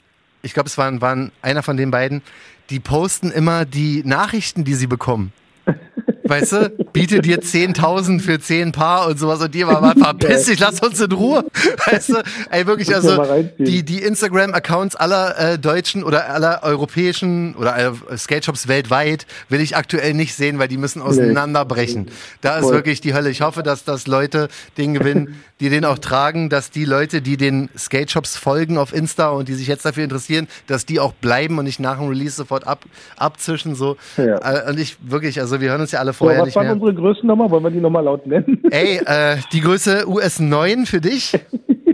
ich 0.42 0.54
glaube, 0.54 0.68
es 0.68 0.78
waren, 0.78 1.02
waren 1.02 1.32
einer 1.42 1.64
von 1.64 1.78
den 1.78 1.92
beiden, 1.92 2.22
die 2.70 2.80
posten 2.80 3.32
immer 3.32 3.66
die 3.66 4.04
Nachrichten, 4.06 4.64
die 4.64 4.76
sie 4.76 4.88
bekommen. 4.88 5.34
Weißt 6.32 6.54
du, 6.54 6.70
biete 6.94 7.20
dir 7.20 7.42
10.000 7.42 8.22
für 8.22 8.40
10 8.40 8.72
Paar 8.72 9.08
und 9.08 9.20
sowas 9.20 9.42
und 9.42 9.54
die 9.54 9.68
war 9.68 9.82
mal 9.82 9.96
verpiss 9.96 10.46
dich, 10.46 10.60
lass 10.60 10.80
uns 10.80 11.02
in 11.02 11.12
Ruhe. 11.12 11.44
Weißt 11.88 12.08
du, 12.08 12.24
ey, 12.50 12.66
wirklich, 12.66 12.96
also 12.96 13.22
die, 13.60 13.84
die 13.84 14.02
Instagram-Accounts 14.02 14.96
aller 14.96 15.38
äh, 15.38 15.60
deutschen 15.60 16.06
oder 16.06 16.30
aller 16.30 16.64
europäischen 16.64 17.54
oder 17.56 17.78
äh, 17.78 18.18
Skate-Shops 18.18 18.70
weltweit 18.70 19.26
will 19.50 19.60
ich 19.60 19.76
aktuell 19.76 20.14
nicht 20.14 20.34
sehen, 20.34 20.58
weil 20.58 20.70
die 20.70 20.78
müssen 20.78 21.02
auseinanderbrechen. 21.02 22.10
Da 22.40 22.60
ist 22.60 22.64
Voll. 22.64 22.76
wirklich 22.76 23.02
die 23.02 23.14
Hölle. 23.14 23.30
Ich 23.30 23.42
hoffe, 23.42 23.62
dass 23.62 23.84
das 23.84 24.08
Leute 24.08 24.48
den 24.78 24.94
gewinnen, 24.94 25.42
die 25.60 25.70
den 25.70 25.84
auch 25.84 26.00
tragen, 26.00 26.50
dass 26.50 26.72
die 26.72 26.86
Leute, 26.86 27.22
die 27.22 27.36
den 27.36 27.70
Skate-Shops 27.78 28.38
folgen 28.38 28.78
auf 28.78 28.94
Insta 28.94 29.32
und 29.32 29.50
die 29.50 29.54
sich 29.54 29.68
jetzt 29.68 29.84
dafür 29.86 30.06
interessieren, 30.06 30.48
dass 30.68 30.86
die 30.86 31.02
auch 31.02 31.12
bleiben 31.12 31.60
und 31.60 31.66
nicht 31.66 31.82
nach 31.82 31.98
dem 32.00 32.08
Release 32.08 32.38
sofort 32.38 32.66
ab, 32.66 32.86
abzischen. 33.18 33.76
So. 33.76 33.98
Ja. 34.16 34.38
Äh, 34.38 34.70
Und 34.72 34.80
ich 34.80 34.96
wirklich, 35.02 35.42
also 35.42 35.60
wir 35.60 35.72
hören 35.72 35.82
uns 35.82 35.92
ja 35.92 36.00
alle 36.00 36.14
So, 36.22 36.26
vorher 36.28 36.40
was 36.42 36.46
nicht 36.48 36.56
waren 36.56 36.66
mehr. 36.68 36.74
unsere 36.74 36.94
Größen 36.94 37.28
nochmal? 37.28 37.50
Wollen 37.52 37.64
wir 37.64 37.72
die 37.72 37.80
nochmal 37.82 38.04
laut 38.04 38.26
nennen? 38.26 38.64
Ey, 38.72 38.98
äh, 39.06 39.38
die 39.52 39.62
Größe 39.62 40.08
US 40.08 40.40
9 40.40 40.86
für 40.86 41.02
dich 41.02 41.38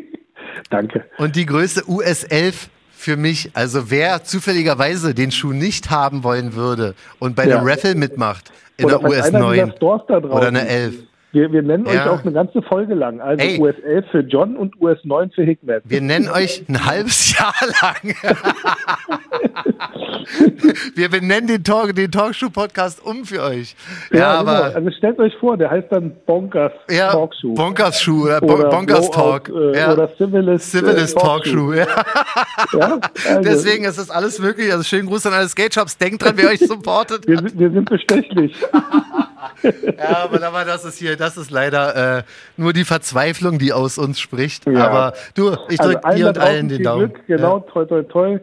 Danke. 0.69 1.05
und 1.17 1.36
die 1.36 1.45
Größe 1.45 1.89
US 1.89 2.23
11 2.23 2.69
für 2.91 3.15
mich. 3.17 3.51
Also 3.53 3.89
wer 3.89 4.23
zufälligerweise 4.23 5.13
den 5.13 5.32
Schuh 5.32 5.53
nicht 5.53 5.89
haben 5.89 6.23
wollen 6.23 6.53
würde 6.55 6.95
und 7.19 7.36
bei 7.36 7.47
Ja. 7.47 7.57
einem 7.59 7.67
Raffle 7.67 7.95
mitmacht 7.95 8.51
in 8.78 8.86
Oder 8.86 8.99
der 8.99 9.01
falls 9.01 9.13
US 9.13 9.25
einer 9.34 9.51
dieser 9.51 9.65
9 9.67 9.75
Stores 9.78 10.01
da 10.07 10.19
draußen, 10.19 10.38
oder 10.38 10.47
eine 10.47 10.67
11. 10.67 10.95
Wir, 11.34 11.51
wir 11.51 11.61
nennen 11.61 11.86
euch 11.88 11.93
Ja. 11.93 12.09
auch 12.11 12.21
eine 12.23 12.32
ganze 12.32 12.61
Folge 12.61 12.93
lang. 12.93 13.19
Also 13.19 13.43
Ey. 13.45 13.59
US 13.59 13.75
11 13.86 14.05
für 14.11 14.19
John 14.21 14.55
und 14.55 14.80
US 14.82 14.97
9 15.03 15.30
für 15.32 15.43
Hickman. 15.43 15.82
Wir 15.84 16.01
nennen 16.01 16.30
euch 16.30 16.63
ein 16.69 16.86
halbes 16.86 17.38
Jahr 17.38 17.53
lang. 17.82 18.15
Wir 20.95 21.09
benennen 21.09 21.47
den, 21.47 21.63
Talk, 21.63 21.95
den 21.95 22.11
Talkshow-Podcast 22.11 23.03
um 23.05 23.23
für 23.25 23.41
euch. 23.43 23.75
Ja, 24.11 24.39
genau. 24.39 24.51
aber 24.51 24.75
Also 24.75 24.91
stellt 24.91 25.19
euch 25.19 25.34
vor, 25.39 25.55
der 25.57 25.69
heißt 25.69 25.88
dann 25.91 26.11
Bonkers 26.25 26.73
ja, 26.89 27.11
Talkshow. 27.11 27.53
Bonkers 27.53 28.01
Schuh 28.01 28.25
oder, 28.25 28.41
Bon- 28.41 28.59
oder 28.59 28.69
Bonkers 28.69 29.09
Talk. 29.11 29.49
Äh, 29.49 29.78
ja. 29.80 29.93
Oder 29.93 30.09
Civilist, 30.17 30.71
Civilist 30.71 31.15
äh, 31.15 31.19
Talkshow. 31.19 31.73
Ja. 31.73 31.88
Ja? 32.73 32.99
Also, 33.28 33.41
Deswegen 33.41 33.86
ist 33.86 33.97
das 33.97 34.09
alles 34.09 34.39
möglich. 34.39 34.71
Also 34.71 34.84
schönen 34.84 35.07
Gruß 35.07 35.25
an 35.28 35.34
alle 35.34 35.47
Skate-Shops. 35.47 35.97
Denkt 35.97 36.23
dran, 36.23 36.34
wer 36.36 36.49
euch 36.49 36.59
supportet. 36.59 37.25
Wir, 37.28 37.38
sind- 37.38 37.57
wir 37.57 37.71
sind 37.71 37.89
bestechlich. 37.89 38.55
Ja, 39.63 40.23
aber, 40.23 40.41
aber 40.45 40.65
das 40.65 40.85
ist 40.85 40.97
hier, 40.97 41.17
das 41.17 41.37
ist 41.37 41.51
leider 41.51 42.17
äh, 42.19 42.23
nur 42.57 42.73
die 42.73 42.85
Verzweiflung, 42.85 43.59
die 43.59 43.73
aus 43.73 43.97
uns 43.97 44.19
spricht. 44.19 44.65
Ja. 44.67 44.87
Aber 44.87 45.13
du, 45.35 45.55
ich 45.69 45.79
Also 45.79 45.93
drücke 45.93 46.05
allen 46.05 46.17
dir 46.17 46.27
und 46.27 46.37
allen 46.37 46.69
den 46.69 46.83
Daumen. 46.83 47.13
Glück, 47.13 47.27
genau, 47.27 47.59
toi, 47.59 47.85
toi, 47.85 48.03
toi. 48.03 48.39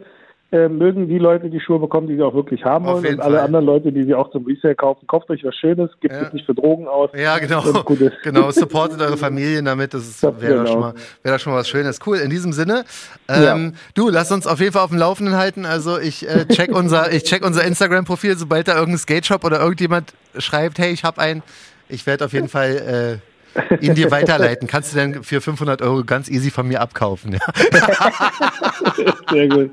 Äh, 0.55 0.69
mögen 0.69 1.09
die 1.09 1.19
Leute 1.19 1.51
die 1.51 1.59
Schuhe 1.59 1.81
bekommen, 1.81 2.07
die 2.07 2.15
sie 2.15 2.23
auch 2.23 2.33
wirklich 2.33 2.65
haben 2.65 2.87
Auf 2.87 3.03
wollen. 3.03 3.15
Und 3.17 3.21
alle 3.21 3.39
Fall. 3.39 3.45
anderen 3.47 3.67
Leute, 3.67 3.91
die 3.91 4.05
sie 4.05 4.15
auch 4.15 4.31
zum 4.31 4.47
Resale 4.47 4.77
kaufen, 4.77 5.05
kauft 5.09 5.29
euch 5.31 5.43
was 5.43 5.57
Schönes, 5.57 5.91
gebt 6.01 6.15
Ja. 6.15 6.23
es 6.23 6.33
nicht 6.33 6.47
für 6.47 6.55
Drogen 6.55 6.87
aus. 6.87 7.11
Ja, 7.13 7.39
genau. 7.39 7.63
Genau, 8.23 8.51
supportet 8.53 9.01
eure 9.03 9.17
Familien 9.17 9.65
damit. 9.65 9.95
Das 9.95 10.21
Das 10.21 10.41
wäre 10.41 10.59
doch 10.59 10.61
genau. 10.63 10.67
schon, 10.73 10.81
mal- 10.81 10.95
wäre 11.25 11.35
doch 11.37 11.43
schon 11.43 11.53
mal 11.55 11.59
was 11.59 11.69
Schönes. 11.69 11.99
Cool, 12.07 12.19
in 12.19 12.31
diesem 12.31 12.53
Sinne. 12.53 12.85
Ähm, 13.29 13.75
Du, 13.95 14.09
lass 14.11 14.31
uns 14.31 14.47
auf 14.47 14.61
jeden 14.61 14.73
Fall 14.73 14.83
auf 14.83 14.91
dem 14.91 14.99
Laufenden 14.99 15.37
halten. 15.37 15.67
Also 15.67 15.99
ich 15.99 16.29
äh, 16.29 16.47
check 16.47 16.71
unser, 16.77 17.13
ich 17.13 17.25
check 17.25 17.45
unser 17.45 17.65
Instagram-Profil, 17.65 18.37
sobald 18.37 18.69
da 18.69 18.75
irgendein 18.77 18.99
Skate-Shop 18.99 19.43
oder 19.45 19.59
irgendjemand 19.61 20.15
schreibt, 20.39 20.79
hey, 20.79 20.93
ich 20.93 21.03
habe 21.03 21.21
einen. 21.21 21.43
Ich 21.89 22.07
werde 22.07 22.25
auf 22.27 22.33
jeden 22.33 22.49
Fall 22.57 23.21
äh, 23.21 23.34
ihn 23.81 23.95
dir 23.95 24.11
weiterleiten. 24.11 24.67
Kannst 24.69 24.93
du 24.93 24.99
denn 24.99 25.23
für 25.23 25.41
500 25.41 25.83
Euro 25.83 26.05
ganz 26.05 26.29
easy 26.29 26.51
von 26.51 26.67
mir 26.69 26.81
abkaufen? 26.81 27.33
Ja, 27.35 27.41
Sehr 29.31 29.49
gut. 29.49 29.71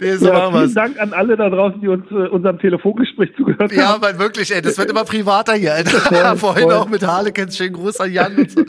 nee, 0.00 0.16
so 0.16 0.26
Ja, 0.28 0.50
vielen 0.50 0.74
Dank 0.74 1.00
an 1.00 1.12
alle 1.12 1.36
da 1.36 1.48
draußen, 1.50 1.80
die 1.80 1.88
uns 1.88 2.04
äh, 2.10 2.14
unserem 2.28 2.58
Telefongespräch 2.58 3.30
zugehört 3.36 3.72
Ja, 3.72 3.88
haben. 3.88 4.04
aber 4.04 4.18
wirklich, 4.18 4.54
ey, 4.54 4.62
das 4.62 4.78
wird 4.78 4.90
immer 4.90 5.04
privater 5.04 5.54
hier, 5.54 5.74
Alter. 5.74 6.36
Vorhin 6.36 6.64
voll. 6.64 6.74
auch 6.74 6.88
mit 6.88 7.06
Harlequins, 7.06 7.56
schönen 7.56 7.74
Gruß 7.74 8.00
an 8.00 8.12
Jan 8.12 8.36
und 8.36 8.50
so. 8.50 8.62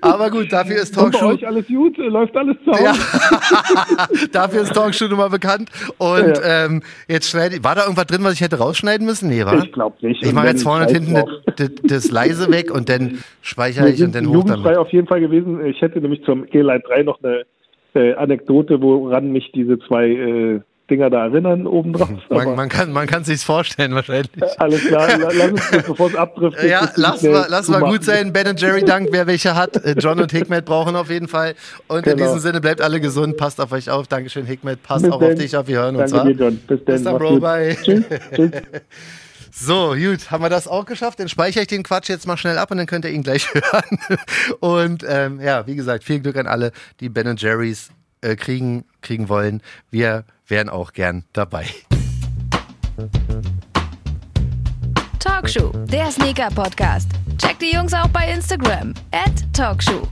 Aber 0.00 0.30
gut, 0.30 0.52
dafür 0.52 0.76
ist 0.76 0.96
Und 0.96 1.12
bei 1.12 1.18
Talkshow. 1.18 1.34
euch 1.34 1.46
alles 1.46 1.66
gut? 1.66 1.98
Äh, 1.98 2.02
Läuft 2.08 2.36
alles 2.36 2.56
zu 2.64 2.72
Hause? 2.72 2.84
Ja, 2.84 4.06
dafür 4.32 4.62
ist 4.62 4.72
Talkshow 4.74 5.06
nun 5.08 5.18
mal 5.18 5.30
bekannt. 5.30 5.70
Und 5.98 6.40
ähm, 6.42 6.82
jetzt 7.08 7.28
schneide 7.30 7.56
ich, 7.56 7.64
war 7.64 7.74
da 7.74 7.82
irgendwas 7.82 8.06
drin, 8.06 8.22
was 8.24 8.34
ich 8.34 8.40
hätte 8.40 8.58
rausschneiden 8.58 9.06
müssen? 9.06 9.28
Nee, 9.28 9.44
war? 9.44 9.62
Ich 9.62 9.72
glaube 9.72 9.96
nicht. 10.06 10.22
Ich 10.22 10.32
mache 10.32 10.48
jetzt 10.48 10.62
vorne 10.62 10.86
und 10.86 10.92
hinten 10.92 11.14
das, 11.14 11.24
das, 11.56 11.70
das 11.84 12.10
leise 12.10 12.50
weg 12.50 12.70
und 12.70 12.88
dann 12.88 13.22
speichere 13.60 13.88
ich 13.90 14.02
und 14.02 14.14
dann 14.14 14.26
hoch 14.26 14.34
jugendfrei 14.34 14.62
damit. 14.72 14.76
auf 14.78 14.88
jeden 14.92 15.06
Fall 15.06 15.20
gewesen. 15.20 15.64
Ich 15.66 15.80
hätte 15.80 16.00
nämlich 16.00 16.22
zum 16.24 16.46
G-Line 16.46 16.80
3 16.86 17.02
noch 17.02 17.18
eine 17.22 17.44
äh, 17.94 18.14
Anekdote, 18.14 18.80
woran 18.80 19.32
mich 19.32 19.50
diese 19.52 19.78
zwei 19.80 20.08
äh, 20.08 20.60
Dinger 20.88 21.08
da 21.08 21.26
erinnern 21.26 21.68
obendrauf. 21.68 22.08
Man, 22.30 22.56
man 22.56 22.68
kann 22.68 22.92
man 22.92 23.06
kann 23.06 23.22
sich's 23.22 23.44
vorstellen 23.44 23.94
wahrscheinlich. 23.94 24.28
alles 24.58 24.84
klar, 24.86 25.06
la- 25.18 25.30
lass 25.32 25.50
uns 25.52 25.70
das, 25.70 25.86
bevor 25.86 26.08
es 26.08 26.16
abtrifft. 26.16 26.62
Ja, 26.64 26.88
lass 26.96 27.22
mal, 27.22 27.46
lass 27.48 27.68
mal 27.68 27.80
gut 27.80 28.02
sein. 28.02 28.32
Ben 28.32 28.56
Jerry 28.56 28.84
Dank, 28.84 29.08
wer 29.12 29.28
welche 29.28 29.54
hat. 29.54 29.76
Äh, 29.84 29.94
John 29.98 30.18
und 30.20 30.32
Hikmet 30.32 30.64
brauchen 30.64 30.96
auf 30.96 31.08
jeden 31.08 31.28
Fall. 31.28 31.54
Und 31.86 31.98
in 32.08 32.16
Genau. 32.16 32.24
diesem 32.24 32.40
Sinne 32.40 32.60
bleibt 32.60 32.80
alle 32.80 33.00
gesund, 33.00 33.36
passt 33.36 33.60
auf 33.60 33.70
euch 33.70 33.88
auf. 33.88 34.08
Dankeschön, 34.08 34.46
Hikmet. 34.46 34.82
Passt 34.82 35.04
Bis 35.04 35.12
auch 35.12 35.20
dann. 35.20 35.32
auf 35.32 35.38
dich 35.38 35.56
auf. 35.56 35.68
Wir 35.68 35.78
hören 35.78 35.94
uns. 35.94 36.10
Danke 36.10 36.34
dir, 36.34 36.44
John. 36.46 36.56
Bis, 36.66 36.84
Bis 36.84 37.02
dann, 37.04 37.18
Bro. 37.18 37.38
Bye. 37.38 37.76
Tschüss. 37.80 38.04
Tschüss. 38.34 38.50
So, 39.62 39.94
gut, 39.94 40.30
haben 40.30 40.42
wir 40.42 40.48
das 40.48 40.66
auch 40.66 40.86
geschafft? 40.86 41.20
Dann 41.20 41.28
speichere 41.28 41.60
ich 41.60 41.68
den 41.68 41.82
Quatsch 41.82 42.08
jetzt 42.08 42.26
mal 42.26 42.38
schnell 42.38 42.56
ab 42.56 42.70
und 42.70 42.78
dann 42.78 42.86
könnt 42.86 43.04
ihr 43.04 43.10
ihn 43.10 43.22
gleich 43.22 43.46
hören. 43.54 43.98
Und 44.60 45.04
ähm, 45.06 45.38
ja, 45.38 45.66
wie 45.66 45.76
gesagt, 45.76 46.02
viel 46.02 46.20
Glück 46.20 46.36
an 46.36 46.46
alle, 46.46 46.72
die 47.00 47.10
Ben 47.10 47.36
Jerry's 47.36 47.90
äh, 48.22 48.36
kriegen, 48.36 48.86
kriegen 49.02 49.28
wollen. 49.28 49.62
Wir 49.90 50.24
wären 50.46 50.70
auch 50.70 50.94
gern 50.94 51.24
dabei. 51.34 51.66
Talkshow, 55.18 55.72
der 55.92 56.10
Sneaker-Podcast. 56.10 57.10
Checkt 57.36 57.60
die 57.60 57.72
Jungs 57.72 57.92
auch 57.92 58.08
bei 58.08 58.32
Instagram. 58.32 58.94
At 59.12 59.44
Talkshow. 59.52 60.08